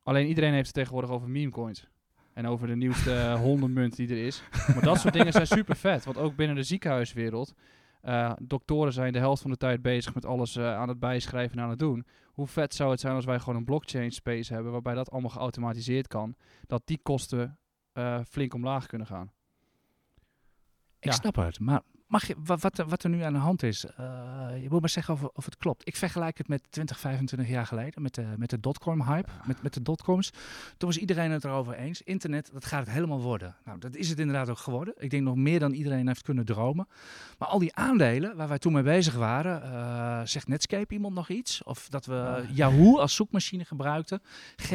Alleen 0.04 0.28
iedereen 0.28 0.54
heeft 0.54 0.66
het 0.66 0.76
tegenwoordig 0.76 1.10
over 1.10 1.30
meme 1.30 1.52
coins. 1.52 1.88
En 2.34 2.48
over 2.48 2.68
de 2.68 2.76
nieuwste 2.76 3.36
hondenmunt 3.42 3.96
die 3.96 4.10
er 4.10 4.26
is. 4.26 4.44
Maar 4.68 4.84
dat 4.84 5.00
soort 5.00 5.14
dingen 5.14 5.32
zijn 5.32 5.48
super 5.48 5.76
vet. 5.76 6.06
Want 6.06 6.18
ook 6.18 6.36
binnen 6.36 6.56
de 6.56 6.64
ziekenhuiswereld. 6.64 7.54
eh 8.02 8.32
doktoren 8.42 8.94
zijn 8.94 9.14
de 9.14 9.20
helft 9.20 9.42
van 9.42 9.52
de 9.52 9.58
tijd 9.58 9.82
bezig 9.82 10.14
met 10.14 10.26
alles 10.26 10.56
eh, 10.56 10.76
aan 10.76 10.90
het 10.90 11.00
bijschrijven 11.00 11.58
en 11.58 11.64
aan 11.64 11.70
het 11.70 11.80
doen. 11.80 12.06
Hoe 12.26 12.48
vet 12.48 12.74
zou 12.74 12.92
het 12.92 13.00
zijn 13.00 13.16
als 13.16 13.26
wij 13.26 13.40
gewoon 13.40 13.56
een 13.56 13.66
blockchain 13.66 14.12
space 14.12 14.54
hebben. 14.54 14.72
waarbij 14.72 14.94
dat 14.94 15.12
allemaal 15.12 15.30
geautomatiseerd 15.30 16.08
kan. 16.08 16.36
Dat 16.68 16.82
die 16.86 17.00
kosten 17.04 17.58
flink 18.30 18.54
omlaag 18.54 18.86
kunnen 18.88 19.08
gaan. 19.08 19.32
Ik 21.00 21.12
Ja. 21.12 21.12
snap 21.12 21.36
het, 21.36 21.60
maar 21.60 21.82
mag 22.08 22.28
je, 22.28 22.36
wat, 22.46 22.62
wat, 22.62 22.78
er- 22.78 22.88
wat 22.88 23.04
er 23.04 23.10
nu 23.10 23.22
aan 23.22 23.34
de 23.34 23.40
hand 23.40 23.64
is, 23.64 23.86
eh, 23.86 24.06
je 24.62 24.68
moet 24.70 24.80
maar 24.80 24.90
zeggen 24.90 25.14
of, 25.14 25.24
of 25.24 25.46
het 25.46 25.58
klopt. 25.58 25.88
Ik 25.88 25.96
vergelijk 25.96 26.38
het 26.38 26.48
met 26.48 26.62
20, 26.70 27.00
25 27.00 27.48
jaar 27.50 27.66
geleden, 27.66 28.02
met 28.02 28.16
de, 28.16 28.26
met 28.38 28.50
de 28.50 28.60
dotcom-hype, 28.60 29.30
met, 29.46 29.62
met 29.64 29.74
de 29.74 29.82
dotcoms. 29.82 30.30
Toen 30.78 30.90
was 30.90 30.98
iedereen 30.98 31.32
het 31.32 31.44
erover 31.44 31.74
eens. 31.74 32.02
Internet, 32.02 32.50
dat 32.54 32.66
gaat 32.66 32.80
het 32.80 32.90
helemaal 32.90 33.22
worden. 33.22 33.56
Nou, 33.66 33.80
dat 33.80 33.96
is 33.96 34.10
het 34.10 34.20
inderdaad 34.20 34.50
ook 34.50 34.58
geworden. 34.58 34.94
Ik 34.98 35.10
denk 35.10 35.24
nog 35.24 35.36
meer 35.36 35.60
dan 35.60 35.72
iedereen 35.72 36.08
heeft 36.08 36.22
kunnen 36.22 36.46
dromen. 36.46 36.88
Maar 37.38 37.48
al 37.48 37.60
die 37.60 37.76
aandelen 37.76 38.36
waar 38.36 38.48
wij 38.48 38.58
toen 38.60 38.74
mee 38.74 38.84
bezig 38.84 39.16
waren, 39.16 39.64
eh, 39.64 40.22
zegt 40.24 40.48
Netscape 40.48 40.94
iemand 40.94 41.14
nog 41.14 41.30
iets? 41.30 41.64
Of 41.64 41.88
dat 41.90 42.06
we 42.06 42.14
Ah. 42.16 42.56
Yahoo 42.56 42.98
als 43.00 43.16
zoekmachine 43.16 43.66
gebruikten? 43.66 44.22
Van 44.56 44.68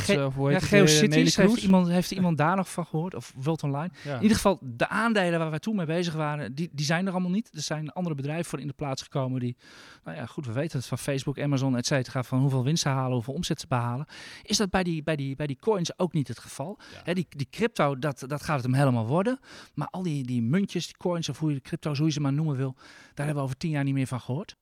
Ge- 0.00 0.12
ja, 0.52 0.58
het? 0.58 0.64
GeoCities, 0.68 1.36
heeft 1.36 1.62
iemand, 1.62 1.88
heeft 1.88 2.10
iemand 2.10 2.38
daar 2.38 2.56
nog 2.56 2.70
van 2.70 2.86
gehoord? 2.86 3.14
Of 3.14 3.32
World 3.36 3.62
Online? 3.62 3.90
Ja. 4.04 4.14
In 4.16 4.22
ieder 4.22 4.36
geval, 4.36 4.58
de 4.62 4.88
aandelen 4.88 5.38
waar 5.38 5.50
wij 5.50 5.58
toen 5.58 5.76
mee 5.76 5.86
bezig 5.86 6.14
waren, 6.14 6.26
die, 6.36 6.68
die 6.72 6.84
zijn 6.84 7.06
er 7.06 7.12
allemaal 7.12 7.30
niet. 7.30 7.54
Er 7.54 7.62
zijn 7.62 7.92
andere 7.92 8.14
bedrijven 8.14 8.44
voor 8.44 8.60
in 8.60 8.66
de 8.66 8.72
plaats 8.72 9.02
gekomen 9.02 9.40
die, 9.40 9.56
nou 10.04 10.16
ja, 10.16 10.26
goed, 10.26 10.46
we 10.46 10.52
weten 10.52 10.78
het 10.78 10.86
van 10.86 10.98
Facebook, 10.98 11.40
Amazon, 11.40 11.76
et 11.76 11.86
cetera, 11.86 12.22
van 12.22 12.40
hoeveel 12.40 12.64
winst 12.64 12.82
ze 12.82 12.88
halen, 12.88 13.12
hoeveel 13.12 13.34
omzet 13.34 13.60
ze 13.60 13.66
behalen. 13.66 14.06
Is 14.42 14.56
dat 14.56 14.70
bij 14.70 14.82
die, 14.82 15.02
bij 15.02 15.16
die, 15.16 15.36
bij 15.36 15.46
die 15.46 15.58
coins 15.60 15.98
ook 15.98 16.12
niet 16.12 16.28
het 16.28 16.38
geval? 16.38 16.78
Ja. 17.04 17.14
Die, 17.14 17.26
die 17.28 17.48
crypto, 17.50 17.98
dat, 17.98 18.24
dat 18.26 18.42
gaat 18.42 18.56
het 18.56 18.64
hem 18.64 18.74
helemaal 18.74 19.06
worden. 19.06 19.38
Maar 19.74 19.88
al 19.88 20.02
die, 20.02 20.24
die 20.24 20.42
muntjes, 20.42 20.86
die 20.86 20.96
coins, 20.96 21.28
of 21.28 21.38
hoe 21.38 21.48
je 21.48 21.54
de 21.54 21.62
crypto's, 21.62 21.98
hoe 21.98 22.06
je 22.06 22.12
ze 22.12 22.20
maar 22.20 22.32
noemen 22.32 22.56
wil, 22.56 22.74
daar 23.14 23.26
hebben 23.26 23.34
we 23.34 23.42
over 23.42 23.56
tien 23.56 23.70
jaar 23.70 23.84
niet 23.84 23.94
meer 23.94 24.06
van 24.06 24.20
gehoord. 24.20 24.56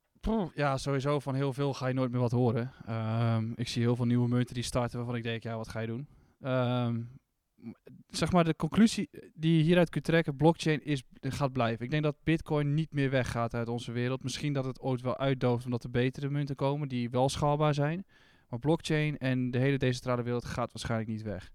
Ja, 0.55 0.77
sowieso 0.77 1.21
van 1.21 1.35
heel 1.35 1.53
veel 1.53 1.75
ga 1.75 1.87
je 1.87 1.95
nooit 1.95 2.11
meer 2.11 2.21
wat 2.21 2.31
horen. 2.31 2.73
Ehm, 2.87 3.53
ik 3.55 3.69
zie 3.69 3.83
heel 3.83 3.97
veel 3.97 4.05
nieuwe 4.05 4.29
munten 4.29 4.55
die 4.55 4.65
starten 4.65 4.97
waarvan 4.97 5.17
ik 5.17 5.23
denk, 5.23 5.43
ja, 5.43 5.57
wat 5.57 5.69
ga 5.69 5.81
je 5.81 5.87
doen? 5.87 6.09
Ehm, 6.41 7.01
zeg 8.09 8.33
maar, 8.33 8.45
de 8.45 8.57
conclusie 8.57 9.11
die 9.35 9.57
je 9.57 9.63
hieruit 9.63 9.91
kunt 9.91 10.05
trekken, 10.05 10.37
blockchain 10.37 10.85
is, 10.85 11.03
gaat 11.21 11.53
blijven. 11.53 11.85
Ik 11.85 11.91
denk 11.91 12.03
dat 12.03 12.17
bitcoin 12.25 12.75
niet 12.75 12.93
meer 12.93 13.11
weggaat 13.11 13.55
uit 13.55 13.69
onze 13.69 13.93
wereld. 13.93 14.23
Misschien 14.23 14.53
dat 14.53 14.65
het 14.65 14.81
ooit 14.81 15.01
wel 15.01 15.17
uitdooft 15.17 15.65
omdat 15.65 15.85
er 15.85 15.91
betere 15.91 16.31
munten 16.31 16.57
komen 16.57 16.89
die 16.89 17.11
wel 17.11 17.29
schaalbaar 17.29 17.75
zijn. 17.75 18.05
Maar 18.49 18.59
blockchain 18.59 19.19
en 19.19 19.51
de 19.51 19.59
hele 19.59 19.79
decentrale 19.79 20.23
wereld 20.23 20.45
gaat 20.45 20.73
waarschijnlijk 20.73 21.11
niet 21.11 21.23
weg. 21.23 21.51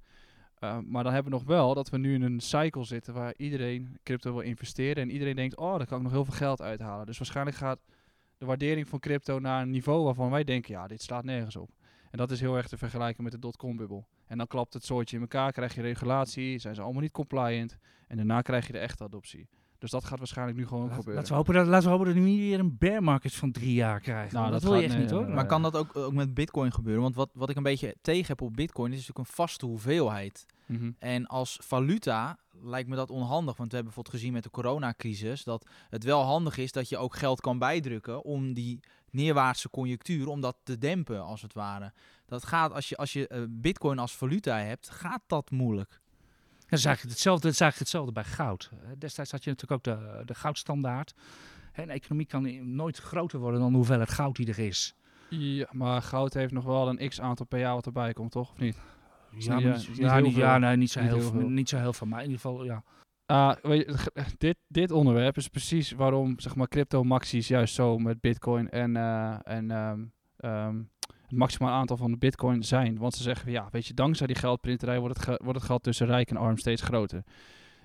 Ehm, 0.60 0.84
maar 0.88 1.04
dan 1.04 1.14
hebben 1.14 1.32
we 1.32 1.38
nog 1.38 1.48
wel 1.48 1.74
dat 1.74 1.90
we 1.90 1.98
nu 1.98 2.14
in 2.14 2.22
een 2.22 2.40
cycle 2.40 2.84
zitten 2.84 3.14
waar 3.14 3.34
iedereen 3.38 3.98
crypto 4.04 4.34
wil 4.34 4.42
investeren. 4.42 5.04
En 5.04 5.12
iedereen 5.12 5.36
denkt, 5.36 5.58
oh, 5.58 5.78
daar 5.78 5.88
kan 5.88 5.98
ik 5.98 6.04
nog 6.04 6.12
heel 6.12 6.26
veel 6.26 6.34
geld 6.34 6.62
uithalen. 6.62 7.06
Dus 7.06 7.18
waarschijnlijk 7.18 7.58
gaat 7.58 7.80
de 8.38 8.46
waardering 8.46 8.88
van 8.88 9.00
crypto 9.00 9.40
naar 9.40 9.62
een 9.62 9.70
niveau 9.70 10.04
waarvan 10.04 10.30
wij 10.30 10.44
denken, 10.44 10.74
ja, 10.74 10.88
dit 10.88 11.02
slaat 11.02 11.24
nergens 11.24 11.56
op. 11.56 11.70
En 12.12 12.18
dat 12.18 12.32
is 12.32 12.40
heel 12.40 12.58
erg 12.58 12.68
te 12.68 12.78
vergelijken 12.78 13.24
met 13.24 13.32
de 13.32 13.40
dotcom-bubbel. 13.40 14.08
En 14.26 14.38
dan 14.38 14.48
klapt 14.48 14.74
het 14.74 14.86
soortje 14.86 15.16
in 15.16 15.22
elkaar, 15.22 15.52
krijg 15.52 15.76
je 15.76 15.82
regulatie, 15.82 16.60
zijn 16.60 16.76
ze 16.76 16.82
allemaal 16.82 17.02
niet 17.02 17.12
compliant. 17.12 17.78
En 18.08 18.18
daarna 18.18 18.42
krijg 18.42 18.68
je 18.68 18.74
de 18.74 18.80
echte 18.80 19.04
adoptie. 19.04 19.48
Dus 19.78 19.92
dat 19.92 20.06
gaat 20.06 20.18
waarschijnlijk 20.18 20.58
nu 20.58 20.68
gewoon 20.68 20.88
Laat- 20.88 20.96
gebeuren. 20.96 21.16
Laten 21.16 21.32
we, 21.32 21.38
hopen 21.38 21.54
dat, 21.54 21.68
laten 21.68 21.86
we 21.86 21.92
hopen 21.92 22.06
dat 22.06 22.16
we 22.16 22.22
niet 22.30 22.40
weer 22.40 22.60
een 22.60 22.78
bear 22.78 23.04
market 23.04 23.34
van 23.34 23.52
drie 23.52 23.74
jaar 23.74 24.00
krijgen. 24.00 24.34
Nou, 24.34 24.52
dat, 24.52 24.62
dat 24.62 24.70
wil 24.70 24.80
je 24.80 24.86
echt 24.86 24.94
nee, 24.94 25.02
niet 25.02 25.12
hoor. 25.12 25.26
nee, 25.26 25.34
Maar 25.36 25.46
kan 25.46 25.62
dat 25.62 25.76
ook, 25.76 25.96
ook 25.96 26.14
met 26.14 26.34
bitcoin 26.34 26.74
gebeuren? 26.74 27.02
Want 27.02 27.16
wat, 27.16 27.30
wat 27.34 27.50
ik 27.50 27.56
een 27.56 27.64
beetje 27.64 27.96
tegen 28.02 28.28
heb 28.28 28.42
op 28.42 28.56
bitcoin 28.56 28.92
is 28.92 28.98
natuurlijk 28.98 29.28
een 29.28 29.34
vaste 29.36 29.66
hoeveelheid. 29.66 30.46
Mhm. 30.66 30.92
En 31.00 31.28
als 31.28 31.58
valuta 31.62 32.38
lijkt 32.64 32.90
me 32.90 32.96
dat 32.96 33.10
onhandig. 33.10 33.58
Want 33.58 33.70
we 33.70 33.76
hebben 33.76 33.94
bijvoorbeeld 33.94 34.16
gezien 34.16 34.34
met 34.34 34.44
de 34.44 34.50
coronacrisis 34.50 35.44
dat 35.44 35.68
het 35.90 36.04
wel 36.04 36.22
handig 36.22 36.58
is 36.58 36.72
dat 36.72 36.90
je 36.90 36.98
ook 36.98 37.16
geld 37.16 37.42
kan 37.42 37.60
bijdrukken 37.60 38.24
om 38.24 38.54
die 38.54 38.80
neerwaartse 39.12 39.70
conjunctuur, 39.70 40.28
om 40.28 40.42
dat 40.42 40.58
te 40.64 40.78
dempen 40.78 41.24
als 41.24 41.42
het 41.42 41.54
ware. 41.54 41.94
Dat 42.26 42.46
gaat 42.46 42.74
als 42.74 42.90
je, 42.90 42.98
als 42.98 43.14
je 43.14 43.28
eh, 43.28 43.42
bitcoin 43.50 44.00
als 44.00 44.16
valuta 44.16 44.58
hebt, 44.58 44.90
gaat 44.90 45.22
dat 45.28 45.52
moeilijk. 45.52 46.00
Dat 46.60 46.80
is 46.80 46.86
eigenlijk 46.86 47.16
hetzelfde, 47.16 47.44
dat 47.44 47.54
is 47.54 47.60
eigenlijk 47.62 47.92
hetzelfde 47.92 48.12
bij 48.12 48.24
goud. 48.24 48.70
Eh, 48.72 48.90
Destijds 48.98 49.32
had 49.32 49.44
je 49.44 49.50
natuurlijk 49.50 49.88
ook 49.88 49.98
de, 49.98 50.26
de 50.26 50.36
goudstandaard. 50.36 51.14
Hè, 51.72 51.84
Een 51.84 51.90
economie 51.90 52.26
kan 52.26 52.76
nooit 52.76 52.98
groter 52.98 53.40
worden 53.40 53.60
dan 53.60 53.70
de 53.70 53.76
hoeveelheid 53.76 54.12
goud 54.12 54.36
die 54.36 54.48
er 54.48 54.60
is. 54.60 54.96
Ja, 55.30 55.68
maar 55.72 56.02
goud 56.02 56.34
heeft 56.34 56.54
nog 56.54 56.64
wel 56.64 56.90
een 56.90 57.10
x-aantal 57.10 57.46
per 57.46 57.60
jaar 57.60 57.74
wat 57.74 57.86
erbij 57.86 58.14
komt, 58.14 58.32
toch? 58.32 58.52
Of 58.52 58.58
niet? 58.58 58.78
Ja, 59.38 59.60
niet, 59.60 60.00
eh, 60.00 60.36
ja, 60.36 60.58
nee, 60.58 60.76
niet, 60.78 60.92
zo 60.92 61.00
heel 61.00 61.34
niet 61.34 61.70
zo 61.70 61.78
heel 61.78 61.94
veel. 61.94 62.08
Maar 62.08 62.24
in 62.24 62.30
ieder 62.30 62.42
geval, 62.42 62.64
ja. 62.64 62.84
Ah, 63.32 63.56
g- 63.88 64.34
dit, 64.38 64.58
dit 64.68 64.92
onderwerp 64.92 65.38
is 65.38 65.48
precies 65.48 65.92
waarom 65.92 66.40
zeg 66.40 66.56
maar, 66.56 66.68
crypto 66.68 67.04
maxies 67.04 67.48
juist 67.48 67.74
zo 67.74 67.98
met 67.98 68.22
bitcoin 68.22 68.70
en, 68.70 68.96
eh, 68.96 69.36
en 69.44 69.72
ehm, 69.72 70.04
ehm, 70.38 70.78
het 71.22 71.32
maximaal 71.40 71.72
aantal 71.72 71.98
van 71.98 72.12
de 72.12 72.18
bitcoin 72.18 72.64
zijn. 72.64 72.98
Want 72.98 73.14
ze 73.14 73.24
zeggen, 73.24 73.52
ja, 73.52 73.68
weet 73.72 73.86
je, 73.86 73.94
dankzij 73.94 74.28
die 74.28 74.36
geldprinterij 74.36 75.00
wordt 75.00 75.26
het, 75.26 75.42
wordt 75.44 75.60
het 75.60 75.68
gat 75.68 75.84
tussen 75.84 76.08
rijk 76.08 76.30
en 76.30 76.38
arm 76.38 76.58
steeds 76.58 76.82
groter. 76.82 77.24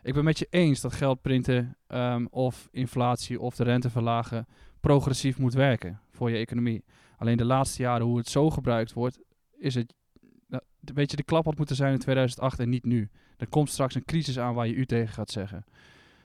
Ik 0.02 0.14
ben 0.14 0.24
met 0.24 0.38
je 0.38 0.46
eens 0.50 0.80
dat 0.80 0.92
geldprinten 0.92 1.76
ehm, 1.86 2.26
of 2.30 2.68
inflatie 2.70 3.40
of 3.40 3.56
de 3.56 3.64
rente 3.64 3.90
verlagen 3.90 4.46
progressief 4.80 5.38
moet 5.38 5.54
werken 5.54 6.00
voor 6.10 6.30
je 6.30 6.36
economie. 6.36 6.84
Alleen 7.16 7.36
de 7.36 7.44
laatste 7.44 7.82
jaren 7.82 8.06
hoe 8.06 8.18
het 8.18 8.28
zo 8.28 8.50
gebruikt 8.50 8.92
wordt, 8.92 9.18
is 9.58 9.74
het, 9.74 9.94
nou, 10.48 10.62
weet 10.80 11.10
je, 11.10 11.16
de 11.16 11.22
klap 11.22 11.44
had 11.44 11.56
moeten 11.56 11.76
zijn 11.76 11.92
in 11.92 11.98
2008 11.98 12.58
en 12.58 12.68
niet 12.68 12.84
nu. 12.84 13.10
Er 13.36 13.46
komt 13.46 13.70
straks 13.70 13.94
een 13.94 14.04
crisis 14.04 14.38
aan 14.38 14.54
waar 14.54 14.66
je 14.66 14.74
u 14.74 14.86
tegen 14.86 15.14
gaat 15.14 15.30
zeggen. 15.30 15.64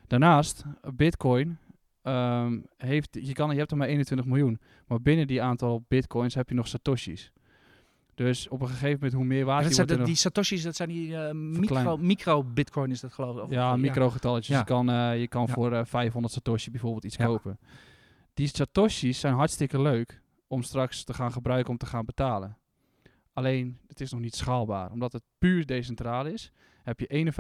Daarnaast, 0.07 0.63
Bitcoin 0.93 1.57
ehm, 2.01 2.59
heeft, 2.77 3.17
je, 3.21 3.33
kan, 3.33 3.51
je 3.51 3.57
hebt 3.57 3.71
er 3.71 3.77
maar 3.77 3.87
21 3.87 4.25
miljoen, 4.27 4.59
maar 4.87 5.01
binnen 5.01 5.27
die 5.27 5.41
aantal 5.41 5.85
Bitcoins 5.87 6.35
heb 6.35 6.49
je 6.49 6.55
nog 6.55 6.67
Satoshis. 6.67 7.31
Dus 8.15 8.47
op 8.47 8.61
een 8.61 8.67
gegeven 8.67 8.93
moment, 8.93 9.13
hoe 9.13 9.23
meer 9.25 9.37
Ja, 9.37 9.45
waard 9.45 9.75
dat 9.75 9.87
die 9.87 9.97
de- 9.97 10.03
die 10.03 10.15
satoshis, 10.15 10.61
dat 10.63 10.75
zijn 10.75 10.89
die 10.89 11.15
eh, 11.17 11.33
micro, 11.33 11.75
Verklein. 11.75 12.05
micro-bitcoin 12.05 12.91
is 12.91 12.99
dat 12.99 13.13
geloof 13.13 13.37
ik. 13.37 13.43
Of- 13.43 13.51
ja, 13.51 13.75
microgetalletjes. 13.75 14.53
Ja. 14.55 14.59
Je 14.59 14.65
kan, 14.65 14.89
eh, 14.89 15.19
je 15.19 15.27
kan 15.27 15.45
Ja. 15.47 15.53
voor 15.53 15.71
eh, 15.73 15.85
500 15.85 16.33
Satoshi 16.33 16.71
bijvoorbeeld 16.71 17.03
iets 17.03 17.17
kopen. 17.17 17.59
Die 18.33 18.47
Satoshis 18.47 19.19
zijn 19.19 19.33
hartstikke 19.33 19.81
leuk 19.81 20.21
om 20.47 20.61
straks 20.63 21.03
te 21.03 21.13
gaan 21.13 21.31
gebruiken 21.31 21.71
om 21.71 21.77
te 21.77 21.85
gaan 21.85 22.05
betalen. 22.05 22.57
Alleen, 23.33 23.77
het 23.87 24.01
is 24.01 24.11
nog 24.11 24.21
niet 24.21 24.35
schaalbaar. 24.35 24.91
Omdat 24.91 25.13
het 25.13 25.23
puur 25.37 25.65
decentraal 25.65 26.25
is, 26.25 26.51
heb 26.83 26.99
je 26.99 27.33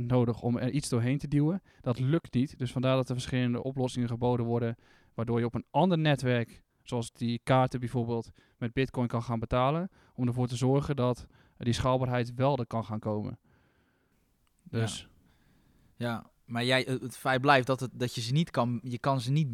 51% 0.00 0.02
nodig 0.06 0.42
om 0.42 0.56
er 0.56 0.70
iets 0.70 0.88
doorheen 0.88 1.18
te 1.18 1.28
duwen. 1.28 1.62
Dat 1.80 1.98
lukt 1.98 2.34
niet. 2.34 2.58
Dus 2.58 2.72
vandaar 2.72 2.96
dat 2.96 3.08
er 3.08 3.14
verschillende 3.14 3.62
oplossingen 3.62 4.08
geboden 4.08 4.46
worden, 4.46 4.76
waardoor 5.14 5.38
je 5.38 5.44
op 5.44 5.54
een 5.54 5.66
ander 5.70 5.98
netwerk, 5.98 6.62
zoals 6.82 7.12
die 7.12 7.40
kaarten 7.42 7.80
bijvoorbeeld, 7.80 8.30
met 8.58 8.72
bitcoin 8.72 9.08
kan 9.08 9.22
gaan 9.22 9.38
betalen. 9.38 9.90
Om 10.14 10.26
ervoor 10.26 10.46
te 10.46 10.56
zorgen 10.56 10.96
dat 10.96 11.26
die 11.58 11.72
schaalbaarheid 11.72 12.34
wel 12.34 12.58
er 12.58 12.66
kan 12.66 12.84
gaan 12.84 12.98
komen. 12.98 13.38
Dus 14.62 15.08
Ja, 15.96 16.26
maar 16.44 16.64
jij, 16.64 16.84
het 16.88 17.02
het 17.02 17.16
feit 17.16 17.40
blijft 17.40 17.66
dat, 17.66 17.80
het, 17.80 17.90
dat 17.92 18.14
je 18.14 18.20
ze 18.20 18.32
niet 18.32 18.50
kan, 18.50 18.80
je 18.82 18.98
kan 18.98 19.20
ze 19.20 19.30
niet 19.30 19.48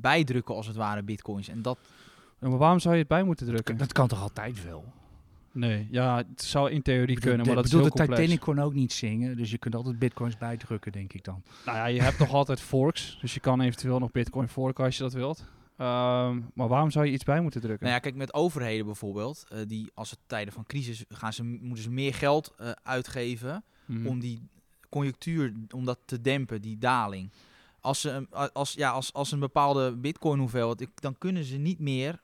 bijdrukken 0.00 0.54
als 0.54 0.66
het 0.66 0.76
ware 0.76 1.02
bitcoins. 1.02 1.48
En 1.48 1.62
dat, 1.62 1.78
Ja, 2.40 2.48
maar 2.48 2.58
waarom 2.58 2.78
zou 2.78 2.94
je 2.94 3.00
het 3.00 3.08
bij 3.08 3.22
moeten 3.22 3.46
drukken? 3.46 3.76
Dat 3.76 3.92
kan 3.92 4.08
toch 4.08 4.22
altijd 4.22 4.64
wel? 4.64 4.84
Nee, 5.56 5.88
ja, 5.90 6.16
het 6.16 6.42
zou 6.42 6.70
in 6.70 6.82
theorie 6.82 7.20
kunnen, 7.20 7.46
maar 7.46 7.54
dat 7.54 7.64
is 7.64 7.70
bedoel, 7.70 7.84
heel 7.86 7.94
de 7.94 7.98
complex. 7.98 8.20
Titanic 8.20 8.40
kon 8.44 8.58
ook 8.58 8.74
niet 8.74 8.92
zingen, 8.92 9.36
dus 9.36 9.50
je 9.50 9.58
kunt 9.58 9.74
altijd 9.74 9.98
bitcoins 9.98 10.36
bijdrukken, 10.38 10.92
denk 10.92 11.12
ik 11.12 11.24
dan. 11.24 11.42
Nou 11.64 11.76
ja, 11.76 11.86
je 11.86 12.02
hebt 12.02 12.18
toch 12.18 12.32
altijd 12.32 12.60
forks, 12.60 13.18
dus 13.20 13.34
je 13.34 13.40
kan 13.40 13.60
eventueel 13.60 13.98
nog 13.98 14.10
bitcoin 14.10 14.48
forken 14.48 14.84
als 14.84 14.96
je 14.96 15.02
dat 15.02 15.12
wilt. 15.12 15.44
Ehm, 15.76 16.40
maar 16.54 16.68
waarom 16.68 16.90
zou 16.90 17.06
je 17.06 17.12
iets 17.12 17.24
bij 17.24 17.40
moeten 17.40 17.60
drukken? 17.60 17.82
nou 17.86 17.96
ja, 17.98 18.02
kijk, 18.02 18.14
met 18.14 18.34
overheden 18.34 18.86
bijvoorbeeld, 18.86 19.44
eh, 19.48 19.58
die 19.66 19.90
als 19.94 20.10
het 20.10 20.18
tijden 20.26 20.52
van 20.52 20.66
crisis 20.66 21.04
gaan 21.08 21.32
ze, 21.32 21.42
moeten 21.44 21.82
ze 21.84 21.90
meer 21.90 22.14
geld 22.14 22.54
eh, 22.56 22.70
uitgeven 22.82 23.64
Mhm. 23.86 24.06
om 24.06 24.20
die 24.20 24.48
conjunctuur, 24.88 25.52
om 25.74 25.84
dat 25.84 25.98
te 26.04 26.20
dempen, 26.20 26.60
die 26.60 26.78
daling. 26.78 27.30
Als, 27.80 28.00
ze, 28.00 28.26
als, 28.52 28.72
ja, 28.72 28.90
als, 28.90 29.12
als 29.12 29.32
een 29.32 29.38
bepaalde 29.38 29.96
bitcoin 29.96 30.38
hoeveelheid, 30.38 30.80
ik- 30.80 31.00
dan 31.00 31.18
kunnen 31.18 31.44
ze 31.44 31.56
niet 31.56 31.78
meer 31.78 32.20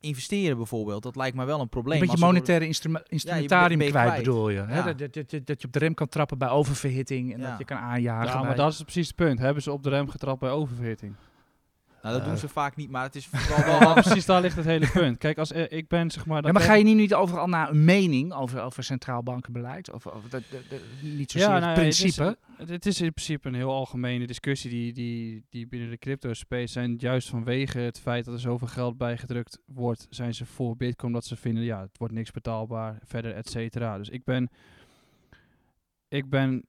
investeren 0.00 0.56
bijvoorbeeld. 0.56 1.02
Dat 1.02 1.16
lijkt 1.16 1.36
me 1.36 1.44
wel 1.44 1.60
een 1.60 1.68
probleem. 1.68 2.00
Een 2.00 2.06
beetje 2.06 2.12
Als 2.12 2.20
ze 2.20 2.26
door- 2.26 2.34
monetaire 2.34 2.66
instrumentarium 3.08 3.80
je 3.80 3.88
kwijt, 3.90 4.06
kwijt. 4.06 4.24
bedoel 4.24 4.48
je? 4.50 4.58
Hè? 4.60 4.76
Ja. 4.78 4.82
Dat, 4.82 4.98
dat, 4.98 5.14
dat, 5.14 5.30
dat- 5.30 5.46
dat 5.46 5.60
je 5.60 5.66
op 5.66 5.72
de 5.72 5.78
rem 5.78 5.94
kan 5.94 6.08
trappen 6.08 6.38
bij 6.38 6.48
oververhitting 6.48 7.32
en 7.34 7.40
Ja. 7.40 7.48
dat 7.48 7.58
je 7.58 7.64
kan 7.64 7.76
aanjagen. 7.78 8.26
ja, 8.26 8.36
maar 8.38 8.46
bij- 8.46 8.54
dat 8.54 8.72
is 8.72 8.82
precies 8.82 9.06
het 9.06 9.16
punt. 9.16 9.38
Hebben 9.38 9.62
ze 9.62 9.72
op 9.72 9.82
de 9.82 9.88
rem 9.88 10.08
getrapt 10.08 10.40
bij 10.40 10.50
oververhitting? 10.50 11.14
Nou, 12.02 12.14
dat 12.14 12.22
Eh. 12.22 12.28
doen 12.28 12.38
ze 12.38 12.48
vaak 12.48 12.76
niet, 12.76 12.90
maar 12.90 13.02
het 13.02 13.14
is 13.14 13.26
vooral 13.32 13.78
Wel, 13.80 13.92
precies 13.92 14.26
daar 14.26 14.40
ligt 14.40 14.56
het 14.56 14.64
hele 14.64 14.90
punt. 14.90 15.18
Kijk, 15.18 15.38
als 15.38 15.52
eh, 15.52 15.78
ik 15.78 15.88
ben 15.88 16.10
zeg 16.10 16.26
maar... 16.26 16.36
Ja, 16.36 16.42
dat 16.42 16.52
maar 16.52 16.62
ga 16.62 16.74
je 16.74 16.84
nu 16.84 16.94
niet 16.94 17.14
overal 17.14 17.46
naar 17.46 17.70
een 17.70 17.84
mening 17.84 18.32
over, 18.32 18.60
over 18.62 18.84
centraal 18.84 19.22
bankenbeleid? 19.22 19.92
Of, 19.92 20.06
of 20.06 20.22
dat, 20.22 20.42
dat- 20.50 20.60
dat- 20.70 20.80
niet 21.00 21.30
zozeer 21.30 21.48
nou 21.48 21.60
het 21.60 21.76
ja, 21.76 21.82
het 21.82 21.92
is- 21.92 21.98
principe? 22.00 22.38
Het 22.66 22.86
is 22.86 23.00
in 23.00 23.12
principe 23.12 23.48
een 23.48 23.54
heel 23.54 23.70
algemene 23.72 24.26
discussie 24.26 24.70
die, 24.70 24.92
die, 24.92 25.44
die 25.50 25.66
binnen 25.66 25.90
de 25.90 25.98
crypto 25.98 26.32
space 26.34 26.72
zijn. 26.72 26.94
Juist 26.98 27.28
vanwege 27.28 27.78
het 27.78 28.00
feit 28.00 28.24
dat 28.24 28.34
er 28.34 28.40
zoveel 28.40 28.68
geld 28.68 28.96
bijgedrukt 28.98 29.58
wordt, 29.66 30.06
zijn 30.10 30.34
ze 30.34 30.46
voor 30.46 30.76
Bitcoin. 30.76 31.12
Omdat 31.12 31.24
ze 31.28 31.36
vinden, 31.36 31.62
ja, 31.64 31.80
het 31.80 31.98
wordt 31.98 32.14
niks 32.14 32.30
betaalbaar, 32.30 32.98
verder, 33.04 33.34
et 33.34 33.48
cetera. 33.50 33.98
Dus 33.98 34.08
ik 34.08 34.24
ben, 34.24 34.50
ik 36.08 36.30
ben 36.30 36.64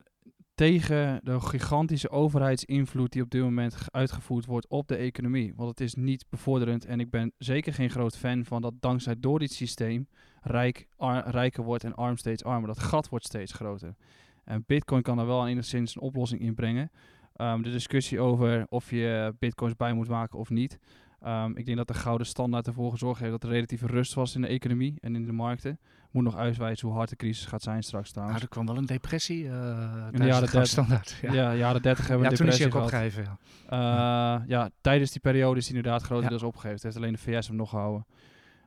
tegen 0.62 1.20
de 1.24 1.40
gigantische 1.40 2.10
overheidsinvloed 2.10 3.12
die 3.12 3.22
op 3.22 3.30
dit 3.30 3.42
moment 3.42 3.76
ge- 3.76 3.92
uitgevoerd 3.92 4.46
wordt 4.46 4.68
op 4.68 4.88
de 4.88 4.96
economie. 4.96 5.54
Want 5.56 5.70
het 5.70 5.82
is 5.82 5.94
niet 5.96 6.26
bevorderend 6.30 6.86
en 6.86 7.00
ik 7.00 7.10
ben 7.10 7.34
zeker 7.38 7.74
geen 7.74 7.90
groot 7.90 8.18
fan 8.18 8.46
van 8.46 8.62
dat 8.62 8.74
dankzij 8.80 9.16
door 9.20 9.40
dit 9.40 9.52
systeem 9.52 10.08
rijk 10.42 10.88
rijker 11.26 11.64
wordt 11.64 11.84
en 11.84 11.96
arm 11.96 12.18
steeds 12.18 12.44
armer. 12.44 12.68
Dat 12.68 12.80
gat 12.80 13.10
wordt 13.10 13.26
steeds 13.26 13.54
groter. 13.54 13.96
En 14.44 14.64
Bitcoin 14.68 15.02
kan 15.02 15.18
daar 15.18 15.26
wel 15.26 15.48
enigszins 15.48 15.96
een 15.96 16.02
oplossing 16.02 16.42
in 16.42 16.56
brengen. 16.56 16.92
Ehm, 17.36 17.62
de 17.62 17.72
discussie 17.72 18.20
over 18.20 18.66
of 18.70 18.90
je 18.90 19.36
Bitcoins 19.40 19.76
bij 19.76 19.94
moet 19.94 20.08
maken 20.08 20.40
of 20.40 20.50
niet. 20.50 20.80
Ehm, 21.22 21.52
ik 21.56 21.66
denk 21.66 21.78
dat 21.78 21.88
de 21.88 21.94
gouden 21.94 22.28
standaard 22.28 22.68
ervoor 22.68 22.92
gezorgd 22.92 23.20
heeft 23.20 23.32
dat 23.32 23.44
er 23.44 23.50
relatieve 23.50 23.88
rust 23.88 24.14
was 24.14 24.36
in 24.36 24.42
de 24.42 24.48
economie 24.48 24.98
en 25.02 25.16
in 25.16 25.26
de 25.26 25.32
markten. 25.32 25.80
Moet 26.12 26.24
nog 26.24 26.36
uitwijzen 26.36 26.88
hoe 26.88 26.98
hard 26.98 27.10
de 27.10 27.16
crisis 27.16 27.46
gaat 27.46 27.62
zijn 27.62 27.84
straks 27.84 28.04
Nou, 28.04 28.14
trouwens. 28.14 28.42
er 28.44 28.50
kwam 28.50 28.66
wel 28.66 28.78
een 28.78 28.86
depressie 28.86 29.44
uh, 29.44 29.52
jaren 29.52 30.12
de 30.12 30.26
jaren 30.26 30.52
30. 30.52 30.68
standaard. 30.68 31.18
Ja, 31.22 31.34
ja. 31.34 31.56
jaren 31.56 31.82
30 31.82 32.08
hebben 32.08 32.26
ja 32.26 32.32
we 32.32 32.38
toen 32.38 32.48
is 32.48 32.58
hij 32.58 32.70
depressie 32.70 32.98
ook 32.98 33.04
opgegeven. 33.06 33.38
Ja. 33.70 34.40
Eh, 34.40 34.48
ja, 34.48 34.70
tijdens 34.82 35.12
die 35.12 35.22
periode 35.22 35.60
is 35.60 35.68
hij 35.68 35.76
inderdaad 35.76 36.04
grotendeels 36.04 36.44
opgegeven. 36.44 36.76
Het 36.76 36.84
heeft 36.84 36.96
alleen 36.96 37.14
de 37.14 37.18
VS 37.18 37.48
hem 37.48 37.56
nog 37.56 37.70
gehouden. 37.70 38.06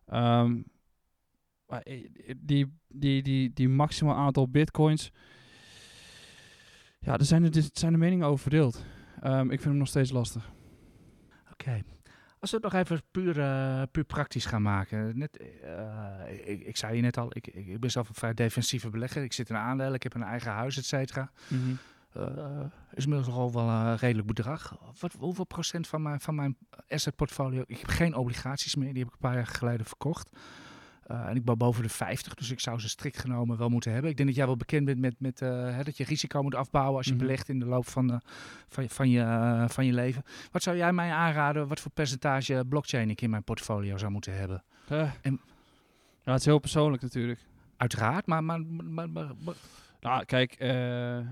Ehm, 0.06 0.62
maar 1.66 1.80
eh, 1.80 2.08
die, 2.36 2.78
die, 2.88 3.22
die, 3.22 3.52
die 3.52 3.68
maximaal 3.68 4.16
aantal 4.16 4.48
bitcoins. 4.48 5.12
Ja, 7.00 7.18
er 7.18 7.24
zijn, 7.24 7.44
er, 7.44 7.56
er 7.56 7.62
zijn 7.72 7.92
de 7.92 7.98
meningen 7.98 8.26
over 8.26 8.40
verdeeld. 8.40 8.84
Ehm, 9.20 9.42
ik 9.42 9.48
vind 9.48 9.64
hem 9.64 9.76
nog 9.76 9.88
steeds 9.88 10.10
lastig. 10.10 10.52
Oké. 11.52 11.82
Als 12.44 12.52
we 12.52 12.58
het 12.62 12.72
nog 12.72 12.82
even 12.82 13.02
puur, 13.10 13.40
eh, 13.40 13.82
puur 13.90 14.04
praktisch 14.04 14.46
gaan 14.46 14.62
maken. 14.62 15.18
Net, 15.18 15.36
eh, 15.36 16.50
ik, 16.50 16.60
ik 16.60 16.76
zei 16.76 16.96
je 16.96 17.02
net 17.02 17.16
al, 17.16 17.28
ik, 17.32 17.46
ik, 17.46 17.80
ben 17.80 17.90
zelf 17.90 18.08
een 18.08 18.14
vrij 18.14 18.34
defensieve 18.34 18.90
belegger. 18.90 19.22
Ik 19.22 19.32
zit 19.32 19.48
in 19.48 19.54
een 19.54 19.60
aandeel, 19.60 19.94
ik 19.94 20.02
heb 20.02 20.14
een 20.14 20.22
eigen 20.22 20.52
huis, 20.52 20.76
et 20.76 20.84
cetera. 20.84 21.30
Eh, 22.12 22.60
is 22.94 23.04
inmiddels 23.04 23.34
al 23.34 23.52
wel 23.52 23.68
een 23.68 23.96
redelijk 23.96 24.26
bedrag. 24.26 24.76
Wat, 25.00 25.12
hoeveel 25.18 25.44
procent 25.44 25.86
van 25.86 26.02
mijn, 26.02 26.20
van 26.20 26.34
mijn 26.34 26.56
asset 26.88 27.16
portfolio? 27.16 27.62
Ik 27.66 27.78
heb 27.78 27.88
geen 27.88 28.14
obligaties 28.14 28.74
meer, 28.74 28.92
die 28.92 28.98
heb 28.98 29.08
ik 29.08 29.14
een 29.14 29.28
paar 29.28 29.34
jaar 29.34 29.46
geleden 29.46 29.86
verkocht. 29.86 30.30
Uh, 31.10 31.28
en 31.28 31.36
ik 31.36 31.44
ben 31.44 31.58
boven 31.58 31.82
de 31.82 31.88
50, 31.88 32.34
dus 32.34 32.50
ik 32.50 32.60
zou 32.60 32.78
ze 32.78 32.88
strikt 32.88 33.18
genomen 33.18 33.58
wel 33.58 33.68
moeten 33.68 33.92
hebben. 33.92 34.10
Ik 34.10 34.16
denk 34.16 34.28
dat 34.28 34.38
jij 34.38 34.46
wel 34.46 34.56
bekend 34.56 34.84
bent 34.84 34.98
met, 34.98 35.14
met 35.18 35.40
uh, 35.40 35.48
hè, 35.48 35.82
dat 35.82 35.96
je 35.96 36.04
risico 36.04 36.42
moet 36.42 36.54
afbouwen 36.54 36.96
als 36.96 37.06
je 37.06 37.12
mm 37.12 37.18
-hmm. 37.18 37.26
belegt 37.26 37.48
in 37.48 37.58
de 37.58 37.66
loop 37.66 37.88
van, 37.88 38.10
uh, 38.10 38.16
van, 38.68 38.82
je, 38.82 38.88
van, 38.88 39.10
je, 39.10 39.64
van 39.68 39.86
je 39.86 39.92
leven. 39.92 40.22
Wat 40.50 40.62
zou 40.62 40.76
jij 40.76 40.92
mij 40.92 41.10
aanraden, 41.10 41.68
wat 41.68 41.80
voor 41.80 41.90
percentage 41.90 42.64
blockchain 42.68 43.10
ik 43.10 43.20
in 43.20 43.30
mijn 43.30 43.44
portfolio 43.44 43.96
zou 43.96 44.12
moeten 44.12 44.36
hebben? 44.36 44.64
En, 45.20 45.40
ja, 46.22 46.30
het 46.30 46.40
is 46.40 46.46
heel 46.46 46.58
persoonlijk 46.58 47.02
natuurlijk. 47.02 47.40
Uiteraard, 47.76 48.26
maar... 48.26 48.44
maar, 48.44 48.60
maar, 48.60 49.10
maar, 49.10 49.30
maar 49.44 49.54
nou, 50.00 50.24
kijk, 50.24 50.52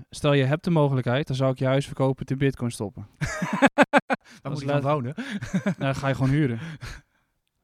stel 0.09 0.33
je 0.33 0.43
hebt 0.43 0.63
de 0.63 0.69
mogelijkheid, 0.69 1.27
dan 1.27 1.35
zou 1.35 1.51
ik 1.51 1.59
je 1.59 1.65
huis 1.65 1.85
verkopen 1.85 2.25
te 2.25 2.35
bitcoin 2.35 2.71
stoppen. 2.71 3.07
Waar 4.41 4.51
moet 4.51 4.59
je 4.59 4.65
dan 4.65 4.81
wonen? 4.81 5.15
dan 5.77 5.95
ga 5.95 6.07
je 6.07 6.15
gewoon 6.15 6.29
huren. 6.29 6.59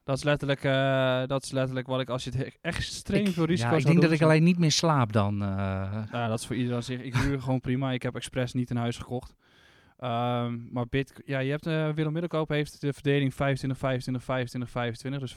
Dat 0.10 0.18
is, 0.18 0.24
letterlijk, 0.24 0.64
uh, 0.64 1.28
dat 1.28 1.44
is 1.44 1.52
letterlijk 1.52 1.88
wat 1.88 2.00
ik, 2.00 2.10
als 2.10 2.24
je 2.24 2.30
het 2.30 2.42
echt 2.42 2.58
extreem 2.62 3.26
ik, 3.26 3.34
veel 3.34 3.46
risico 3.46 3.70
ja, 3.70 3.78
Ik 3.78 3.86
denk 3.86 4.02
dat 4.02 4.12
ik 4.12 4.22
alleen 4.22 4.44
niet 4.44 4.60
meer 4.60 4.72
slaap 4.72 5.14
dan. 5.14 5.42
Uh. 5.42 6.04
Ja, 6.12 6.28
dat 6.28 6.40
is 6.40 6.46
voor 6.46 6.56
iedereen 6.56 6.84
zich. 6.84 7.02
Ik 7.02 7.16
huur 7.16 7.42
gewoon 7.44 7.60
prima. 7.60 7.92
Ik 7.92 8.02
heb 8.02 8.16
expres 8.16 8.54
niet 8.54 8.70
een 8.70 8.78
huis 8.78 8.98
gekocht. 8.98 9.36
Ehm, 9.98 10.72
maar 10.72 10.88
Bit, 10.88 11.22
ja, 11.26 11.40
je 11.40 11.52
hebt 11.52 11.68
uh, 11.68 11.90
Willem 11.90 12.12
Middelkoop 12.12 12.50
heeft 12.50 12.82
de 12.82 12.94
verdeling 12.94 13.34
25, 13.34 13.80
25, 13.80 14.24
25, 14.24 14.70
25. 14.70 15.20
Dus 15.20 15.34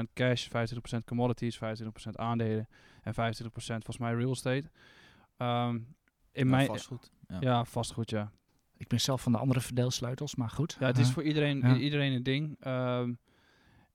25% 0.00 0.12
cash, 0.12 0.48
25% 0.96 1.04
commodities, 1.04 1.56
25% 1.56 1.60
aandelen 2.12 2.68
en 3.02 3.12
25% 3.12 3.16
volgens 3.16 3.98
mij 3.98 4.14
real 4.14 4.30
estate. 4.30 4.70
Um, 5.36 5.96
in 6.32 6.44
Ja, 6.44 6.50
mijn, 6.50 6.66
vastgoed. 6.66 7.10
Ja. 7.28 7.36
ja, 7.40 7.64
vastgoed, 7.64 8.10
ja. 8.10 8.30
Ik 8.76 8.88
ben 8.88 9.00
zelf 9.00 9.22
van 9.22 9.32
de 9.32 9.38
andere 9.38 9.60
verdeelsleutels, 9.60 10.34
maar 10.34 10.50
goed. 10.50 10.76
Ja, 10.80 10.86
het 10.86 10.98
is 10.98 11.08
Eh, 11.08 11.14
voor 11.14 11.22
iedereen, 11.22 11.58
ja. 11.58 11.76
iedereen 11.76 12.12
een 12.12 12.22
ding. 12.22 12.56
Ehm, 12.60 13.12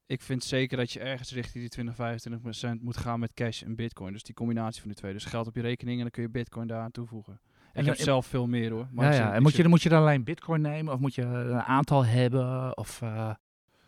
ik 0.09 0.21
vind 0.21 0.43
zeker 0.43 0.77
dat 0.77 0.91
je 0.91 0.99
ergens 0.99 1.31
richting 1.33 1.59
die 1.59 1.69
20, 1.69 1.95
25 1.95 2.41
procent 2.41 2.81
moet 2.81 2.97
gaan 2.97 3.19
met 3.19 3.33
cash 3.33 3.61
en 3.63 3.75
bitcoin. 3.75 4.13
Dus 4.13 4.23
die 4.23 4.35
combinatie 4.35 4.79
van 4.81 4.89
die 4.89 4.99
twee. 4.99 5.13
Dus 5.13 5.25
geld 5.25 5.47
op 5.47 5.55
je 5.55 5.61
rekening 5.61 5.95
en 5.97 6.01
dan 6.01 6.11
kun 6.11 6.23
je 6.23 6.29
bitcoin 6.29 6.67
daaraan 6.67 6.91
toevoegen. 6.91 7.33
En 7.33 7.39
En 7.73 7.81
ik 7.81 7.85
heb 7.85 7.95
dan- 7.95 8.05
zelf 8.05 8.25
veel 8.25 8.47
meer 8.47 8.71
hoor. 8.71 8.87
Maar 8.91 9.13
ja, 9.13 9.33
En 9.33 9.41
moet 9.41 9.55
je, 9.55 9.67
moet 9.67 9.81
je 9.81 9.89
dan 9.89 10.01
alleen 10.01 10.23
bitcoin 10.23 10.61
nemen 10.61 10.93
of 10.93 10.99
moet 10.99 11.15
je 11.15 11.21
een 11.21 11.61
aantal 11.61 12.05
hebben? 12.05 12.77
Of, 12.77 13.01
eh, 13.01 13.31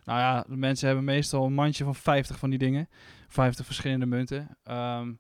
Nou 0.06 0.20
ja, 0.20 0.42
de 0.48 0.56
mensen 0.58 0.88
hebben 0.88 1.06
meestal 1.06 1.46
een 1.46 1.54
mandje 1.54 1.84
van 1.84 1.96
50 1.96 2.40
van 2.40 2.50
die 2.50 2.60
dingen. 2.60 2.88
50 3.28 3.66
verschillende 3.66 4.06
munten. 4.06 4.58
Ehm, 4.64 5.14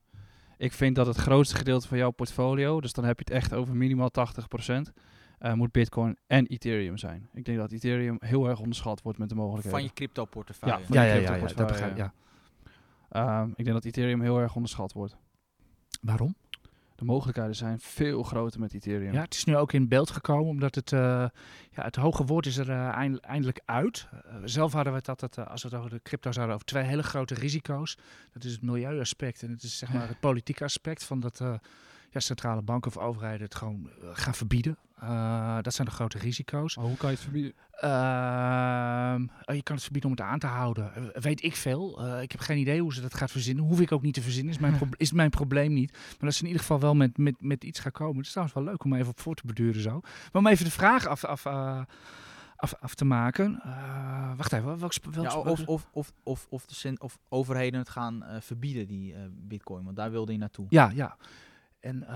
ik 0.57 0.71
vind 0.71 0.95
dat 0.95 1.05
het 1.07 1.17
grootste 1.17 1.55
gedeelte 1.55 1.87
van 1.87 1.97
jouw 1.97 2.11
portfolio, 2.11 2.81
dus 2.81 2.93
dan 2.93 3.03
heb 3.05 3.19
je 3.19 3.25
het 3.33 3.33
echt 3.43 3.53
over 3.53 3.75
minimaal 3.75 4.09
80%, 4.11 4.91
eh, 5.41 5.53
moet 5.53 5.71
bitcoin 5.71 6.17
en 6.27 6.47
ethereum 6.47 6.97
zijn. 6.97 7.29
Ik 7.33 7.45
denk 7.45 7.57
dat 7.57 7.71
ethereum 7.71 8.17
heel 8.19 8.47
erg 8.49 8.59
onderschat 8.59 9.01
wordt 9.01 9.17
met 9.19 9.29
de 9.29 9.35
mogelijkheden. 9.35 9.79
Van 9.79 9.87
je 9.87 9.93
crypto 9.93 10.25
portefeuille. 10.25 10.79
Ja, 10.79 10.85
van 10.85 10.95
ja, 10.95 11.03
ja, 11.03 11.13
ja, 11.13 11.19
ja, 11.21 11.37
crypto 11.37 11.55
dat 11.55 11.67
begrijp 11.67 11.91
ik. 11.91 11.97
Ja. 11.97 12.13
Ehm, 13.09 13.49
ik 13.49 13.55
denk 13.63 13.71
dat 13.73 13.85
Ethereum 13.85 14.21
heel 14.21 14.39
erg 14.39 14.55
onderschat 14.55 14.93
wordt. 14.93 15.15
Waarom? 16.01 16.35
De 16.95 17.05
mogelijkheden 17.07 17.55
zijn 17.55 17.79
veel 17.79 18.23
groter 18.23 18.59
met 18.59 18.73
Ethereum. 18.73 19.13
Ja, 19.13 19.21
het 19.21 19.33
is 19.33 19.43
nu 19.43 19.57
ook 19.57 19.73
in 19.73 19.87
beeld 19.87 20.09
gekomen, 20.09 20.47
omdat 20.47 20.75
het, 20.75 20.91
eh, 20.91 20.99
ja, 21.71 21.83
het 21.83 21.95
hoge 21.95 22.25
woord 22.25 22.45
is 22.45 22.57
er 22.57 22.69
eh, 22.69 22.87
eind- 22.87 23.19
eindelijk 23.19 23.61
uit. 23.65 24.07
Zelf 24.43 24.73
hadden 24.73 24.93
we 24.93 24.99
het 24.99 25.09
altijd, 25.09 25.37
eh, 25.37 25.47
als 25.47 25.63
we 25.63 25.69
het 25.69 25.77
over 25.77 25.89
de 25.89 25.99
crypto's 26.03 26.35
hadden, 26.35 26.53
over 26.55 26.65
twee 26.67 26.83
hele 26.83 27.03
grote 27.03 27.33
risico's. 27.33 27.97
Dat 28.31 28.43
is 28.43 28.51
het 28.51 28.61
milieuaspect 28.61 29.43
en 29.43 29.49
het 29.49 29.63
is 29.63 29.77
zeg 29.77 29.93
maar 29.93 30.07
het 30.07 30.19
politieke 30.19 30.63
aspect 30.63 31.03
van 31.03 31.19
dat 31.19 31.39
eh, 31.39 31.53
ja, 32.09 32.19
centrale 32.19 32.61
banken 32.61 32.91
of 32.95 32.97
overheden 32.97 33.41
het 33.45 33.55
gewoon 33.55 33.89
gaan 34.11 34.33
verbieden. 34.35 34.77
Eh, 35.01 35.57
dat 35.61 35.73
zijn 35.73 35.87
de 35.87 35.93
grote 35.93 36.17
risico's. 36.17 36.75
Maar 36.75 36.85
hoe 36.85 36.97
kan 36.97 37.09
je 37.09 37.15
het 37.15 37.23
verbieden? 37.23 37.53
Ehm, 37.71 39.21
oh, 39.45 39.55
je 39.55 39.63
kan 39.63 39.75
het 39.75 39.83
verbieden 39.83 40.09
om 40.11 40.15
het 40.17 40.25
aan 40.25 40.39
te 40.39 40.47
houden. 40.47 40.95
Eh, 40.95 41.21
weet 41.21 41.43
ik 41.43 41.55
veel. 41.55 42.05
Eh, 42.05 42.21
ik 42.21 42.31
heb 42.31 42.41
geen 42.41 42.57
idee 42.57 42.81
hoe 42.81 42.93
ze 42.93 43.01
dat 43.01 43.13
gaat 43.13 43.31
verzinnen. 43.31 43.63
Hoef 43.65 43.79
ik 43.79 43.91
ook 43.91 44.01
niet 44.01 44.13
te 44.13 44.21
verzinnen. 44.21 44.53
Is 44.53 44.59
mijn, 44.59 44.75
proble- 44.77 44.97
is 44.97 45.11
mijn 45.11 45.29
probleem 45.29 45.73
niet. 45.73 45.91
Maar 45.91 46.17
dat 46.19 46.33
ze 46.33 46.39
in 46.41 46.45
ieder 46.47 46.61
geval 46.61 46.79
wel 46.79 46.95
met, 46.95 47.17
met, 47.17 47.35
met 47.39 47.63
iets 47.63 47.79
gaan 47.79 47.91
komen. 47.91 48.15
Het 48.17 48.25
is 48.25 48.31
trouwens 48.31 48.57
wel 48.57 48.67
leuk 48.67 48.83
om 48.83 48.93
even 48.93 49.09
op 49.09 49.19
voor 49.19 49.35
te 49.35 49.45
beduren 49.45 49.81
zo. 49.81 49.99
Maar 50.01 50.41
om 50.41 50.47
even 50.47 50.65
de 50.65 50.71
vraag 50.71 51.05
af, 51.05 51.23
af, 51.25 51.45
eh, 51.45 51.81
af, 52.55 52.73
af 52.79 52.95
te 52.95 53.05
maken. 53.05 53.59
Eh, 53.63 54.31
wacht 54.37 54.53
even. 54.53 54.79
Welk, 54.79 54.93
sp- 54.93 55.05
welk 55.15 55.25
Ja, 55.25 55.31
sp- 55.31 55.47
of, 55.47 55.65
of, 55.65 55.89
of, 55.91 56.13
of, 56.23 56.47
of, 56.49 56.65
de 56.65 56.95
of 56.99 57.17
overheden 57.29 57.79
het 57.79 57.89
gaan 57.89 58.23
eh, 58.23 58.41
verbieden, 58.41 58.87
die 58.87 59.13
eh, 59.13 59.21
bitcoin. 59.31 59.83
Want 59.83 59.95
daar 59.95 60.11
wilde 60.11 60.31
je 60.31 60.37
naartoe. 60.37 60.65
Ja, 60.69 60.91
ja. 60.93 61.17
En, 61.81 62.03
eh, 62.07 62.13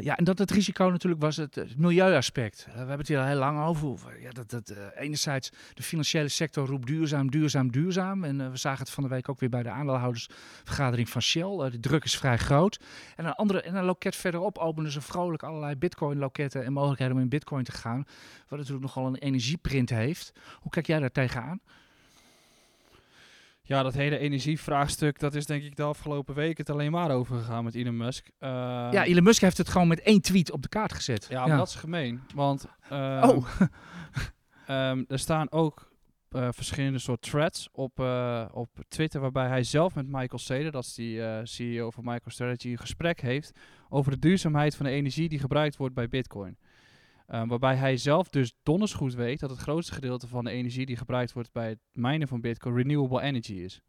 ja, 0.00 0.16
en 0.16 0.24
dat 0.24 0.38
het 0.38 0.50
risico 0.50 0.88
natuurlijk 0.88 1.22
was 1.22 1.36
het, 1.36 1.74
milieuaspect. 1.76 2.64
Eh, 2.66 2.72
we 2.72 2.78
hebben 2.78 2.98
het 2.98 3.08
hier 3.08 3.18
al 3.18 3.24
heel 3.24 3.38
lang 3.38 3.64
over. 3.64 4.20
Ja, 4.20 4.30
dat, 4.30 4.70
eh, 4.70 4.76
enerzijds 4.94 5.52
de 5.74 5.82
financiële 5.82 6.28
sector 6.28 6.66
roept 6.66 6.86
duurzaam, 6.86 7.30
duurzaam, 7.30 7.70
duurzaam. 7.70 8.24
En 8.24 8.50
we 8.50 8.56
zagen 8.56 8.78
het 8.78 8.90
van 8.90 9.02
de 9.02 9.08
week 9.08 9.28
ook 9.28 9.40
weer 9.40 9.48
bij 9.48 9.62
de 9.62 9.70
aandeelhoudersvergadering 9.70 11.08
van 11.08 11.22
Shell. 11.22 11.70
De 11.70 11.80
druk 11.80 12.04
is 12.04 12.16
vrij 12.16 12.38
groot. 12.38 12.80
En 13.16 13.24
een, 13.24 13.34
andere, 13.34 13.62
en 13.62 13.74
een 13.74 13.84
loket 13.84 14.16
verderop 14.16 14.58
openen 14.58 14.90
ze 14.90 15.00
vrolijk 15.00 15.42
allerlei 15.42 15.76
bitcoin-loketten 15.76 16.64
en 16.64 16.72
mogelijkheden 16.72 17.14
om 17.14 17.22
in 17.22 17.28
bitcoin 17.28 17.64
te 17.64 17.72
gaan. 17.72 18.04
Wat 18.48 18.58
natuurlijk 18.58 18.86
nogal 18.86 19.06
een 19.06 19.16
energieprint 19.16 19.90
heeft. 19.90 20.32
Hoe 20.60 20.70
kijk 20.70 20.86
jij 20.86 21.00
daar 21.00 21.12
tegenaan? 21.12 21.60
Ja, 23.68 23.82
dat 23.82 23.94
hele 23.94 24.18
energievraagstuk, 24.18 25.18
dat 25.18 25.34
is 25.34 25.46
denk 25.46 25.62
ik 25.62 25.76
de 25.76 25.82
afgelopen 25.82 26.34
weken 26.34 26.56
het 26.56 26.70
alleen 26.70 26.90
maar 26.90 27.10
over 27.10 27.36
gegaan 27.36 27.64
met 27.64 27.74
Elon 27.74 27.96
Musk. 27.96 28.30
Ehm, 28.38 28.52
ja, 28.92 29.04
Elon 29.04 29.22
Musk 29.22 29.40
heeft 29.40 29.58
het 29.58 29.68
gewoon 29.68 29.88
met 29.88 30.00
één 30.00 30.20
tweet 30.20 30.52
op 30.52 30.62
de 30.62 30.68
kaart 30.68 30.92
gezet. 30.92 31.26
Ja, 31.30 31.46
maar 31.46 31.56
dat 31.56 31.68
is 31.68 31.74
gemeen. 31.74 32.20
Want 32.34 32.66
ehm, 32.88 33.28
Oh, 33.28 33.46
ehm, 34.66 35.04
er 35.08 35.18
staan 35.18 35.50
ook 35.50 35.90
eh, 36.28 36.48
verschillende 36.50 36.98
soort 36.98 37.22
threads 37.22 37.68
op, 37.72 38.00
eh, 38.00 38.44
op 38.52 38.68
Twitter... 38.88 39.20
waarbij 39.20 39.46
hij 39.46 39.62
zelf 39.62 39.94
met 39.94 40.06
Michael 40.06 40.38
Saylor, 40.38 40.70
dat 40.70 40.84
is 40.84 40.94
die 40.94 41.22
eh, 41.22 41.40
CEO 41.42 41.90
van 41.90 42.04
MicroStrategy... 42.04 42.70
een 42.70 42.78
gesprek 42.78 43.20
heeft 43.20 43.52
over 43.88 44.10
de 44.10 44.18
duurzaamheid 44.18 44.76
van 44.76 44.86
de 44.86 44.92
energie 44.92 45.28
die 45.28 45.38
gebruikt 45.38 45.76
wordt 45.76 45.94
bij 45.94 46.08
bitcoin. 46.08 46.58
Ehm, 47.28 47.48
waarbij 47.48 47.74
hij 47.74 47.96
zelf 47.96 48.28
dus 48.28 48.54
donders 48.62 48.94
goed 48.94 49.14
weet 49.14 49.40
dat 49.40 49.50
het 49.50 49.58
grootste 49.58 49.94
gedeelte 49.94 50.28
van 50.28 50.44
de 50.44 50.50
energie 50.50 50.86
die 50.86 50.96
gebruikt 50.96 51.32
wordt 51.32 51.52
bij 51.52 51.68
het 51.68 51.78
minen 51.92 52.28
van 52.28 52.40
bitcoin 52.40 52.76
renewable 52.76 53.20
energy 53.20 53.52
is. 53.52 53.80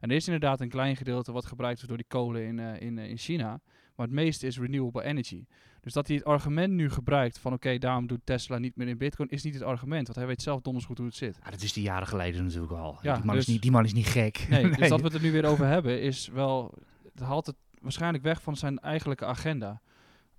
En 0.00 0.10
er 0.10 0.16
is 0.16 0.26
inderdaad 0.26 0.60
een 0.60 0.68
klein 0.68 0.96
gedeelte 0.96 1.32
wat 1.32 1.46
gebruikt 1.46 1.76
wordt 1.76 1.88
door 1.88 2.04
die 2.08 2.20
kolen 2.20 2.46
in, 2.46 2.58
eh, 2.58 2.80
in, 2.80 2.98
eh, 2.98 3.08
in 3.08 3.18
China. 3.18 3.60
Maar 3.96 4.06
het 4.06 4.14
meeste 4.14 4.46
is 4.46 4.58
renewable 4.58 5.02
energy. 5.02 5.44
Dus 5.80 5.92
dat 5.92 6.06
hij 6.06 6.16
het 6.16 6.24
argument 6.24 6.72
nu 6.72 6.90
gebruikt 6.90 7.38
van 7.38 7.52
oké, 7.52 7.78
daarom 7.78 8.06
doet 8.06 8.20
Tesla 8.24 8.58
niet 8.58 8.76
meer 8.76 8.88
in 8.88 8.98
bitcoin, 8.98 9.28
is 9.28 9.42
niet 9.42 9.54
het 9.54 9.62
argument. 9.62 10.06
Want 10.06 10.18
hij 10.18 10.26
weet 10.26 10.42
zelf 10.42 10.60
donders 10.60 10.86
goed 10.86 10.98
hoe 10.98 11.06
het 11.06 11.16
zit. 11.16 11.38
Ja, 11.44 11.50
dat 11.50 11.62
is 11.62 11.72
die 11.72 11.82
jaren 11.82 12.06
geleden 12.06 12.44
natuurlijk 12.44 12.72
al. 12.72 12.98
Ja, 13.02 13.14
die, 13.14 13.24
man 13.24 13.34
dus- 13.34 13.46
is 13.46 13.52
niet, 13.52 13.62
die 13.62 13.70
man 13.70 13.84
is 13.84 13.92
niet 13.92 14.06
gek. 14.06 14.46
Nee, 14.48 14.68
dus 14.68 14.88
dat 14.88 15.00
we 15.00 15.06
het 15.06 15.14
er 15.14 15.22
nu 15.22 15.32
weer 15.32 15.46
over 15.46 15.66
hebben 15.66 16.00
is 16.00 16.28
wel... 16.28 16.74
Het 17.12 17.22
haalt 17.22 17.46
het 17.46 17.56
waarschijnlijk 17.80 18.24
weg 18.24 18.42
van 18.42 18.56
zijn 18.56 18.78
eigenlijke 18.78 19.24
agenda. 19.24 19.80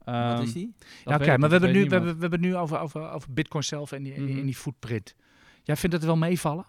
Wat 0.05 0.13
Ehm, 0.15 0.41
is 0.41 0.53
die? 0.53 0.73
dat 0.77 0.87
Ja, 1.03 1.15
oké, 1.15 1.37
maar 1.37 1.49
we 1.49 1.55
hebben, 1.55 1.59
dat 1.59 1.71
nu, 1.71 1.83
we, 1.83 1.93
hebben, 1.93 2.13
we 2.15 2.19
hebben 2.21 2.39
het 2.39 2.49
nu 2.49 2.55
over, 2.55 2.79
over, 2.79 3.09
over 3.09 3.33
Bitcoin 3.33 3.63
zelf 3.63 3.91
en 3.91 4.03
die, 4.03 4.13
en 4.13 4.25
die, 4.25 4.39
en 4.39 4.45
die 4.45 4.55
footprint. 4.55 5.15
Jij 5.63 5.75
vindt 5.75 5.95
het 5.95 6.05
wel 6.05 6.17
meevallen? 6.17 6.65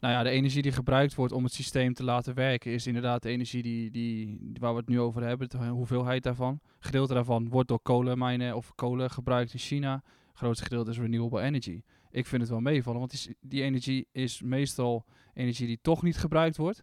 Nou 0.00 0.14
ja, 0.14 0.22
de 0.22 0.30
energie 0.30 0.62
die 0.62 0.72
gebruikt 0.72 1.14
wordt 1.14 1.32
om 1.32 1.44
het 1.44 1.52
systeem 1.52 1.94
te 1.94 2.04
laten 2.04 2.34
werken, 2.34 2.72
is 2.72 2.86
inderdaad 2.86 3.22
de 3.22 3.28
energie 3.28 3.62
die, 3.62 3.90
die, 3.90 4.38
waar 4.60 4.72
we 4.72 4.78
het 4.78 4.88
nu 4.88 5.00
over 5.00 5.22
hebben, 5.22 5.48
de 5.48 5.56
hoeveelheid 5.66 6.22
daarvan. 6.22 6.60
Gedeelte 6.78 7.14
daarvan 7.14 7.48
wordt 7.48 7.68
door 7.68 7.80
kolenmijnen 7.80 8.56
of 8.56 8.74
kolen 8.74 9.10
gebruikt 9.10 9.52
in 9.52 9.58
China. 9.58 9.92
Het 10.28 10.36
grootste 10.44 10.64
gedeelte 10.64 10.90
is 10.90 10.98
renewable 10.98 11.40
energy. 11.40 11.82
Ik 12.10 12.26
vind 12.26 12.40
het 12.42 12.50
wel 12.50 12.60
meevallen, 12.60 12.98
want 12.98 13.10
die, 13.24 13.36
die 13.40 13.62
energie 13.62 14.06
is 14.12 14.42
meestal 14.42 15.04
energie 15.34 15.66
die 15.66 15.78
toch 15.82 16.02
niet 16.02 16.16
gebruikt 16.16 16.56
wordt. 16.56 16.82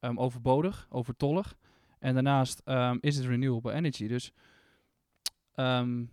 ehm, 0.00 0.16
overbodig, 0.18 0.86
overtollig. 0.90 1.54
En 1.98 2.14
daarnaast 2.14 2.60
ehm, 2.64 2.96
is 3.00 3.16
het 3.16 3.26
renewable 3.26 3.72
energy. 3.72 4.06
Dus 4.08 4.32
ehm, 5.54 6.04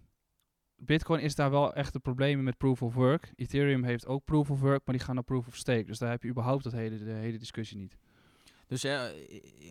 Bitcoin 0.76 1.20
is 1.22 1.36
daar 1.36 1.52
wel 1.52 1.74
echt 1.74 1.94
de 1.94 2.00
problemen 2.00 2.44
met 2.44 2.58
proof 2.58 2.82
of 2.82 2.94
work. 2.94 3.32
Ethereum 3.36 3.84
heeft 3.84 4.08
ook 4.08 4.24
proof 4.26 4.50
of 4.50 4.60
work, 4.60 4.82
maar 4.86 4.96
die 4.96 5.06
gaan 5.06 5.16
naar 5.16 5.24
proof 5.24 5.48
of 5.48 5.56
stake. 5.56 5.84
Dus 5.84 5.98
daar 6.00 6.10
heb 6.10 6.24
je 6.24 6.30
überhaupt 6.30 6.64
dat 6.64 6.74
hele, 6.74 6.98
de 7.04 7.12
hele 7.12 7.38
discussie 7.38 7.78
niet. 7.78 7.98
Dus 8.68 8.84
eh, 8.84 9.02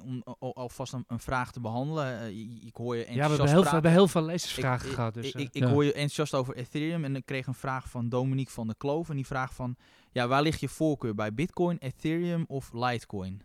om 0.04 0.22
al- 0.38 0.54
alvast 0.54 0.92
een, 0.92 1.04
een 1.06 1.18
vraag 1.20 1.52
te 1.52 1.60
behandelen. 1.60 2.20
eh, 2.20 2.28
ik- 2.66 2.74
hoor 2.76 2.96
je 2.96 3.00
Ja, 3.00 3.06
we 3.06 3.12
enthousiast 3.20 3.38
hebben 3.38 3.46
heel, 3.48 3.62
veel, 3.62 3.64
we 3.64 3.70
hebben 3.70 3.90
heel 3.90 4.08
veel 4.08 4.22
lezersvragen 4.22 4.88
Ik- 4.88 4.94
gehad. 4.94 5.14
Dus, 5.14 5.26
ik, 5.26 5.34
eh, 5.34 5.40
ik, 5.40 5.48
ik 5.52 5.62
ja. 5.62 5.68
hoor 5.68 5.84
je 5.84 5.92
enthousiast 5.92 6.34
over 6.34 6.56
Ethereum 6.56 7.04
en 7.04 7.16
ik 7.16 7.24
kreeg 7.26 7.46
een 7.46 7.54
vraag 7.54 7.90
van 7.90 8.08
Dominique 8.08 8.52
van 8.52 8.66
der 8.66 8.76
Kloof. 8.76 9.08
En 9.08 9.16
die 9.16 9.26
vraagt 9.26 9.54
van, 9.54 9.76
ja, 10.12 10.28
waar 10.28 10.42
ligt 10.42 10.60
je 10.60 10.68
voorkeur 10.68 11.14
bij 11.14 11.34
Bitcoin, 11.34 11.78
Ethereum 11.78 12.44
of 12.48 12.72
Litecoin? 12.72 13.42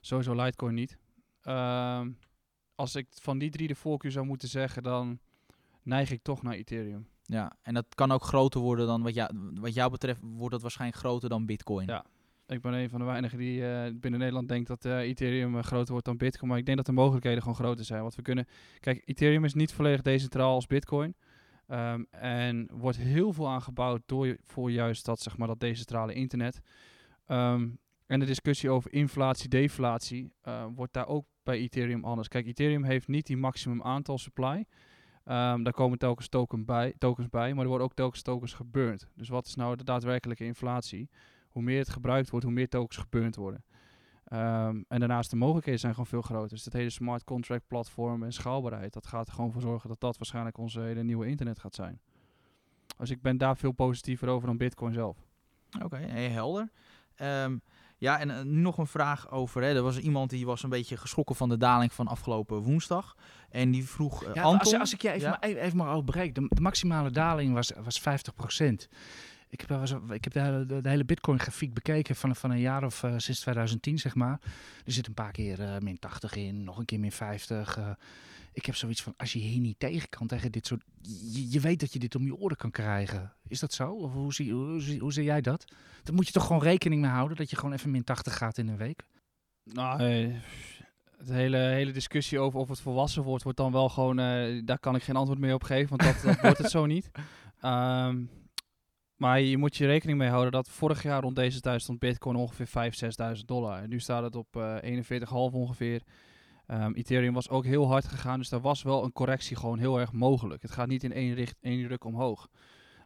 Sowieso 0.00 0.34
Litecoin 0.34 0.74
niet. 0.74 0.98
Ehm, 1.40 2.10
als 2.74 2.94
ik 2.94 3.06
van 3.10 3.38
die 3.38 3.50
drie 3.50 3.68
de 3.68 3.74
voorkeur 3.74 4.10
zou 4.10 4.26
moeten 4.26 4.48
zeggen, 4.48 4.82
dan 4.82 5.18
neig 5.84 6.10
ik 6.10 6.22
toch 6.22 6.42
naar 6.42 6.54
Ethereum. 6.54 7.06
Ja, 7.22 7.56
en 7.62 7.74
dat 7.74 7.94
kan 7.94 8.12
ook 8.12 8.22
groter 8.22 8.60
worden 8.60 8.86
dan, 8.86 9.02
wat, 9.02 9.14
jou, 9.14 9.50
wat 9.54 9.74
jou 9.74 9.90
betreft, 9.90 10.20
wordt 10.22 10.52
dat 10.52 10.62
waarschijnlijk 10.62 11.00
groter 11.00 11.28
dan 11.28 11.46
Bitcoin. 11.46 11.86
Ja. 11.86 12.04
Ik 12.46 12.60
ben 12.60 12.72
een 12.72 12.88
van 12.88 12.98
de 12.98 13.04
weinigen 13.04 13.38
die 13.38 13.66
eh, 13.66 13.92
binnen 13.94 14.20
Nederland 14.20 14.48
denkt 14.48 14.68
dat 14.68 14.84
eh, 14.84 14.98
Ethereum 14.98 15.56
eh, 15.56 15.62
groter 15.62 15.90
wordt 15.90 16.06
dan 16.06 16.16
Bitcoin. 16.16 16.50
Maar 16.50 16.58
ik 16.58 16.64
denk 16.64 16.76
dat 16.76 16.86
de 16.86 16.92
mogelijkheden 16.92 17.40
gewoon 17.40 17.56
groter 17.56 17.84
zijn. 17.84 18.02
Want 18.02 18.14
we 18.14 18.22
kunnen. 18.22 18.46
Kijk, 18.80 19.02
Ethereum 19.04 19.44
is 19.44 19.54
niet 19.54 19.72
volledig 19.72 20.02
decentraal 20.02 20.54
als 20.54 20.66
Bitcoin. 20.66 21.14
Ehm, 21.66 22.02
en 22.10 22.68
wordt 22.72 22.96
heel 22.96 23.32
veel 23.32 23.48
aangebouwd 23.48 24.02
door, 24.06 24.36
voor 24.42 24.70
juist 24.70 25.04
dat, 25.04 25.20
zeg 25.20 25.36
maar, 25.36 25.48
dat 25.48 25.60
decentrale 25.60 26.12
internet. 26.12 26.60
Ehm, 27.26 27.68
en 28.06 28.20
de 28.20 28.26
discussie 28.26 28.70
over 28.70 28.92
inflatie, 28.92 29.48
deflatie 29.48 30.32
wordt 30.74 30.92
daar 30.92 31.06
ook 31.06 31.26
bij 31.42 31.58
Ethereum 31.58 32.04
anders. 32.04 32.28
Kijk, 32.28 32.46
Ethereum 32.46 32.84
heeft 32.84 33.08
niet 33.08 33.26
die 33.26 33.36
maximum 33.36 33.82
aantal 33.82 34.18
supply. 34.18 34.64
Ehm, 35.24 35.62
daar 35.62 35.72
komen 35.72 35.98
telkens 35.98 36.28
token 36.28 36.64
bij, 36.64 36.94
tokens 36.98 37.28
bij, 37.28 37.54
maar 37.54 37.62
er 37.62 37.68
worden 37.68 37.86
ook 37.86 37.94
telkens 37.94 38.22
tokens 38.22 38.52
geburnt. 38.52 39.08
Dus 39.14 39.28
wat 39.28 39.46
is 39.46 39.54
nou 39.54 39.76
de 39.76 39.84
daadwerkelijke 39.84 40.44
inflatie? 40.44 41.10
Hoe 41.48 41.62
meer 41.62 41.78
het 41.78 41.88
gebruikt 41.88 42.30
wordt, 42.30 42.44
hoe 42.44 42.54
meer 42.54 42.68
tokens 42.68 42.96
geburnt 42.96 43.36
worden. 43.36 43.64
Ehm, 44.24 44.82
en 44.88 44.98
daarnaast 44.98 45.30
de 45.30 45.36
mogelijkheden 45.36 45.80
zijn 45.80 45.92
gewoon 45.92 46.06
veel 46.06 46.22
groter. 46.22 46.48
Dus 46.48 46.64
het 46.64 46.72
hele 46.72 46.90
smart 46.90 47.24
contract 47.24 47.66
platform 47.66 48.22
en 48.22 48.32
schaalbaarheid, 48.32 48.92
dat 48.92 49.06
gaat 49.06 49.26
er 49.26 49.32
gewoon 49.32 49.52
voor 49.52 49.60
zorgen 49.60 49.88
dat 49.88 50.00
dat 50.00 50.16
waarschijnlijk 50.16 50.58
onze 50.58 50.80
hele 50.80 51.02
nieuwe 51.02 51.26
internet 51.26 51.58
gaat 51.58 51.74
zijn. 51.74 52.00
Dus 52.96 53.10
ik 53.10 53.22
ben 53.22 53.36
daar 53.36 53.56
veel 53.56 53.72
positiever 53.72 54.28
over 54.28 54.46
dan 54.46 54.56
Bitcoin 54.56 54.92
zelf. 54.92 55.26
Oké, 55.82 55.96
heel 55.96 56.30
helder. 56.30 56.70
Ehm, 57.14 57.58
Ja, 58.04 58.18
en 58.20 58.30
eh, 58.30 58.42
nu 58.42 58.60
nog 58.60 58.78
een 58.78 58.86
vraag 58.86 59.30
over. 59.30 59.62
Hè. 59.62 59.74
Er 59.74 59.82
was 59.82 59.98
iemand 59.98 60.30
die 60.30 60.46
was 60.46 60.62
een 60.62 60.70
beetje 60.70 60.96
geschrokken 60.96 61.36
van 61.36 61.48
de 61.48 61.56
daling 61.56 61.92
van 61.92 62.06
afgelopen 62.08 62.58
woensdag. 62.58 63.16
En 63.50 63.70
die 63.70 63.84
vroeg 63.88 64.24
eh, 64.24 64.34
Ja, 64.34 64.42
Anton. 64.42 64.60
als, 64.60 64.74
als 64.78 64.92
ik 64.94 65.02
je 65.02 65.08
even, 65.10 65.20
Ja? 65.20 65.38
maar, 65.40 65.50
even, 65.50 65.76
maar 65.76 65.88
overbreek. 65.90 66.34
De, 66.34 66.46
de 66.48 66.60
maximale 66.60 67.10
daling 67.10 67.54
was, 67.54 67.72
was 67.84 68.00
50%. 68.00 68.02
Ik 69.48 69.60
heb, 69.60 69.70
eens- 69.70 69.94
ik 70.10 70.24
heb 70.24 70.32
de, 70.32 70.40
hele- 70.40 70.66
de, 70.66 70.80
de 70.80 70.88
hele 70.88 71.04
Bitcoin-grafiek 71.04 71.74
bekeken 71.74 72.16
van, 72.16 72.36
van 72.36 72.50
een 72.50 72.60
jaar 72.60 72.84
of 72.84 73.02
eh, 73.02 73.14
sinds 73.16 73.40
2010, 73.40 73.98
zeg 73.98 74.14
maar. 74.14 74.40
Er 74.86 74.92
zit 74.92 75.06
een 75.06 75.14
paar 75.14 75.32
keer 75.32 75.78
min 75.80 75.98
80 75.98 76.34
in, 76.36 76.64
nog 76.64 76.78
een 76.78 76.84
keer 76.84 77.00
min 77.00 77.12
50. 77.12 77.78
Eh. 78.54 78.60
ik 78.60 78.66
heb 78.66 78.74
zoiets 78.74 79.02
van, 79.02 79.14
als 79.16 79.32
je 79.32 79.38
hier 79.38 79.60
niet 79.60 79.78
tegen 79.78 80.08
kan, 80.08 80.26
tegen 80.26 80.52
dit 80.52 80.66
soort... 80.66 80.84
Je, 81.02 81.50
je 81.50 81.60
weet 81.60 81.80
dat 81.80 81.92
je 81.92 81.98
dit 81.98 82.14
om 82.14 82.24
je 82.24 82.36
oren 82.36 82.56
kan 82.56 82.70
krijgen. 82.70 83.32
Is 83.48 83.60
dat 83.60 83.72
zo? 83.72 83.92
Of 83.92 84.12
hoe 84.12 84.34
zie, 84.34 84.52
hoe, 84.52 84.80
zie, 84.80 85.00
hoe 85.00 85.12
zie 85.12 85.24
jij 85.24 85.40
dat? 85.40 85.64
Daar 86.02 86.14
moet 86.14 86.26
je 86.26 86.32
toch 86.32 86.46
gewoon 86.46 86.62
rekening 86.62 87.00
mee 87.00 87.10
houden, 87.10 87.36
dat 87.36 87.50
je 87.50 87.56
gewoon 87.56 87.72
even 87.72 87.90
min 87.90 88.04
80 88.04 88.36
gaat 88.36 88.58
in 88.58 88.68
een 88.68 88.76
week? 88.76 89.06
Nou, 89.64 90.00
eh, 90.00 90.34
de 91.26 91.34
hele, 91.34 91.56
hele 91.56 91.92
discussie 91.92 92.38
over 92.38 92.60
of 92.60 92.68
het 92.68 92.80
volwassen 92.80 93.22
wordt, 93.22 93.42
wordt 93.42 93.58
dan 93.58 93.72
wel 93.72 93.88
gewoon, 93.88 94.18
eh, 94.18 94.62
daar 94.64 94.78
kan 94.78 94.94
ik 94.94 95.02
geen 95.02 95.16
antwoord 95.16 95.38
meer 95.38 95.54
op 95.54 95.62
geven, 95.62 95.96
want 95.96 96.02
dat, 96.02 96.22
dat 96.22 96.40
wordt 96.40 96.58
het 96.58 96.70
zo 96.70 96.86
niet. 96.86 97.10
Ehm, 97.60 98.24
maar 99.16 99.40
je 99.40 99.58
moet 99.58 99.76
je 99.76 99.86
rekening 99.86 100.18
mee 100.18 100.28
houden 100.28 100.52
dat 100.52 100.68
vorig 100.68 101.02
jaar 101.02 101.22
rond 101.22 101.36
deze 101.36 101.60
tijd 101.60 101.82
stond 101.82 101.98
Bitcoin 101.98 102.36
ongeveer 102.36 102.66
5.000, 102.66 103.38
6.000 103.38 103.44
dollar. 103.44 103.82
En 103.82 103.88
nu 103.88 104.00
staat 104.00 104.22
het 104.22 104.36
op 104.36 104.56
eh 104.56 104.76
41,5 104.82 105.54
ongeveer. 105.54 106.02
Ehm, 106.66 106.92
Ethereum 106.92 107.34
was 107.34 107.48
ook 107.48 107.64
heel 107.64 107.86
hard 107.86 108.04
gegaan, 108.08 108.38
dus 108.38 108.48
daar 108.48 108.60
was 108.60 108.82
wel 108.82 109.04
een 109.04 109.12
correctie 109.12 109.56
gewoon 109.56 109.78
heel 109.78 110.00
erg 110.00 110.12
mogelijk. 110.12 110.62
Het 110.62 110.70
gaat 110.70 110.88
niet 110.88 111.04
in 111.04 111.12
één, 111.12 111.34
richt, 111.34 111.56
één 111.60 111.86
ruk 111.86 112.04
omhoog. 112.04 112.48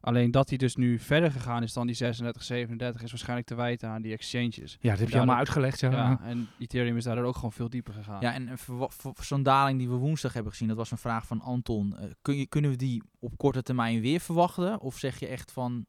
Alleen 0.01 0.31
dat 0.31 0.49
hij 0.49 0.59
dus 0.59 0.77
nu 0.77 0.99
verder 0.99 1.31
gegaan 1.31 1.63
is 1.63 1.73
dan 1.73 1.87
die 1.87 1.97
36, 1.97 2.43
37 2.43 3.03
is 3.03 3.11
waarschijnlijk 3.11 3.49
te 3.49 3.55
wijten 3.55 3.89
aan 3.89 4.03
die 4.03 4.13
exchanges. 4.13 4.57
Ja, 4.57 4.65
dat 4.65 4.73
heb 4.83 4.91
je 4.91 4.97
Daardoor- 4.99 5.17
allemaal 5.19 5.37
uitgelegd. 5.37 5.81
Ja. 5.81 5.91
Ja, 5.91 6.21
en 6.23 6.49
Ethereum 6.59 6.97
is 6.97 7.05
daardoor 7.05 7.25
ook 7.25 7.35
gewoon 7.35 7.53
veel 7.53 7.69
dieper 7.71 7.95
gegaan. 7.95 8.21
Ja, 8.21 8.33
en 8.33 8.59
verwa- 8.59 8.89
voor 8.89 9.15
zo'n 9.21 9.43
daling 9.43 9.79
die 9.79 9.89
we 9.89 9.95
woensdag 9.95 10.33
hebben 10.33 10.53
gezien, 10.53 10.69
dat 10.69 10.77
was 10.77 10.91
een 10.91 10.99
vraag 10.99 11.27
van 11.27 11.41
Anton. 11.41 11.97
Eh, 11.97 12.11
kun 12.23 12.37
je, 12.37 12.47
kunnen 12.47 12.71
we 12.71 12.77
die 12.77 13.03
op 13.19 13.37
korte 13.37 13.63
termijn 13.63 14.01
weer 14.01 14.21
verwachten? 14.21 14.81
Of 14.81 14.99
zeg 14.99 15.19
je 15.19 15.27
echt 15.27 15.53
van, 15.53 15.87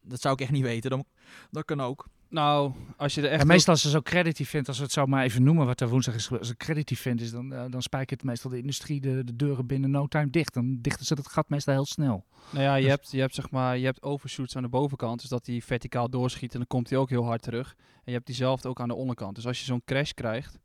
dat 0.00 0.20
zou 0.20 0.34
ik 0.34 0.40
echt 0.40 0.50
niet 0.50 0.62
weten, 0.62 0.90
dan, 0.90 1.04
dat 1.50 1.64
kan 1.64 1.80
ook. 1.80 2.06
Nou, 2.32 2.72
als 2.96 3.14
je 3.14 3.20
er 3.22 3.30
echt... 3.30 3.40
En 3.40 3.46
meestal 3.46 3.72
als 3.72 3.84
er 3.84 3.90
zo 3.90 4.00
credit 4.00 4.40
event, 4.40 4.68
als 4.68 4.76
we 4.76 4.82
het 4.82 4.92
zo 4.92 5.06
maar 5.06 5.24
even 5.24 5.42
noemen, 5.42 5.66
wat 5.66 5.80
er 5.80 5.88
woensdag 5.88 6.14
is, 6.14 6.30
als 6.30 6.48
een 6.48 6.56
credit 6.56 6.90
event 6.90 7.20
is, 7.20 7.30
dan, 7.30 7.48
dan 7.48 7.82
spijkert 7.82 8.22
meestal 8.22 8.50
de 8.50 8.58
industrie 8.58 9.00
de, 9.00 9.24
de 9.24 9.36
deuren 9.36 9.66
binnen 9.66 9.90
no 9.90 10.06
time 10.06 10.30
dicht. 10.30 10.54
Dan 10.54 10.78
dichten 10.80 11.06
ze 11.06 11.14
dat 11.14 11.28
gat 11.28 11.48
meestal 11.48 11.74
heel 11.74 11.84
snel. 11.86 12.24
Nou 12.50 12.64
ja, 12.64 12.74
je 12.74 12.82
Dus- 12.82 12.90
hebt, 12.90 13.10
je 13.10 13.20
hebt 13.20 13.34
zeg 13.34 13.50
maar, 13.50 13.78
je 13.78 13.84
hebt 13.84 14.02
overshoots 14.02 14.56
aan 14.56 14.62
de 14.62 14.68
bovenkant, 14.68 15.20
dus 15.20 15.28
dat 15.28 15.44
die 15.44 15.64
verticaal 15.64 16.10
doorschiet 16.10 16.52
en 16.52 16.58
dan 16.58 16.66
komt 16.66 16.90
hij 16.90 16.98
ook 16.98 17.10
heel 17.10 17.24
hard 17.24 17.42
terug. 17.42 17.74
En 17.78 18.02
je 18.04 18.12
hebt 18.12 18.26
diezelfde 18.26 18.68
ook 18.68 18.80
aan 18.80 18.88
de 18.88 18.94
onderkant. 18.94 19.34
Dus 19.34 19.46
als 19.46 19.58
je 19.58 19.64
zo'n 19.64 19.82
crash 19.84 20.10
krijgt, 20.10 20.58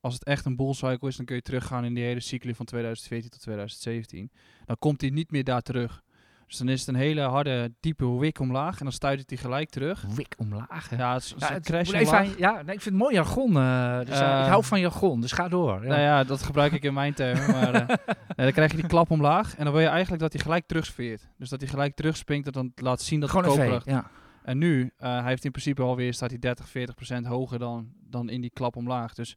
als 0.00 0.14
het 0.14 0.24
echt 0.24 0.44
een 0.44 0.56
bull 0.56 0.72
cycle 0.72 1.08
is, 1.08 1.16
dan 1.16 1.26
kun 1.26 1.36
je 1.36 1.42
teruggaan 1.42 1.84
in 1.84 1.94
die 1.94 2.04
hele 2.04 2.20
cycli 2.20 2.54
van 2.54 2.66
2014 2.66 3.30
tot 3.30 3.40
2017. 3.40 4.30
Dan 4.64 4.76
komt 4.78 5.00
hij 5.00 5.10
niet 5.10 5.30
meer 5.30 5.44
daar 5.44 5.62
terug. 5.62 6.02
Dus 6.46 6.56
dan 6.56 6.68
is 6.68 6.80
het 6.80 6.88
een 6.88 6.94
hele 6.94 7.20
harde, 7.20 7.72
diepe 7.80 8.18
wik 8.18 8.40
omlaag 8.40 8.78
en 8.78 8.84
dan 8.84 8.92
stuit 8.92 9.18
het 9.18 9.28
die 9.28 9.38
gelijk 9.38 9.70
terug. 9.70 10.04
Wik 10.14 10.34
omlaag. 10.38 10.88
hè. 10.88 10.96
Ja, 10.96 11.12
het 11.14 11.22
is, 11.22 11.34
Ja, 11.38 11.48
een 11.48 11.54
het- 11.54 11.64
crash 11.64 11.90
even 11.92 12.06
omlaag. 12.18 12.38
ja, 12.38 12.52
nee, 12.52 12.60
ik 12.74 12.80
vind 12.80 12.84
het 12.84 12.94
mooi 12.94 13.14
jargon. 13.14 13.56
eh, 13.56 13.98
dus, 14.00 14.08
eh, 14.20 14.32
Eh, 14.38 14.40
ik 14.44 14.48
hou 14.50 14.64
van 14.64 14.80
jargon, 14.80 15.20
dus 15.20 15.32
ga 15.32 15.48
door. 15.48 15.82
Ja. 15.82 15.88
Nou 15.88 16.00
ja, 16.00 16.24
dat 16.24 16.42
gebruik 16.42 16.72
ik 16.72 16.82
in 16.82 16.94
mijn 16.94 17.14
termen. 17.14 17.46
Maar 17.50 17.74
eh, 17.74 17.86
nee, 17.88 17.96
dan 18.46 18.52
krijg 18.52 18.70
je 18.70 18.76
die 18.76 18.86
klap 18.86 19.10
omlaag 19.10 19.56
en 19.56 19.64
dan 19.64 19.72
wil 19.72 19.82
je 19.82 19.88
eigenlijk 19.88 20.22
dat 20.22 20.32
hij 20.32 20.42
gelijk 20.42 20.66
terugsfeert. 20.66 21.28
Dus 21.38 21.48
dat 21.48 21.60
hij 21.60 21.68
gelijk 21.68 21.94
terugspringt, 21.94 22.44
dat 22.44 22.54
dan 22.54 22.72
laat 22.74 23.00
zien 23.00 23.20
dat 23.20 23.30
Gewoon 23.30 23.60
het 23.60 23.82
V. 23.82 23.86
Ja. 23.90 24.10
En 24.42 24.58
nu, 24.58 24.90
hij 24.96 25.22
heeft 25.24 25.44
in 25.44 25.50
principe 25.50 25.82
alweer, 25.82 26.14
staat 26.14 26.30
hij 26.30 26.38
30, 26.38 26.68
40 26.68 26.94
procent 26.94 27.26
hoger 27.26 27.58
dan, 27.58 27.88
dan 28.10 28.28
in 28.28 28.40
die 28.40 28.50
klap 28.50 28.76
omlaag. 28.76 29.14
Dus 29.14 29.36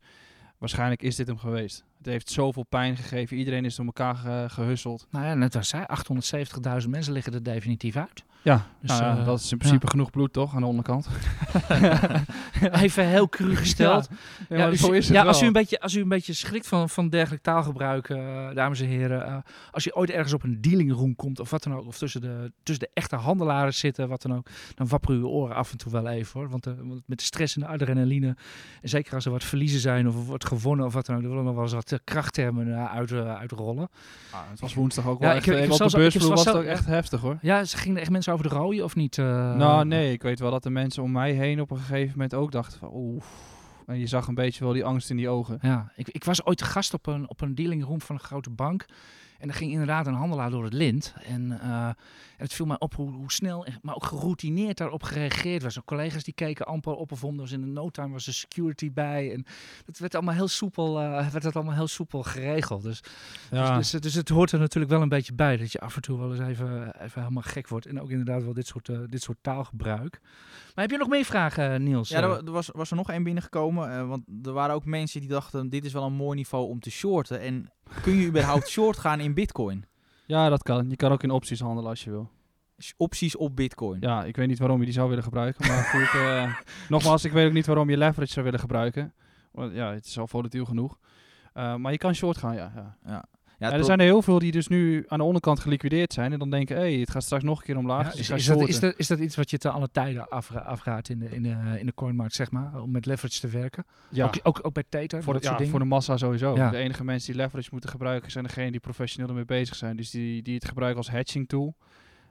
waarschijnlijk 0.58 1.02
is 1.02 1.16
dit 1.16 1.28
hem 1.28 1.38
geweest. 1.38 1.86
Het 2.00 2.08
heeft 2.08 2.30
zoveel 2.30 2.64
pijn 2.64 2.96
gegeven. 2.98 3.38
Iedereen 3.38 3.66
is 3.66 3.76
door 3.76 3.86
elkaar 3.86 4.16
ge- 4.16 4.46
gehusseld. 4.48 5.08
Nou 5.12 5.26
ja, 5.26 5.34
net 5.34 5.56
als 5.56 5.72
hij, 5.72 5.86
870.000 6.84 6.90
mensen 6.90 7.14
liggen 7.14 7.34
er 7.34 7.44
definitief 7.44 7.96
uit. 7.96 8.24
Ja, 8.42 8.66
Dus, 8.82 8.90
nou 8.90 9.04
ja, 9.04 9.18
eh, 9.20 9.26
dat 9.26 9.40
is 9.40 9.52
in 9.52 9.58
principe 9.58 9.88
genoeg 9.90 10.10
bloed 10.10 10.34
toch, 10.34 10.56
aan 10.56 10.62
de 10.62 10.68
onderkant. 10.68 11.08
Even 12.72 13.08
heel 13.08 13.30
cru 13.30 13.56
gesteld. 13.66 14.08
Ja, 14.10 14.16
Ja, 14.50 14.58
maar 14.62 14.70
dus- 14.72 14.80
zo 14.80 14.92
is 14.92 15.10
het 15.10 15.18
als, 15.18 15.42
u 15.42 15.46
een 15.46 15.54
beetje, 15.54 15.80
als 15.80 15.96
u 15.96 16.02
een 16.02 16.08
beetje 16.10 16.34
schrikt 16.34 16.68
van, 16.68 16.90
van 16.90 17.10
dergelijk 17.10 17.44
taalgebruik, 17.44 18.10
eh, 18.10 18.50
dames 18.54 18.80
en 18.80 18.88
heren. 18.88 19.26
eh, 19.26 19.36
als 19.72 19.84
je 19.84 19.96
ooit 19.96 20.10
ergens 20.10 20.34
op 20.34 20.44
een 20.44 20.62
dealingroom 20.62 21.16
komt 21.16 21.40
of 21.40 21.50
wat 21.50 21.64
dan 21.64 21.74
ook, 21.76 21.86
of 21.88 21.98
tussen 21.98 22.22
de, 22.22 22.52
tussen 22.64 22.86
de 22.86 22.92
echte 22.94 23.16
handelaren 23.16 23.74
zitten, 23.74 24.08
wat 24.10 24.22
dan 24.22 24.34
ook, 24.36 24.48
dan 24.76 24.88
wapperen 24.88 25.18
uw 25.18 25.28
oren 25.28 25.56
af 25.56 25.72
en 25.72 25.78
toe 25.78 25.92
wel 25.92 26.08
even 26.08 26.40
hoor. 26.40 26.50
Want, 26.50 26.66
want 26.66 27.02
met 27.06 27.18
de 27.18 27.24
stress 27.24 27.56
en 27.56 27.62
de 27.62 27.68
adrenaline, 27.68 28.36
en 28.82 28.90
zeker 28.90 29.14
als 29.14 29.26
er 29.26 29.32
wat 29.32 29.44
verliezen 29.44 29.80
zijn 29.80 30.08
of 30.08 30.16
er 30.16 30.22
wordt 30.24 30.46
gewonnen 30.48 30.86
of 30.86 30.94
wat 30.94 31.06
dan 31.06 31.16
ook, 31.16 31.22
er 31.24 31.30
willen 31.30 31.44
nog 31.44 31.54
wel 31.54 31.64
eens 31.64 31.74
wat 31.74 31.89
eh, 31.92 32.00
krachttermen 32.04 32.74
eh, 32.74 32.94
uit, 32.94 33.12
eh, 33.12 33.36
uitrollen. 33.38 33.90
Ah, 34.32 34.40
het 34.50 34.60
was 34.60 34.74
woensdag 34.74 35.08
ook 35.08 35.20
Ja, 35.22 35.28
wel 35.28 35.30
ik 35.30 35.36
echt, 35.38 35.46
heb- 35.46 35.56
ik 35.56 35.62
even 35.62 35.72
heb 35.74 35.82
op 35.82 35.90
de 35.90 35.90
zelfs- 35.90 35.94
ik 36.08 36.12
heb 36.14 36.22
beursvloer 36.22 36.36
was 36.36 36.46
het 36.46 36.56
ook 36.64 36.78
echt 36.78 36.86
heftig 36.86 37.22
hoor. 37.22 37.38
Ja, 37.42 37.64
ze 37.64 37.78
gingen 37.78 38.02
echt 38.02 38.10
mensen 38.10 38.34
over 38.34 38.50
de 38.50 38.56
rooien 38.56 38.84
of 38.84 38.96
niet? 38.96 39.18
eh? 39.18 39.26
nou 39.56 39.86
nee, 39.86 40.12
ik 40.14 40.22
weet 40.22 40.40
wel 40.40 40.52
dat 40.52 40.64
de 40.64 40.70
mensen 40.70 41.04
om 41.04 41.12
mij 41.12 41.32
heen 41.32 41.62
op 41.62 41.72
een 41.72 41.78
gegeven 41.78 42.12
moment 42.12 42.34
ook 42.34 42.52
dachten 42.52 42.80
van 42.80 42.90
oeh. 42.94 43.24
En 43.86 44.00
je 44.00 44.08
zag 44.08 44.28
een 44.28 44.36
beetje 44.36 44.64
wel 44.64 44.74
die 44.74 44.86
angst 44.86 45.10
in 45.10 45.18
die 45.18 45.30
ogen. 45.30 45.58
Ja, 45.62 45.92
ik, 45.96 46.08
ik 46.10 46.24
was 46.24 46.46
ooit 46.46 46.62
gast 46.62 46.94
op 46.94 47.08
een, 47.08 47.30
op 47.30 47.42
een 47.42 47.56
dealingroom 47.56 48.02
van 48.02 48.16
een 48.16 48.22
grote 48.22 48.50
bank. 48.50 48.86
En 49.40 49.48
er 49.48 49.54
ging 49.54 49.72
inderdaad 49.72 50.08
een 50.08 50.14
handelaar 50.14 50.50
door 50.50 50.64
het 50.64 50.74
lint. 50.74 51.14
En, 51.28 51.60
eh, 51.62 51.86
en 51.86 51.96
het 52.40 52.54
viel 52.54 52.66
mij 52.66 52.80
op 52.80 52.96
hoe, 52.96 53.12
hoe 53.12 53.32
snel, 53.32 53.66
en- 53.66 53.80
maar 53.82 53.96
ook 53.96 54.04
geroutineerd 54.06 54.78
daarop 54.78 55.04
gereageerd 55.04 55.64
was. 55.64 55.78
Ook 55.78 55.86
collega's 55.86 56.24
die 56.24 56.34
keken 56.34 56.66
amper 56.66 56.94
op 56.94 57.12
of 57.12 57.24
om. 57.24 57.34
Er 57.34 57.40
was 57.40 57.52
in 57.52 57.62
de 57.62 57.68
no 57.68 57.90
time 57.90 58.12
was 58.12 58.28
er 58.28 58.34
security 58.34 58.92
bij. 58.92 59.34
En 59.34 59.46
het 59.86 60.00
werd 60.00 60.16
allemaal 60.16 60.34
heel 60.34 60.48
soepel, 60.48 61.00
eh, 61.00 61.30
werd 61.32 61.44
het 61.44 61.56
allemaal 61.56 61.74
heel 61.76 61.88
soepel 61.88 62.24
geregeld. 62.24 62.84
Dus, 62.84 63.04
Ja. 63.52 63.78
dus, 63.78 63.90
dus, 63.90 64.02
dus 64.02 64.14
het 64.14 64.30
hoort 64.30 64.52
er 64.52 64.60
natuurlijk 64.60 64.92
wel 64.92 65.02
een 65.02 65.10
beetje 65.10 65.34
bij. 65.34 65.58
Dat 65.58 65.72
je 65.72 65.80
af 65.80 65.96
en 65.96 66.02
toe 66.02 66.20
wel 66.20 66.32
eens 66.32 66.40
even, 66.48 67.02
even 67.02 67.22
helemaal 67.22 67.44
gek 67.44 67.68
wordt. 67.68 67.86
En 67.86 68.02
ook 68.02 68.10
inderdaad 68.10 68.44
wel 68.44 68.54
dit 68.54 68.68
soort, 68.68 68.90
eh, 68.90 69.00
dit 69.06 69.22
soort 69.22 69.38
taalgebruik. 69.42 70.20
Maar 70.76 70.84
heb 70.88 70.92
je 70.92 70.98
nog 70.98 71.10
meer 71.10 71.26
vragen, 71.26 71.74
eh, 71.74 71.80
Niels? 71.80 72.10
Ja, 72.10 72.22
er, 72.22 72.28
wa- 72.28 72.44
was, 72.52 72.70
was 72.74 72.90
er 72.90 72.96
nog 72.96 73.10
één 73.10 73.24
binnengekomen. 73.24 74.08
want 74.08 74.24
er 74.44 74.52
waren 74.54 74.76
ook 74.76 74.86
mensen 74.86 75.20
die 75.20 75.30
dachten, 75.30 75.70
dit 75.70 75.86
is 75.86 75.94
wel 75.94 76.04
een 76.06 76.14
mooi 76.14 76.36
niveau 76.38 76.68
om 76.70 76.80
te 76.80 76.92
shorten. 76.92 77.40
En 77.40 77.72
kun 78.02 78.16
je 78.16 78.28
überhaupt 78.28 78.68
short 78.78 78.98
gaan 78.98 79.20
in 79.20 79.34
bitcoin? 79.34 79.86
Ja, 80.30 80.50
dat 80.50 80.64
kan. 80.64 80.90
Je 80.90 80.96
kan 80.96 81.12
ook 81.12 81.24
in 81.24 81.32
opties 81.32 81.60
handelen 81.60 81.90
als 81.90 82.04
je 82.04 82.10
wil. 82.10 82.30
Opties 82.98 83.36
op 83.36 83.56
bitcoin. 83.56 84.02
Ja, 84.02 84.24
ik 84.24 84.36
weet 84.36 84.48
niet 84.48 84.60
waarom 84.60 84.80
je 84.80 84.86
die 84.86 84.94
zou 84.94 85.10
willen 85.10 85.24
gebruiken. 85.24 85.68
Maar 85.68 85.84
goed, 85.94 86.22
eh, 86.22 86.56
nogmaals, 86.90 87.26
ik 87.26 87.32
weet 87.32 87.48
ook 87.48 87.54
niet 87.54 87.66
waarom 87.66 87.90
je 87.90 87.98
leverage 87.98 88.32
zou 88.32 88.46
willen 88.46 88.60
gebruiken. 88.60 89.14
Want 89.52 89.74
ja, 89.74 89.94
het 89.94 90.06
is 90.06 90.20
al 90.20 90.28
volatiel 90.28 90.66
genoeg. 90.66 90.98
Eh, 91.54 91.76
maar 91.76 91.92
je 91.92 91.98
kan 91.98 92.16
short 92.16 92.38
gaan, 92.38 92.56
ja. 92.56 92.72
ja. 92.76 92.98
Ja. 93.06 93.26
Ja, 93.60 93.72
er 93.72 93.84
zijn 93.84 94.00
er 94.00 94.06
heel 94.06 94.22
veel 94.22 94.40
die 94.40 94.52
dus 94.52 94.68
nu 94.68 95.06
aan 95.08 95.18
de 95.18 95.24
onderkant 95.24 95.60
geliquideerd 95.60 96.14
zijn. 96.14 96.34
En 96.34 96.40
dan 96.40 96.50
denken, 96.50 96.76
hé, 96.76 96.82
hey, 96.82 96.94
het 97.00 97.12
gaat 97.12 97.24
straks 97.24 97.44
nog 97.44 97.60
een 97.60 97.66
keer 97.66 97.78
omlaag. 97.78 98.04
Ja, 98.06 98.10
dus 98.12 98.20
is, 98.20 98.30
is, 98.30 98.46
dat, 98.46 98.68
is, 98.68 98.80
dat, 98.80 98.94
is 98.98 99.08
dat 99.08 99.20
iets 99.20 99.36
wat 99.36 99.50
je 99.50 99.58
te 99.58 99.70
alle 99.70 99.90
tijden 99.92 100.30
afra- 100.30 100.60
afraadt 100.60 101.10
in 101.10 101.20
de, 101.20 101.30
in, 101.30 101.44
de, 101.44 101.76
in 101.80 101.86
de 101.86 101.94
coinmarkt, 101.94 102.34
zeg 102.34 102.52
maar? 102.52 102.82
Om 102.82 102.92
met 102.92 103.06
leverage 103.06 103.40
te 103.40 103.48
werken? 103.48 103.86
ja, 104.10 104.26
Ook, 104.26 104.40
ook, 104.44 104.60
ook 104.62 104.74
bij 104.74 104.84
Tether, 104.90 105.24
voor, 105.24 105.34
dat 105.34 105.42
de, 105.42 105.48
soort 105.48 105.60
ja, 105.60 105.66
dingen? 105.66 105.70
voor 105.70 105.80
de 105.80 105.86
massa 105.96 106.18
sowieso. 106.18 106.56
Ja. 106.56 106.70
De 106.70 106.78
enige 106.78 107.04
mensen 107.04 107.32
die 107.34 107.42
leverage 107.42 107.70
moeten 107.72 107.90
gebruiken 107.90 108.32
zijn 108.32 108.44
degenen 108.44 108.72
die 108.72 108.80
professioneel 108.80 109.30
ermee 109.30 109.46
bezig 109.46 109.76
zijn. 109.76 109.98
Dus 109.98 110.10
die, 110.10 110.42
die 110.42 110.56
het 110.56 110.66
gebruiken 110.66 110.98
als 110.98 111.10
hedging 111.12 111.48
tool. 111.48 111.76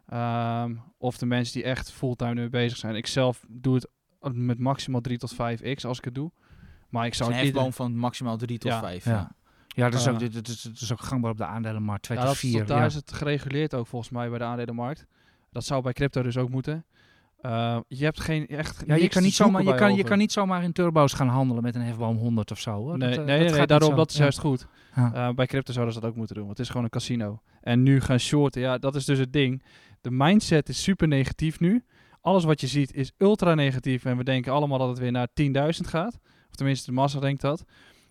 Ehm, 0.07 0.74
of 0.99 1.18
de 1.18 1.26
mensen 1.26 1.55
die 1.55 1.62
echt 1.64 1.93
fulltime 1.93 2.31
ermee 2.31 2.49
bezig 2.49 2.79
zijn. 2.79 2.95
Ik 2.95 3.07
zelf 3.07 3.45
doe 3.49 3.74
het 3.74 3.89
met 4.33 4.59
maximaal 4.59 5.01
3 5.01 5.18
tot 5.18 5.35
5x 5.35 5.81
als 5.87 5.99
ik 5.99 6.05
het 6.05 6.14
doe. 6.14 6.31
Maar 6.89 7.03
ik 7.07 7.09
Het 7.12 7.16
zou 7.18 7.31
is 7.31 7.37
een 7.37 7.41
het 7.43 7.49
ieder- 7.55 7.62
hefboom 7.66 7.87
van 7.87 7.97
maximaal 8.01 8.37
3 8.37 8.59
tot 8.59 8.70
Ja. 8.70 8.81
5. 8.81 9.05
Ja. 9.05 9.37
Ja. 9.79 9.91
Dat 9.91 10.01
is, 10.01 10.09
ook, 10.09 10.18
dit- 10.18 10.33
dit 10.33 10.70
is, 10.81 10.93
ook 10.93 11.01
gangbaar 11.01 11.31
op 11.31 11.37
de 11.37 11.45
aandelenmarkt, 11.45 12.03
2 12.03 12.18
Ja, 12.18 12.24
tot 12.24 12.35
dat, 12.35 12.43
is- 12.45 12.51
4. 12.51 12.66
daar 12.66 12.87
is 12.87 12.95
het 12.95 13.12
gereguleerd 13.12 13.74
ook 13.74 13.87
volgens 13.87 14.11
mij 14.11 14.29
bij 14.29 14.39
de 14.39 14.45
aandelenmarkt. 14.45 15.07
Dat 15.51 15.64
zou 15.64 15.83
bij 15.83 15.93
crypto 15.93 16.22
dus 16.22 16.37
ook 16.37 16.49
moeten. 16.51 16.85
Eh, 17.41 17.79
je 17.89 18.05
hebt 18.05 18.20
geen 18.20 18.47
echt. 18.47 18.83
Ja, 18.87 18.95
je 18.95 19.09
kan, 19.09 19.22
niet 19.22 19.35
zomaar, 19.35 19.62
je, 19.62 19.74
kan, 19.74 19.95
je 19.95 20.05
kan 20.05 20.18
niet 20.18 20.33
zomaar 20.33 20.62
in 20.62 20.72
turbo's 20.72 21.12
gaan 21.12 21.29
handelen 21.29 21.62
met 21.62 21.74
een 21.74 21.81
hefboom 21.83 22.16
100 22.16 22.51
of 22.51 22.59
zo. 22.61 22.72
Hoor. 22.72 22.99
Nee, 22.99 23.09
dat, 23.11 23.18
eh, 23.18 23.24
nee, 23.24 23.45
dat 23.49 23.57
nee, 23.57 23.66
daarom 23.66 23.97
dat 23.97 24.11
is 24.11 24.16
Ja. 24.16 24.22
juist 24.22 24.39
goed. 24.39 24.66
Ja. 24.97 25.12
Eh, 25.29 25.35
bij 25.35 25.47
crypto 25.47 25.72
zouden 25.72 25.95
ze 25.95 26.01
dat 26.01 26.11
ook 26.11 26.16
moeten 26.16 26.35
doen, 26.35 26.45
want 26.47 26.57
het 26.57 26.66
is 26.66 26.72
gewoon 26.72 26.85
een 26.87 26.93
casino. 26.93 27.41
En 27.61 27.83
nu 27.83 28.01
gaan 28.01 28.18
shorten, 28.18 28.61
ja, 28.61 28.79
dat 28.79 28.95
is 28.95 29.05
dus 29.05 29.18
het 29.18 29.33
ding. 29.33 29.62
De 30.01 30.11
mindset 30.11 30.68
is 30.68 30.83
super 30.83 31.09
negatief 31.09 31.61
nu. 31.61 31.85
Alles 32.20 32.45
wat 32.45 32.61
je 32.61 32.66
ziet 32.66 32.95
is 32.95 33.12
ultra 33.18 33.55
negatief 33.55 34.05
en 34.05 34.16
we 34.16 34.24
denken 34.24 34.53
allemaal 34.53 34.79
dat 34.79 34.89
het 34.89 34.99
weer 34.99 35.12
naar 35.12 35.29
10.000 35.35 35.87
gaat. 35.89 36.18
Of 36.49 36.55
tenminste, 36.55 36.87
de 36.87 36.93
massa 36.93 37.20
denkt 37.20 37.41
dat. 37.41 37.64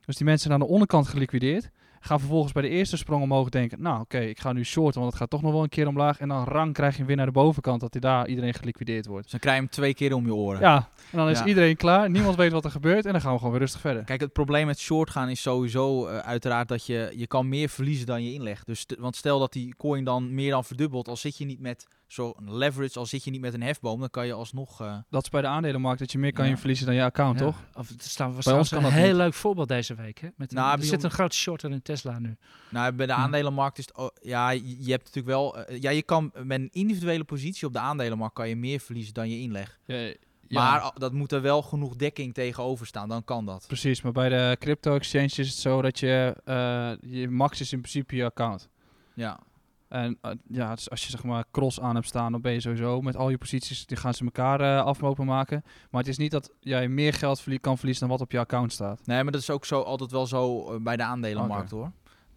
Dus 0.07 0.15
die 0.15 0.25
mensen 0.25 0.47
zijn 0.49 0.61
aan 0.61 0.67
de 0.67 0.73
onderkant 0.73 1.07
geliquideerd. 1.07 1.69
Gaan 1.99 2.19
vervolgens 2.19 2.51
bij 2.53 2.61
de 2.61 2.69
eerste 2.69 2.97
sprong 2.97 3.23
omhoog 3.23 3.49
denken, 3.49 3.81
nou 3.81 4.01
oké, 4.01 4.19
ik 4.19 4.39
ga 4.39 4.53
nu 4.53 4.65
shorten, 4.65 4.99
want 4.99 5.11
het 5.11 5.21
gaat 5.21 5.29
toch 5.29 5.41
nog 5.41 5.51
wel 5.51 5.63
een 5.63 5.69
keer 5.69 5.87
omlaag. 5.87 6.19
En 6.19 6.27
dan 6.27 6.43
rang 6.43 6.73
krijg 6.73 6.91
je 6.91 6.97
hem 6.97 7.07
weer 7.07 7.15
naar 7.15 7.25
de 7.25 7.31
bovenkant, 7.31 7.79
dat 7.81 7.91
hij 7.93 8.01
daar 8.01 8.27
iedereen 8.27 8.53
geliquideerd 8.53 9.05
wordt. 9.05 9.21
Dus 9.23 9.31
dan 9.31 9.39
krijg 9.39 9.55
je 9.55 9.61
hem 9.61 9.71
twee 9.71 9.93
keer 9.93 10.13
om 10.13 10.25
je 10.25 10.33
oren. 10.35 10.59
Ja, 10.61 10.89
en 11.11 11.17
dan 11.17 11.29
is 11.29 11.39
Ja. 11.39 11.45
iedereen 11.45 11.75
klaar. 11.75 12.09
Niemand 12.09 12.35
weet 12.35 12.51
wat 12.51 12.65
er 12.65 12.71
gebeurt 12.71 13.05
en 13.05 13.11
dan 13.11 13.21
gaan 13.21 13.31
we 13.31 13.37
gewoon 13.37 13.51
weer 13.53 13.61
rustig 13.61 13.81
verder. 13.81 14.03
Kijk, 14.03 14.19
het 14.21 14.33
probleem 14.33 14.65
met 14.65 14.79
short 14.79 15.09
gaan 15.09 15.29
is 15.29 15.41
sowieso 15.41 16.07
eh, 16.07 16.17
uiteraard 16.17 16.67
dat 16.67 16.85
je, 16.85 17.13
je 17.15 17.27
kan 17.27 17.49
meer 17.49 17.69
verliezen 17.69 18.05
dan 18.05 18.23
je 18.23 18.33
inlegt. 18.33 18.65
Dus 18.65 18.85
want 18.99 19.15
stel 19.15 19.39
dat 19.39 19.53
die 19.53 19.75
coin 19.77 20.03
dan 20.03 20.33
meer 20.33 20.51
dan 20.51 20.63
verdubbelt, 20.63 21.07
al 21.07 21.17
zit 21.17 21.37
je 21.37 21.45
niet 21.45 21.59
met 21.59 21.87
zo 22.07 22.33
leverage, 22.45 22.99
al 22.99 23.05
zit 23.05 23.23
je 23.23 23.31
niet 23.31 23.41
met 23.41 23.53
een 23.53 23.61
hefboom, 23.63 23.99
dan 23.99 24.09
kan 24.09 24.25
je 24.25 24.33
alsnog... 24.33 24.81
eh, 24.81 24.97
Dat 25.09 25.23
is 25.23 25.29
bij 25.29 25.41
de 25.41 25.47
aandelenmarkt 25.47 25.99
dat 25.99 26.11
je 26.11 26.17
meer 26.17 26.33
kan 26.33 26.47
Ja. 26.47 26.57
verliezen 26.57 26.85
dan 26.85 26.95
je 26.95 27.03
account, 27.03 27.39
Ja. 27.39 27.45
toch? 27.45 27.63
Of 27.73 27.89
het 27.89 28.03
staan, 28.03 28.33
was 28.35 28.45
Bij 28.45 28.53
ons 28.53 28.69
kan 28.69 28.85
een 28.85 28.91
heel 28.91 29.07
niet. 29.07 29.15
leuk 29.15 29.33
voorbeeld 29.33 29.67
deze 29.67 29.95
week. 29.95 30.19
Hè? 30.19 30.27
Met, 30.35 30.51
Nou, 30.51 30.71
er 30.71 30.77
bij 30.77 30.87
zit 30.87 31.03
een 31.03 31.11
grote 31.11 31.35
shorter 31.35 31.71
in 31.71 31.81
Tesla 31.81 32.19
nu. 32.19 32.35
Nou, 32.69 32.91
bij 32.93 33.05
de 33.05 33.13
Hm. 33.13 33.19
aandelenmarkt 33.19 33.77
is 33.77 33.85
het... 33.85 33.97
oh, 33.97 34.07
ja, 34.21 34.49
je 34.49 34.59
hebt 34.91 35.03
natuurlijk 35.05 35.25
wel... 35.27 35.57
eh, 35.65 35.81
ja, 35.81 35.89
je 35.89 36.03
kan 36.03 36.31
met 36.43 36.59
een 36.59 36.69
individuele 36.71 37.23
positie 37.23 37.67
op 37.67 37.73
de 37.73 37.79
aandelenmarkt 37.79 38.35
kan 38.35 38.49
je 38.49 38.55
meer 38.55 38.79
verliezen 38.79 39.13
dan 39.13 39.29
je 39.29 39.39
inleg. 39.39 39.79
Ja, 39.85 40.13
Maar 40.49 40.91
dat 40.97 41.13
moet 41.13 41.31
er 41.31 41.41
wel 41.41 41.61
genoeg 41.61 41.95
dekking 41.95 42.33
tegenover 42.33 42.85
staan, 42.87 43.09
dan 43.09 43.23
kan 43.23 43.45
dat. 43.45 43.63
precies. 43.67 44.01
Maar 44.01 44.11
bij 44.11 44.29
de 44.29 44.55
crypto 44.59 44.95
exchange 44.95 45.25
is 45.25 45.37
het 45.37 45.57
zo 45.57 45.81
dat 45.81 45.99
je, 45.99 46.35
eh, 46.45 46.91
je 47.01 47.29
max 47.29 47.59
is 47.61 47.73
in 47.73 47.79
principe 47.79 48.15
je 48.15 48.25
account. 48.25 48.69
Ja. 49.13 49.39
En 49.87 50.17
eh, 50.21 50.31
ja, 50.47 50.75
dus 50.75 50.89
als 50.89 51.03
je 51.03 51.09
zeg 51.09 51.23
maar 51.23 51.43
cross 51.51 51.79
aan 51.79 51.95
hebt 51.95 52.07
staan, 52.07 52.31
dan 52.31 52.41
ben 52.41 52.53
je 52.53 52.59
sowieso 52.59 53.01
met 53.01 53.15
al 53.15 53.29
je 53.29 53.37
posities, 53.37 53.85
die 53.85 53.97
gaan 53.97 54.13
ze 54.13 54.23
elkaar 54.23 54.61
eh 54.61 54.85
aflopen 54.85 55.25
maken. 55.25 55.63
Maar 55.91 56.01
het 56.01 56.09
is 56.09 56.17
niet 56.17 56.31
dat 56.31 56.51
jij 56.59 56.87
meer 56.87 57.13
geld 57.13 57.39
verlie- 57.41 57.59
kan 57.59 57.77
verliezen 57.77 58.07
dan 58.07 58.17
wat 58.17 58.25
op 58.25 58.31
je 58.31 58.39
account 58.39 58.73
staat. 58.73 59.01
Nee, 59.05 59.23
maar 59.23 59.31
dat 59.31 59.41
is 59.41 59.49
ook 59.49 59.65
zo, 59.65 59.81
altijd 59.81 60.11
wel 60.11 60.27
zo 60.27 60.71
eh, 60.73 60.79
bij 60.79 60.97
de 60.97 61.03
aandelenmarkt, 61.03 61.71
hoor. 61.71 61.91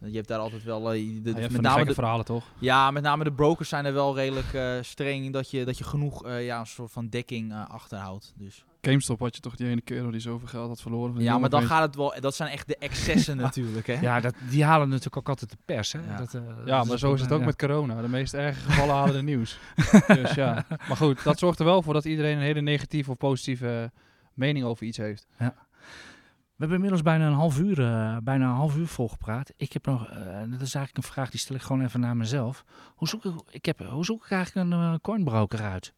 Je 0.05 0.15
hebt 0.15 0.27
daar 0.27 0.39
altijd 0.39 0.63
wel... 0.63 0.83
de, 0.83 1.21
Ja, 1.23 1.47
met 1.51 1.61
name 1.61 1.85
de, 1.85 1.93
verhalen 1.93 2.25
toch? 2.25 2.45
Ja, 2.59 2.91
met 2.91 3.03
name 3.03 3.23
de 3.23 3.31
brokers 3.31 3.69
zijn 3.69 3.85
er 3.85 3.93
wel 3.93 4.15
redelijk 4.15 4.83
streng 4.85 5.33
dat 5.33 5.51
je, 5.51 5.65
dat 5.65 5.77
je 5.77 5.83
genoeg 5.83 6.29
ja, 6.29 6.59
een 6.59 6.65
soort 6.65 6.91
van 6.91 7.07
dekking 7.09 7.53
achterhoudt. 7.67 8.33
Dus. 8.37 8.65
GameStop 8.81 9.19
had 9.19 9.35
je 9.35 9.41
toch 9.41 9.55
die 9.55 9.67
ene 9.67 9.81
kerel 9.81 10.11
die 10.11 10.19
zoveel 10.19 10.47
geld 10.47 10.67
had 10.67 10.81
verloren. 10.81 11.13
van 11.13 11.23
Ja, 11.23 11.37
maar 11.37 11.49
dan 11.49 11.63
gaat 11.63 11.81
het 11.81 11.95
wel. 11.95 12.13
Dat 12.19 12.35
zijn 12.35 12.49
echt 12.49 12.67
de 12.67 12.77
excessen 12.77 13.37
natuurlijk. 13.47 13.87
Hè? 13.87 13.93
Ja, 13.93 14.19
dat, 14.19 14.33
die 14.49 14.63
halen 14.63 14.87
natuurlijk 14.89 15.17
ook 15.17 15.29
altijd 15.29 15.51
de 15.51 15.57
pers. 15.65 15.91
Hè? 15.91 15.99
Ja. 15.99 16.17
Dat, 16.17 16.33
eh, 16.33 16.41
Ja, 16.65 16.77
dat 16.77 16.87
maar 16.87 16.97
zo 16.97 17.13
is 17.13 17.21
het 17.21 17.31
ook 17.31 17.39
ja. 17.39 17.45
met 17.45 17.55
corona. 17.55 18.01
De 18.01 18.07
meest 18.07 18.33
erge 18.33 18.59
gevallen 18.59 18.95
halen 19.01 19.13
de 19.13 19.23
nieuws. 19.23 19.59
dus 20.07 20.33
ja. 20.33 20.65
Maar 20.87 20.97
goed, 20.97 21.23
dat 21.23 21.39
zorgt 21.39 21.59
er 21.59 21.65
wel 21.65 21.81
voor 21.81 21.93
dat 21.93 22.05
iedereen 22.05 22.37
een 22.37 22.43
hele 22.43 22.61
negatieve 22.61 23.11
of 23.11 23.17
positieve 23.17 23.91
mening 24.33 24.65
over 24.65 24.85
iets 24.85 24.97
heeft. 24.97 25.27
We 25.37 26.67
hebben 26.67 26.85
inmiddels 26.85 27.01
bijna 27.01 27.27
een 27.27 27.39
half 27.39 27.59
uur, 27.59 27.79
eh, 27.79 28.17
bijna 28.23 28.49
een 28.49 28.55
half 28.55 28.75
uur 28.77 28.87
volgepraat. 28.87 29.51
Ik 29.57 29.73
heb 29.73 29.85
nog, 29.85 30.07
eh, 30.07 30.15
dat 30.25 30.61
is 30.61 30.75
eigenlijk 30.75 30.97
een 30.97 31.11
vraag 31.13 31.29
die 31.29 31.39
stel 31.39 31.55
ik 31.55 31.61
gewoon 31.61 31.83
even 31.83 31.99
naar 31.99 32.17
mezelf. 32.17 32.65
Hoe 32.95 33.07
zoek 33.07 33.25
ik, 33.25 33.33
ik 33.49 33.65
heb, 33.65 33.79
hoe 33.79 34.05
zoek 34.05 34.25
ik 34.25 34.31
eigenlijk 34.31 34.71
een 34.71 35.01
coinbroker 35.01 35.61
uit? 35.61 35.93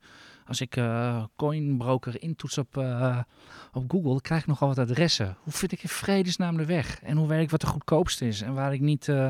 Als 0.48 0.62
ik 0.62 0.76
eh, 0.76 1.24
coinbroker 1.36 2.22
intoets 2.22 2.58
op, 2.58 2.78
eh, 2.78 3.20
op 3.74 3.92
Google, 3.92 4.10
dan 4.10 4.22
krijg 4.22 4.42
ik 4.42 4.48
nogal 4.48 4.68
wat 4.68 4.78
adressen. 4.80 5.38
Hoe 5.44 5.54
vind 5.54 5.72
ik 5.72 5.84
in 5.84 5.90
vredesnaam 5.90 6.58
de 6.58 6.66
weg? 6.66 7.00
En 7.04 7.18
hoe 7.18 7.28
weet 7.28 7.42
ik 7.42 7.50
wat 7.50 7.62
de 7.62 7.68
goedkoopste 7.68 8.28
is? 8.28 8.42
En 8.42 8.54
waar 8.54 8.74
ik 8.74 8.82
niet, 8.82 9.08
eh, 9.08 9.30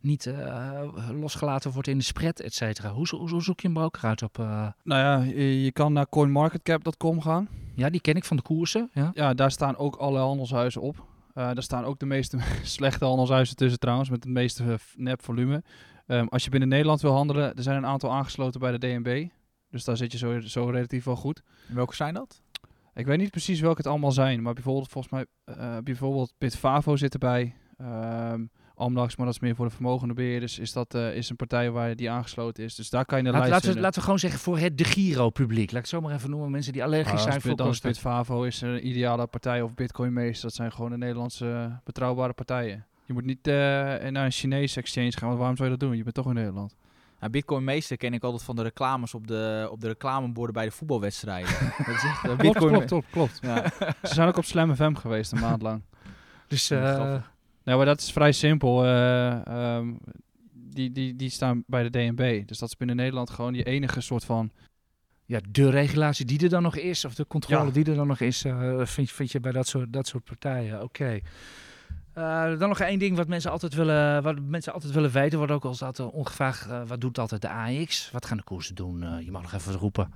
niet 0.00 0.32
losgelaten 1.12 1.70
word 1.70 1.88
in 1.88 1.98
de 1.98 2.04
spread, 2.04 2.40
et 2.40 2.54
cetera. 2.54 2.90
Hoe, 2.90 3.06
zo- 3.06 3.28
hoe, 3.28 3.42
zoek 3.42 3.60
je 3.60 3.68
een 3.68 3.74
broker 3.74 4.04
uit 4.04 4.22
op... 4.22 4.36
Nou 4.36 4.74
ja, 4.84 5.16
je, 5.40 5.72
kan 5.72 5.92
naar 5.92 6.08
coinmarketcap.com 6.08 7.20
gaan. 7.20 7.48
ja, 7.74 7.90
die 7.90 8.00
ken 8.00 8.14
ik 8.14 8.24
van 8.24 8.36
de 8.36 8.42
koersen. 8.42 8.90
Ja. 8.92 9.10
Ja, 9.14 9.34
daar 9.34 9.50
staan 9.50 9.76
ook 9.76 9.96
alle 9.96 10.18
handelshuizen 10.18 10.80
op. 10.80 11.04
Daar 11.34 11.62
staan 11.62 11.84
ook 11.84 11.98
de 11.98 12.06
meeste 12.06 12.38
slechte 12.62 13.04
handelshuizen 13.04 13.56
tussen 13.56 13.78
trouwens, 13.80 14.10
met 14.10 14.24
het 14.24 14.32
meeste 14.32 14.78
nep 14.96 15.22
volume. 15.22 15.62
Ehm, 16.06 16.26
als 16.28 16.44
je 16.44 16.50
binnen 16.50 16.68
Nederland 16.68 17.00
wil 17.00 17.12
handelen, 17.12 17.56
er 17.56 17.62
zijn 17.62 17.76
een 17.76 17.86
aantal 17.86 18.12
aangesloten 18.12 18.60
bij 18.60 18.72
de 18.72 18.78
DNB. 18.78 19.28
Dus 19.72 19.84
daar 19.84 19.96
zit 19.96 20.12
je 20.12 20.18
zo, 20.18 20.40
zo 20.40 20.64
relatief 20.64 21.04
wel 21.04 21.16
goed. 21.16 21.42
Welke 21.66 21.94
zijn 21.94 22.14
dat? 22.14 22.42
Ik 22.94 23.06
weet 23.06 23.18
niet 23.18 23.30
precies 23.30 23.60
welke 23.60 23.76
het 23.76 23.86
allemaal 23.86 24.12
zijn, 24.12 24.42
maar 24.42 24.54
bijvoorbeeld 24.54 24.88
volgens 24.88 25.12
mij 25.12 25.26
eh, 25.44 25.78
bijvoorbeeld 25.78 26.32
Bitfavo 26.38 26.96
zit 26.96 27.12
erbij. 27.12 27.54
Ehm 27.78 28.42
Amdax, 28.74 29.16
maar 29.16 29.26
dat 29.26 29.34
is 29.34 29.40
meer 29.40 29.54
voor 29.54 29.66
de 29.66 29.74
vermogende 29.74 30.14
beheerders, 30.14 30.58
is 30.58 30.72
dat 30.72 30.94
eh, 30.94 31.14
is 31.16 31.30
een 31.30 31.36
partij 31.36 31.70
waar 31.70 31.96
die 31.96 32.10
aangesloten 32.10 32.64
is. 32.64 32.74
Dus 32.74 32.90
daar 32.90 33.04
kan 33.04 33.18
je 33.18 33.24
Laat, 33.24 33.34
lijst 33.34 33.50
laten, 33.50 33.74
we, 33.74 33.80
laten 33.80 33.98
we 33.98 34.04
gewoon 34.04 34.18
zeggen 34.18 34.40
voor 34.40 34.58
het 34.58 34.78
de 34.78 34.84
Giro-publiek. 34.84 35.58
Laat 35.70 35.70
ik 35.70 35.76
het 35.76 35.88
zo 35.88 36.00
maar 36.00 36.14
even 36.14 36.30
noemen. 36.30 36.50
Mensen 36.50 36.72
die 36.72 36.84
allergisch 36.84 37.12
Ah, 37.12 37.28
zijn 37.28 37.40
voor 37.40 37.56
dan 37.56 37.66
is 37.66 37.72
kosten. 37.72 37.90
Bitfavo 37.90 38.42
is 38.42 38.60
een 38.60 38.86
ideale 38.86 39.26
partij 39.26 39.62
of 39.62 39.74
Bitcoin 39.74 40.12
Meester. 40.12 40.42
Dat 40.42 40.54
zijn 40.54 40.72
gewoon 40.72 40.90
de 40.90 40.96
Nederlandse 40.96 41.80
betrouwbare 41.84 42.32
partijen. 42.32 42.86
Je 43.04 43.12
moet 43.12 43.24
niet 43.24 43.46
eh, 43.46 43.54
naar 43.54 44.24
een 44.24 44.30
Chinese 44.30 44.80
exchange 44.80 45.12
gaan, 45.12 45.26
want 45.26 45.38
waarom 45.38 45.56
zou 45.56 45.70
je 45.70 45.76
dat 45.76 45.88
doen? 45.88 45.96
Je 45.96 46.02
bent 46.02 46.14
toch 46.14 46.26
in 46.26 46.34
Nederland. 46.34 46.76
Nou, 47.22 47.34
Bitcoin 47.34 47.64
meester 47.64 47.96
ken 47.96 48.12
ik 48.14 48.22
altijd 48.22 48.42
van 48.42 48.56
de 48.56 48.62
reclames 48.62 49.14
op 49.14 49.26
de, 49.26 49.68
op 49.70 49.80
de 49.80 49.86
reclameborden 49.86 50.54
bij 50.54 50.64
de 50.64 50.70
voetbalwedstrijden. 50.70 51.52
dat 51.86 51.94
is 51.94 52.02
echt, 52.04 52.24
eh, 52.24 52.36
Bitcoin 52.36 52.72
klopt, 52.72 52.86
klopt, 52.86 53.10
klopt. 53.10 53.38
Ja. 53.42 53.68
Ze 54.02 54.14
zijn 54.14 54.28
ook 54.28 54.36
op 54.36 54.44
Slam 54.44 54.74
FM 54.74 54.94
geweest 54.94 55.32
een 55.32 55.40
maand 55.40 55.62
lang. 55.62 55.82
Dus 56.46 56.70
eh. 56.70 56.78
Nou, 57.64 57.76
maar 57.76 57.86
dat 57.86 58.00
is 58.00 58.12
vrij 58.12 58.32
simpel. 58.32 58.84
eh, 58.84 59.46
ehm, 59.46 59.92
die, 60.52 60.92
die, 60.92 61.16
die 61.16 61.30
staan 61.30 61.64
bij 61.66 61.82
de 61.82 61.90
DNB. 61.90 62.46
Dus 62.48 62.58
dat 62.58 62.68
is 62.68 62.76
binnen 62.76 62.96
Nederland 62.96 63.30
gewoon 63.30 63.52
die 63.52 63.64
enige 63.64 64.00
soort 64.00 64.24
van... 64.24 64.50
ja, 65.24 65.40
de 65.48 65.70
regulatie 65.70 66.24
die 66.24 66.42
er 66.42 66.48
dan 66.48 66.62
nog 66.62 66.76
is, 66.76 67.04
of 67.04 67.14
de 67.14 67.26
controle 67.26 67.64
Ja. 67.66 67.70
die 67.72 67.84
er 67.84 67.94
dan 67.94 68.06
nog 68.06 68.20
is, 68.20 68.40
vind, 68.82 69.08
je- 69.08 69.14
vind 69.14 69.32
je 69.32 69.40
bij 69.40 69.52
dat 69.52 69.66
soort, 69.66 69.92
dat 69.92 70.06
soort 70.06 70.24
partijen. 70.24 70.82
Oké. 70.82 71.20
Eh, 72.12 72.58
dan 72.58 72.68
nog 72.68 72.80
één 72.80 72.98
ding 72.98 73.16
wat 73.16 73.28
mensen 73.28 73.50
altijd 73.50 73.74
willen, 73.74 74.22
wat 74.22 74.38
mensen 74.40 74.72
altijd 74.72 74.92
willen 74.92 75.10
weten, 75.10 75.38
wordt 75.38 75.52
ook 75.52 75.64
als 75.64 75.82
altijd 75.82 76.10
ongevraagd, 76.10 76.66
eh, 76.70 76.80
wat 76.86 77.00
doet 77.00 77.18
altijd 77.18 77.42
de 77.42 77.48
AX? 77.48 78.10
Wat 78.10 78.26
gaan 78.26 78.36
de 78.36 78.42
koersen 78.42 78.74
doen? 78.74 79.02
Eh, 79.02 79.24
je 79.24 79.30
mag 79.30 79.42
nog 79.42 79.52
even 79.52 79.72
roepen. 79.72 80.12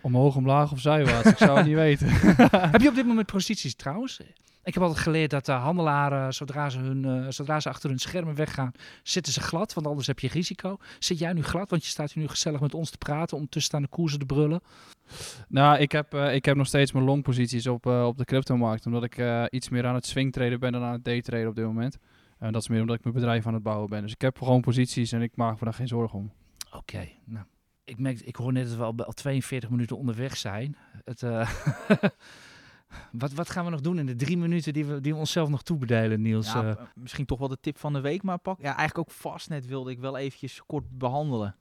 Omhoog, 0.00 0.36
omlaag 0.36 0.72
of 0.72 0.80
zijwaarts. 0.80 1.30
ik 1.30 1.36
zou 1.36 1.56
het 1.56 1.66
niet 1.66 1.74
weten. 1.86 2.08
Heb 2.50 2.80
je 2.80 2.88
op 2.88 2.94
dit 2.94 3.06
moment 3.06 3.26
posities 3.26 3.74
trouwens? 3.74 4.20
Ik 4.64 4.74
heb 4.74 4.82
altijd 4.82 5.02
geleerd 5.02 5.30
dat 5.30 5.46
de 5.46 5.52
handelaren, 5.52 6.34
zodra 6.34 6.70
ze, 6.70 6.78
hun, 6.78 7.04
eh, 7.04 7.30
zodra 7.30 7.60
ze 7.60 7.68
achter 7.68 7.88
hun 7.88 7.98
schermen 7.98 8.34
weggaan, 8.34 8.72
zitten 9.02 9.32
ze 9.32 9.40
glad, 9.40 9.74
want 9.74 9.86
anders 9.86 10.06
heb 10.06 10.18
je 10.18 10.28
risico. 10.28 10.76
Zit 10.98 11.18
jij 11.18 11.32
nu 11.32 11.42
glad, 11.42 11.70
want 11.70 11.84
je 11.84 11.90
staat 11.90 12.12
hier 12.12 12.22
nu 12.22 12.28
gezellig 12.28 12.60
met 12.60 12.74
ons 12.74 12.90
te 12.90 12.98
praten, 12.98 13.36
ondertussen 13.36 13.72
staan 13.72 13.82
de 13.82 13.88
koersen 13.88 14.18
te 14.18 14.26
brullen. 14.26 14.60
Nou, 15.48 15.78
ik 15.78 15.92
heb, 15.92 16.14
eh, 16.14 16.34
ik 16.34 16.44
heb 16.44 16.56
nog 16.56 16.66
steeds 16.66 16.92
mijn 16.92 17.04
longposities 17.04 17.66
op, 17.66 17.86
eh, 17.86 18.06
op 18.06 18.18
de 18.18 18.24
cryptomarkt. 18.24 18.86
Omdat 18.86 19.04
ik 19.04 19.18
eh, 19.18 19.44
iets 19.50 19.68
meer 19.68 19.86
aan 19.86 19.94
het 19.94 20.06
swingtraden 20.06 20.60
ben 20.60 20.72
dan 20.72 20.82
aan 20.82 20.92
het 20.92 21.04
daytraden 21.04 21.48
op 21.48 21.54
dit 21.54 21.64
moment. 21.64 21.98
En 22.38 22.52
dat 22.52 22.62
is 22.62 22.68
meer 22.68 22.80
omdat 22.80 22.96
ik 22.96 23.02
mijn 23.02 23.14
bedrijf 23.14 23.46
aan 23.46 23.54
het 23.54 23.62
bouwen 23.62 23.90
ben. 23.90 24.02
Dus 24.02 24.12
ik 24.12 24.20
heb 24.20 24.38
gewoon 24.38 24.60
posities 24.60 25.12
en 25.12 25.22
ik 25.22 25.36
maak 25.36 25.58
me 25.58 25.64
daar 25.64 25.74
geen 25.74 25.88
zorgen 25.88 26.18
om. 26.18 26.32
Oké, 26.72 27.08
nou. 27.24 27.44
Ik, 27.84 27.98
merk, 27.98 28.20
ik 28.20 28.36
hoor 28.36 28.52
net 28.52 28.68
dat 28.68 28.76
we 28.76 28.82
al, 28.82 29.04
al 29.04 29.12
42 29.12 29.70
minuten 29.70 29.96
onderweg 29.96 30.36
zijn. 30.36 30.76
Het, 31.04 31.22
eh, 31.22 31.50
wat, 33.12 33.32
wat 33.32 33.50
gaan 33.50 33.64
we 33.64 33.70
nog 33.70 33.80
doen 33.80 33.98
in 33.98 34.06
de 34.06 34.16
drie 34.16 34.36
minuten 34.38 34.72
die 34.72 34.84
we, 34.84 35.00
die 35.00 35.12
we 35.12 35.18
onszelf 35.18 35.48
nog 35.48 35.62
toebedelen, 35.62 36.22
Niels? 36.22 36.52
Ja, 36.52 36.62
Eh, 36.64 36.70
p- 36.74 36.88
misschien 36.94 37.26
toch 37.26 37.38
wel 37.38 37.48
de 37.48 37.58
tip 37.60 37.78
van 37.78 37.92
de 37.92 38.00
week 38.00 38.22
maar 38.22 38.38
pak. 38.38 38.58
Ja, 38.60 38.76
eigenlijk 38.76 38.98
ook 38.98 39.10
vastnet 39.10 39.66
wilde 39.66 39.90
ik 39.90 39.98
wel 39.98 40.16
eventjes 40.16 40.60
kort 40.66 40.84
behandelen. 40.98 41.56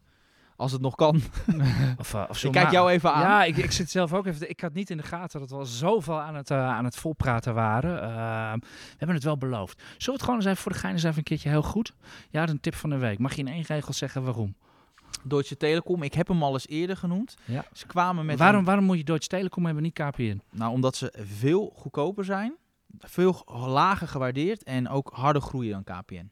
Als 0.56 0.72
het 0.72 0.82
nog 0.82 0.96
kan. 0.96 1.22
of, 1.98 2.14
eh, 2.14 2.24
of 2.30 2.38
zo 2.38 2.48
Ik 2.48 2.54
kijk 2.54 2.72
jou 2.72 2.92
even 2.92 3.14
aan. 3.14 3.22
Ja, 3.22 3.44
ik, 3.44 3.58
ik 3.58 3.72
zit 3.72 3.90
zelf 3.90 4.14
ook 4.14 4.26
even. 4.26 4.50
Ik 4.50 4.60
had 4.62 4.74
niet 4.74 4.90
in 4.90 4.98
de 4.98 5.04
gaten 5.04 5.40
dat 5.40 5.50
we 5.50 5.56
al 5.56 5.66
zoveel 5.66 6.22
aan 6.22 6.36
het, 6.36 6.52
eh, 6.52 6.58
aan 6.70 6.86
het 6.86 6.96
volpraten 6.96 7.54
waren. 7.54 8.02
Ehm, 8.02 8.60
we 8.60 8.96
hebben 8.98 9.16
het 9.16 9.24
wel 9.26 9.38
beloofd. 9.38 9.78
Zullen 9.80 9.96
we 10.06 10.12
het 10.12 10.22
gewoon 10.22 10.36
eens 10.36 10.46
even 10.46 10.58
voor 10.58 10.72
de 10.72 10.78
gein 10.78 10.94
eens 10.94 11.04
even 11.04 11.18
een 11.18 11.24
keertje 11.24 11.50
heel 11.50 11.64
goed? 11.64 11.94
Ja, 12.30 12.48
een 12.48 12.60
tip 12.60 12.76
van 12.76 12.90
de 12.90 12.98
week. 12.98 13.20
Mag 13.20 13.34
je 13.34 13.42
in 13.42 13.48
één 13.48 13.62
regel 13.64 13.94
zeggen 13.94 14.24
waarom? 14.24 14.56
Deutsche 15.24 15.58
Telekom, 15.58 16.04
ik 16.04 16.14
heb 16.14 16.28
hem 16.28 16.44
al 16.44 16.54
eens 16.54 16.68
eerder 16.68 16.98
genoemd. 16.98 17.36
Ja. 17.46 17.66
Ze 17.74 17.86
kwamen 17.88 18.26
met 18.26 18.38
waarom, 18.38 18.60
een- 18.60 18.66
waarom 18.66 18.86
moet 18.86 18.98
je 18.98 19.04
Deutsche 19.04 19.30
Telekom 19.30 19.66
hebben, 19.66 19.84
niet 19.84 19.94
KPN? 19.94 20.42
nou, 20.52 20.72
omdat 20.72 20.96
ze 20.96 21.14
veel 21.20 21.74
goedkoper 21.76 22.26
zijn, 22.26 22.56
veel 23.00 23.42
lager 23.48 24.08
gewaardeerd 24.08 24.64
en 24.64 24.90
ook 24.90 25.12
harder 25.14 25.42
groeien 25.42 25.72
dan 25.72 25.84
KPN. 25.84 26.30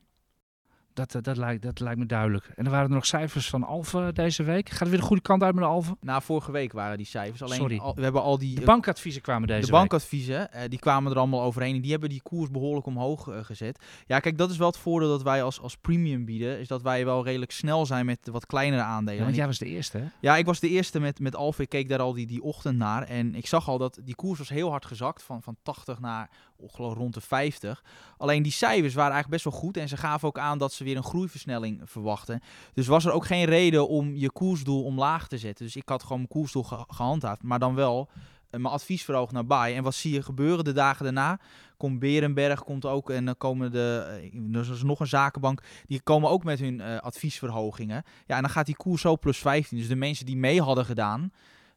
Dat, 0.94 1.16
eh, 1.16 1.22
dat, 1.22 1.38
lijkt, 1.38 1.62
dat 1.62 1.80
lijkt 1.80 2.00
me 2.00 2.06
duidelijk. 2.06 2.52
En 2.56 2.66
er 2.66 2.72
waren 2.72 2.88
er 2.89 2.94
nog 2.96 3.06
cijfers 3.06 3.50
van 3.50 3.64
Alfa 3.64 4.12
deze 4.12 4.44
week. 4.44 4.70
Gaat 4.70 4.80
het 4.80 4.89
weer 4.89 4.98
de 5.00 5.04
goede 5.06 5.22
kant 5.22 5.44
uit 5.44 5.54
met 5.56 5.64
de 5.64 5.70
Alfa? 5.70 5.96
Na 6.02 6.22
vorige 6.22 6.52
week 6.52 6.72
waren 6.72 6.98
die 6.98 7.06
cijfers. 7.06 7.42
Alleen 7.44 7.58
Sorry. 7.58 7.78
al- 7.78 7.96
we 7.96 8.04
hebben 8.04 8.22
al 8.22 8.38
die 8.38 8.56
De 8.56 8.62
eh, 8.62 8.68
bankadviezen 8.68 9.22
kwamen 9.22 9.48
deze 9.48 9.60
de 9.60 9.66
week. 9.66 9.76
bankadviezen, 9.76 10.52
eh, 10.54 10.70
die 10.70 10.80
kwamen 10.80 11.12
er 11.12 11.18
allemaal 11.18 11.42
overheen. 11.42 11.76
En 11.76 11.82
die 11.82 11.92
hebben 11.92 12.10
die 12.10 12.22
koers 12.22 12.50
behoorlijk 12.52 12.86
omhoog 12.86 13.28
gezet. 13.42 13.84
Ja, 14.08 14.20
kijk, 14.20 14.38
dat 14.38 14.50
is 14.52 14.58
wel 14.58 14.68
het 14.68 14.78
voordeel 14.78 15.10
dat 15.10 15.24
wij 15.24 15.44
als, 15.44 15.62
als 15.62 15.78
premium 15.78 16.26
bieden. 16.26 16.60
Is 16.60 16.68
dat 16.68 16.82
wij 16.82 17.06
wel 17.06 17.24
redelijk 17.26 17.52
snel 17.52 17.86
zijn 17.86 18.06
met 18.06 18.26
de 18.26 18.32
wat 18.32 18.46
kleinere 18.46 18.82
aandelen. 18.82 19.18
Ja, 19.20 19.24
want 19.26 19.36
jij 19.36 19.46
was 19.46 19.58
de 19.58 19.66
eerste, 19.66 19.98
hè? 19.98 20.06
Ja, 20.20 20.38
ik 20.38 20.46
was 20.46 20.60
de 20.60 20.70
eerste 20.70 21.00
met, 21.00 21.20
met 21.20 21.36
Alfa. 21.36 21.64
Ik 21.64 21.70
keek 21.70 21.89
daar 21.89 22.00
al 22.00 22.14
die, 22.14 22.28
die 22.28 22.44
ochtend 22.44 22.78
naar. 22.78 23.04
En 23.04 23.36
ik 23.36 23.48
zag 23.48 23.68
al 23.70 23.78
dat 23.78 24.00
die 24.04 24.16
koers 24.16 24.38
was 24.39 24.50
heel 24.50 24.70
hard 24.70 24.86
gezakt. 24.86 25.24
Van, 25.24 25.42
van 25.42 25.56
80 25.64 26.00
naar 26.00 26.30
geloof 26.68 26.93
rond 26.93 27.14
de 27.14 27.22
50. 27.22 27.84
Alleen 28.18 28.43
die 28.43 28.51
cijfers 28.51 28.93
waren 28.93 29.12
eigenlijk 29.14 29.43
best 29.43 29.53
wel 29.55 29.64
goed. 29.64 29.78
En 29.78 29.88
ze 29.88 29.97
gaven 29.97 30.28
ook 30.28 30.39
aan 30.39 30.57
dat 30.57 30.74
ze 30.74 30.84
weer 30.84 30.97
een 30.97 31.03
groeiversnelling 31.03 31.82
verwachten. 31.84 32.41
Dus 32.74 32.88
was 32.88 33.05
er 33.05 33.12
ook 33.12 33.26
geen 33.26 33.45
reden 33.45 33.88
om 33.88 34.16
je 34.16 34.32
koersdoel 34.32 34.84
omlaag 34.84 35.28
te 35.28 35.38
zetten. 35.38 35.66
Dus 35.66 35.76
ik 35.76 35.89
had 35.89 36.01
gewoon 36.01 36.18
mijn 36.18 36.30
koersdoel 36.30 36.64
ge- 36.64 36.86
gehandhaafd. 36.88 37.43
Maar 37.43 37.59
dan 37.59 37.76
wel 37.76 38.09
eh, 38.49 38.59
mijn 38.59 38.74
advies 38.74 39.03
verhoogd 39.03 39.32
naar 39.32 39.45
buy. 39.45 39.74
En 39.76 39.84
wat 39.84 39.93
zie 39.95 40.14
je 40.14 40.22
gebeuren 40.24 40.64
de 40.64 40.74
dagen 40.74 41.03
daarna? 41.03 41.39
Komt 41.78 41.99
Berenberg 41.99 42.64
komt 42.64 42.86
ook 42.86 43.09
en 43.09 43.26
dan 43.26 43.38
komen 43.38 43.72
de, 43.72 44.05
eh, 44.34 44.55
er 44.55 44.72
is 44.72 44.84
nog 44.84 44.99
een 44.99 45.07
zakenbank, 45.07 45.64
die 45.88 46.01
komen 46.01 46.30
ook 46.30 46.43
met 46.43 46.59
hun 46.59 46.82
eh, 46.82 46.97
adviesverhogingen. 46.99 48.03
Ja, 48.28 48.36
en 48.36 48.41
dan 48.41 48.51
gaat 48.51 48.66
die 48.66 48.76
koers 48.76 49.01
zo 49.01 49.18
plus 49.18 49.38
15. 49.38 49.78
Dus 49.78 49.88
de 49.88 49.95
mensen 49.95 50.26
die 50.26 50.38
mee 50.38 50.62
hadden 50.62 50.86
gedaan 50.86 51.32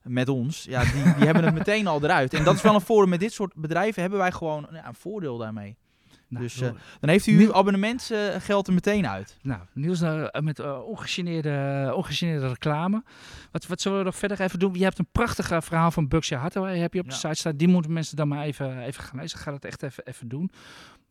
met 0.05 0.29
ons, 0.29 0.65
ja, 0.65 0.83
die, 0.83 1.03
die 1.03 1.25
hebben 1.25 1.45
het 1.45 1.55
meteen 1.65 1.87
al 1.87 2.05
eruit. 2.05 2.35
En 2.35 2.45
dat 2.45 2.55
is 2.55 2.63
wel 2.63 2.75
een 2.75 2.81
voordeel. 2.81 3.09
Met 3.09 3.21
dit 3.21 3.33
soort 3.33 3.55
bedrijven 3.55 4.01
hebben 4.01 4.19
wij 4.19 4.33
gewoon 4.33 4.67
ja, 4.73 4.87
een 4.87 4.95
voordeel 4.95 5.39
daarmee. 5.39 5.77
Nou, 6.29 6.45
dus 6.45 6.61
eh, 6.61 6.71
dan 7.01 7.11
heeft 7.11 7.27
u 7.27 7.41
uw 7.41 7.55
abonnementsgeld 7.55 8.67
er 8.67 8.73
meteen 8.73 9.09
uit. 9.09 9.37
Nou, 9.43 9.61
Niels, 9.73 10.01
eh, 10.01 10.27
met 10.41 10.59
eh, 10.59 10.81
ongegeneerde, 10.87 11.93
ongegeneerde 11.95 12.49
reclame. 12.49 13.03
Wat, 13.51 13.67
wat 13.67 13.81
zullen 13.81 13.99
we 13.99 14.05
nog 14.05 14.17
verder 14.17 14.41
even 14.41 14.59
doen? 14.59 14.75
Je 14.75 14.83
hebt 14.83 14.99
een 14.99 15.09
prachtig 15.13 15.51
eh, 15.51 15.61
verhaal 15.61 15.91
van 15.91 16.09
Berkshire 16.09 16.43
Hathaway 16.43 16.79
heb 16.79 16.95
je 16.95 17.01
op 17.01 17.09
de 17.09 17.15
site 17.15 17.35
staan. 17.35 17.57
Die 17.57 17.69
moeten 17.69 17.93
mensen 17.93 18.17
dan 18.17 18.29
maar 18.29 18.45
even, 18.45 18.79
even 18.79 19.05
gaan 19.05 19.21
lezen. 19.21 19.39
Ga 19.39 19.51
dat 19.51 19.65
echt 19.65 19.83
even, 19.83 20.07
even 20.07 20.29
doen. 20.29 20.51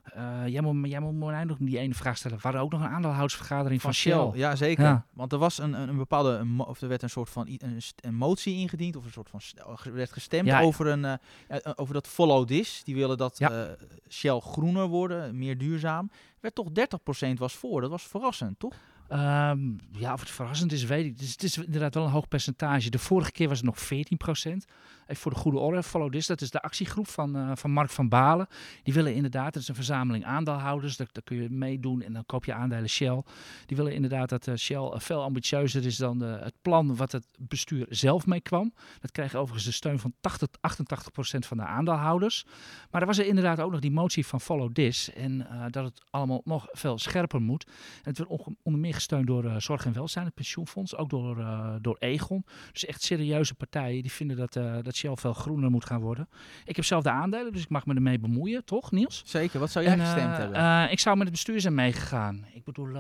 Eh, 0.04 0.47
jij 0.47 0.62
moet, 0.62 0.89
jij 0.89 0.99
moet 0.99 1.45
nog 1.45 1.58
die 1.60 1.78
ene 1.80 1.93
vraag 1.93 2.18
stellen. 2.18 2.38
We 2.38 2.43
hadden 2.43 2.62
ook 2.62 2.72
nog 2.72 2.82
een 2.82 2.88
aandeelhoudersvergadering 2.88 3.82
van, 3.82 3.93
Shell. 3.93 4.32
Ja, 4.34 4.56
zeker. 4.56 4.84
Ja. 4.84 5.06
Want 5.14 5.32
er 5.32 5.38
was 5.38 5.58
een, 5.58 5.74
een, 5.74 5.89
een 5.89 5.97
bepaalde, 5.97 6.30
een 6.30 6.60
of 6.60 6.82
er 6.82 6.88
werd 6.88 7.01
een 7.01 7.10
soort 7.10 7.30
van 7.30 7.47
een, 7.60 7.82
een 7.95 8.16
motie 8.16 8.56
ingediend, 8.56 8.95
of 8.95 9.06
een 9.06 9.12
soort 9.12 9.30
van 9.30 9.39
er 9.86 9.93
werd 9.93 10.12
gestemd 10.12 10.47
Ja. 10.47 10.62
over, 10.62 10.88
een, 10.88 11.06
eh, 11.06 11.14
ja, 11.49 11.74
over 11.76 11.93
dat 11.93 12.08
follow 12.08 12.47
this. 12.47 12.82
Die 12.84 12.95
willen 12.95 13.18
dat 13.18 13.38
Ja. 13.38 13.51
eh, 13.51 13.72
Shell 14.10 14.39
groener 14.39 14.88
worden, 14.88 15.38
meer 15.38 15.58
duurzaam. 15.58 16.10
Werd 16.39 16.56
toch 16.56 16.68
30% 16.72 17.39
was 17.39 17.54
voor. 17.56 17.82
Dat 17.82 17.89
was 17.89 18.04
verrassend, 18.04 18.60
toch? 18.60 18.74
Ehm, 19.08 19.60
ja, 19.91 20.14
of 20.14 20.20
het 20.20 20.30
verrassend 20.30 20.72
is, 20.72 20.84
weet 20.84 21.06
ik. 21.06 21.20
Het 21.30 21.43
is 21.43 21.58
inderdaad 21.58 21.93
wel 21.93 22.04
een 22.06 22.12
hoog 22.12 22.28
percentage. 22.28 22.89
De 22.89 22.99
vorige 22.99 23.32
keer 23.32 23.47
was 23.47 23.58
het 23.58 23.66
nog 23.66 23.80
14%. 23.80 24.66
Even 25.08 25.22
voor 25.22 25.32
de 25.32 25.38
goede 25.38 25.58
orde, 25.58 25.84
Follow 25.84 26.12
This, 26.12 26.28
dat 26.28 26.41
is 26.41 26.51
de 26.51 26.62
actiegroep 26.62 27.08
van, 27.08 27.36
eh, 27.36 27.51
van 27.54 27.72
Mark 27.72 27.89
van 27.89 28.10
Balen. 28.10 28.47
Die 28.84 28.93
willen 28.93 29.14
inderdaad, 29.14 29.54
het 29.54 29.64
is 29.64 29.68
een 29.68 29.76
verzameling 29.76 30.26
aandeelhouders. 30.26 30.97
Daar, 30.97 31.08
kun 31.24 31.41
je 31.41 31.49
meedoen 31.49 32.01
en 32.01 32.14
dan 32.14 32.26
koop 32.26 32.45
je 32.45 32.54
aandelen 32.54 32.89
Shell. 32.89 33.24
Die 33.66 33.78
willen 33.78 33.93
inderdaad 33.93 34.30
dat 34.30 34.47
eh, 34.47 34.56
Shell 34.56 34.78
eh, 34.78 34.99
veel 34.99 35.22
ambitieuzer 35.22 35.86
is 35.86 35.97
dan 35.97 36.20
het 36.20 36.54
plan 36.62 36.95
wat 36.95 37.12
het 37.12 37.26
bestuur 37.39 37.86
zelf 37.89 38.26
mee 38.26 38.41
kwam. 38.41 38.74
Dat 38.99 39.12
kreeg 39.12 39.36
overigens 39.36 39.66
de 39.66 39.72
steun 39.72 39.99
van 39.99 40.14
80, 40.20 40.49
88% 40.62 41.47
van 41.47 41.58
de 41.58 41.64
aandeelhouders. 41.64 42.45
Maar 42.91 43.01
er 43.01 43.08
was 43.08 43.18
er 43.18 43.26
inderdaad 43.26 43.60
ook 43.60 43.72
nog 43.72 43.80
die 43.80 43.91
motie 43.91 44.26
van 44.26 44.41
Follow 44.41 44.72
This. 44.72 45.14
En 45.14 45.47
dat 45.72 45.84
het 45.84 46.01
allemaal 46.10 46.41
nog 46.43 46.68
veel 46.72 46.97
scherper 46.97 47.41
moet. 47.41 47.66
En 47.68 47.74
het 48.04 48.18
werd 48.18 48.30
onder 48.64 48.82
meer 48.82 48.93
gesteund 48.93 49.28
door 49.28 49.62
Zorg 49.62 49.86
en 49.86 49.93
Welzijn, 49.93 50.26
het 50.26 50.34
pensioenfonds, 50.34 50.95
ook 50.95 51.10
door, 51.10 51.45
door 51.82 51.97
Egon. 51.99 52.45
Dus 52.72 52.86
echt 52.86 53.01
serieuze 53.04 53.56
partijen 53.56 54.01
die 54.01 54.12
vinden 54.12 54.38
dat, 54.38 54.56
eh, 54.56 54.78
dat 54.93 55.01
Shell 55.01 55.15
veel 55.15 55.33
groener 55.41 55.69
moet 55.71 55.85
gaan 55.85 56.01
worden. 56.01 56.27
Ik 56.65 56.75
heb 56.75 56.85
zelf 56.85 57.03
de 57.03 57.09
aandelen, 57.09 57.53
dus 57.53 57.61
ik 57.61 57.69
mag 57.69 57.85
me 57.85 57.93
ermee 57.95 58.19
bemoeien, 58.19 58.65
toch 58.65 58.91
Niels? 58.91 59.21
Zeker. 59.25 59.59
Wat 59.59 59.71
zou 59.71 59.85
jij 59.85 59.93
En, 59.93 59.99
eh, 59.99 60.05
gestemd 60.11 60.37
hebben? 60.37 60.57
eh, 60.57 60.91
ik 60.91 60.99
zou 60.99 61.15
met 61.15 61.23
het 61.27 61.35
bestuur 61.35 61.61
zijn 61.61 61.75
meegegaan. 61.75 62.45
Ik 62.53 62.63
bedoel, 62.63 62.95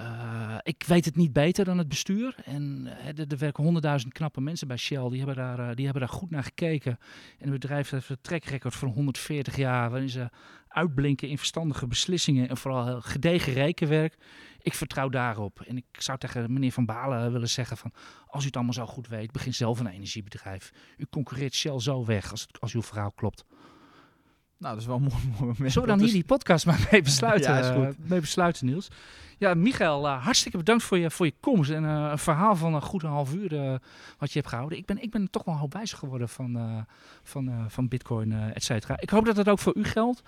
eh, 0.00 0.56
ik 0.62 0.84
weet 0.86 1.04
het 1.04 1.16
niet 1.16 1.32
beter 1.32 1.64
dan 1.64 1.78
het 1.78 1.88
bestuur. 1.88 2.34
En 2.44 2.86
eh, 2.86 3.18
er, 3.18 3.26
er 3.28 3.38
werken 3.38 3.64
honderdduizend 3.64 4.12
knappe 4.12 4.40
mensen 4.40 4.68
bij 4.68 4.76
Shell. 4.76 5.08
Die 5.08 5.18
hebben, 5.18 5.36
daar, 5.36 5.58
eh, 5.58 5.74
die 5.74 5.84
hebben 5.84 6.02
daar 6.02 6.12
goed 6.12 6.30
naar 6.30 6.42
gekeken. 6.42 6.98
En 7.38 7.50
het 7.50 7.60
bedrijf 7.60 7.90
heeft 7.90 8.08
een 8.08 8.20
trackrecord 8.20 8.74
van 8.74 8.88
140 8.88 9.56
jaar. 9.56 9.90
Waarin 9.90 10.08
ze 10.08 10.28
uitblinken 10.68 11.28
in 11.28 11.38
verstandige 11.38 11.86
beslissingen. 11.86 12.48
En 12.48 12.56
vooral 12.56 13.00
gedegen 13.00 13.52
rekenwerk. 13.52 14.16
Ik 14.62 14.74
vertrouw 14.74 15.08
daarop. 15.08 15.60
En 15.60 15.76
ik 15.76 15.86
zou 15.92 16.18
tegen 16.18 16.52
meneer 16.52 16.72
Van 16.72 16.86
Balen 16.86 17.32
willen 17.32 17.48
zeggen 17.48 17.76
van... 17.76 17.92
Als 18.26 18.42
u 18.42 18.46
het 18.46 18.56
allemaal 18.56 18.74
zo 18.74 18.86
goed 18.86 19.08
weet, 19.08 19.32
begin 19.32 19.54
zelf 19.54 19.80
een 19.80 19.86
energiebedrijf. 19.86 20.72
U 20.96 21.06
concurreert 21.10 21.54
Shell 21.54 21.80
zo 21.80 22.04
weg 22.04 22.30
als, 22.30 22.46
als 22.58 22.74
uw 22.74 22.82
verhaal 22.82 23.12
klopt. 23.12 23.44
Nou, 24.60 24.72
dat 24.74 24.76
is 24.82 24.86
wel 24.86 24.96
een 24.96 25.02
mooi, 25.02 25.14
mooi 25.26 25.40
moment. 25.40 25.72
Zullen 25.72 25.80
we 25.88 25.94
dan 25.94 25.98
hier 25.98 26.06
is- 26.06 26.12
die 26.12 26.24
podcast 26.24 26.66
maar 26.66 26.88
mee 26.90 27.02
besluiten, 27.02 27.52
Ja, 27.52 27.58
is 27.58 27.66
goed. 27.66 27.84
eh, 27.84 28.08
mee 28.10 28.20
besluiten 28.20 28.66
Niels? 28.66 28.88
Ja, 29.38 29.54
Michael, 29.54 30.06
eh, 30.08 30.24
hartstikke 30.24 30.56
bedankt 30.58 30.82
voor 30.82 30.98
je, 30.98 31.10
voor 31.10 31.26
je 31.26 31.34
komst 31.40 31.70
en 31.70 31.84
eh, 31.84 32.08
een 32.10 32.18
verhaal 32.18 32.56
van 32.56 32.74
een 32.74 32.82
goed 32.82 33.02
een 33.02 33.08
half 33.10 33.34
uur 33.34 33.80
wat 34.18 34.32
je 34.32 34.38
hebt 34.38 34.48
gehouden. 34.48 34.78
Ik 34.78 34.86
ben, 34.86 35.02
ik 35.02 35.10
ben 35.10 35.30
toch 35.30 35.44
wel 35.44 35.54
een 35.54 35.60
hoop 35.60 35.72
wijzer 35.72 35.98
geworden 35.98 36.28
van, 36.28 36.86
van, 37.22 37.64
van 37.68 37.88
bitcoin, 37.88 38.32
et 38.32 38.64
cetera. 38.64 39.00
Ik 39.00 39.10
hoop 39.10 39.24
dat 39.24 39.36
dat 39.36 39.48
ook 39.48 39.58
voor 39.58 39.76
u 39.76 39.84
geldt. 39.84 40.22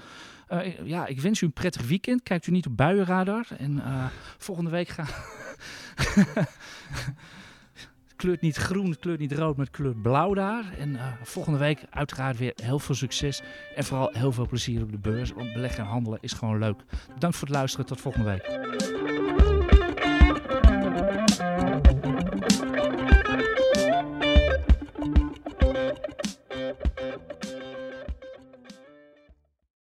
Ik- 0.49 0.81
ja, 0.85 1.07
ik 1.07 1.21
wens 1.21 1.41
u 1.41 1.47
een 1.47 1.53
prettig 1.53 1.87
weekend. 1.87 2.23
Kijkt 2.23 2.47
u 2.47 2.51
niet 2.53 2.67
op 2.67 2.77
buienradar. 2.77 3.47
En 3.59 3.83
volgende 4.39 4.71
week 4.71 4.89
gaan... 4.89 5.07
Kleurt 8.23 8.41
niet 8.41 8.57
groen, 8.57 8.91
het 8.91 8.99
kleurt 8.99 9.19
niet 9.19 9.33
rood, 9.33 9.57
maar 9.57 9.71
kleurt 9.71 10.03
blauw 10.03 10.35
daar. 10.35 10.65
En 10.79 10.97
eh, 10.97 11.07
volgende 11.23 11.59
week 11.59 11.85
uiteraard 11.91 12.39
weer 12.39 12.53
heel 12.63 12.79
veel 12.79 12.95
succes. 12.95 13.43
En 13.75 13.85
vooral 13.85 14.11
heel 14.13 14.33
veel 14.33 14.47
plezier 14.47 14.83
op 14.83 14.91
de 14.91 14.99
beurs. 14.99 15.33
Want 15.33 15.53
beleggen 15.53 15.85
en 15.85 15.91
handelen 15.91 16.19
is 16.21 16.33
gewoon 16.33 16.59
leuk. 16.59 16.81
Bedankt 17.15 17.37
voor 17.37 17.49
het 17.49 17.57
luisteren. 17.57 17.87
Tot 17.87 18.01
volgende 18.01 18.31
week. 18.31 19.12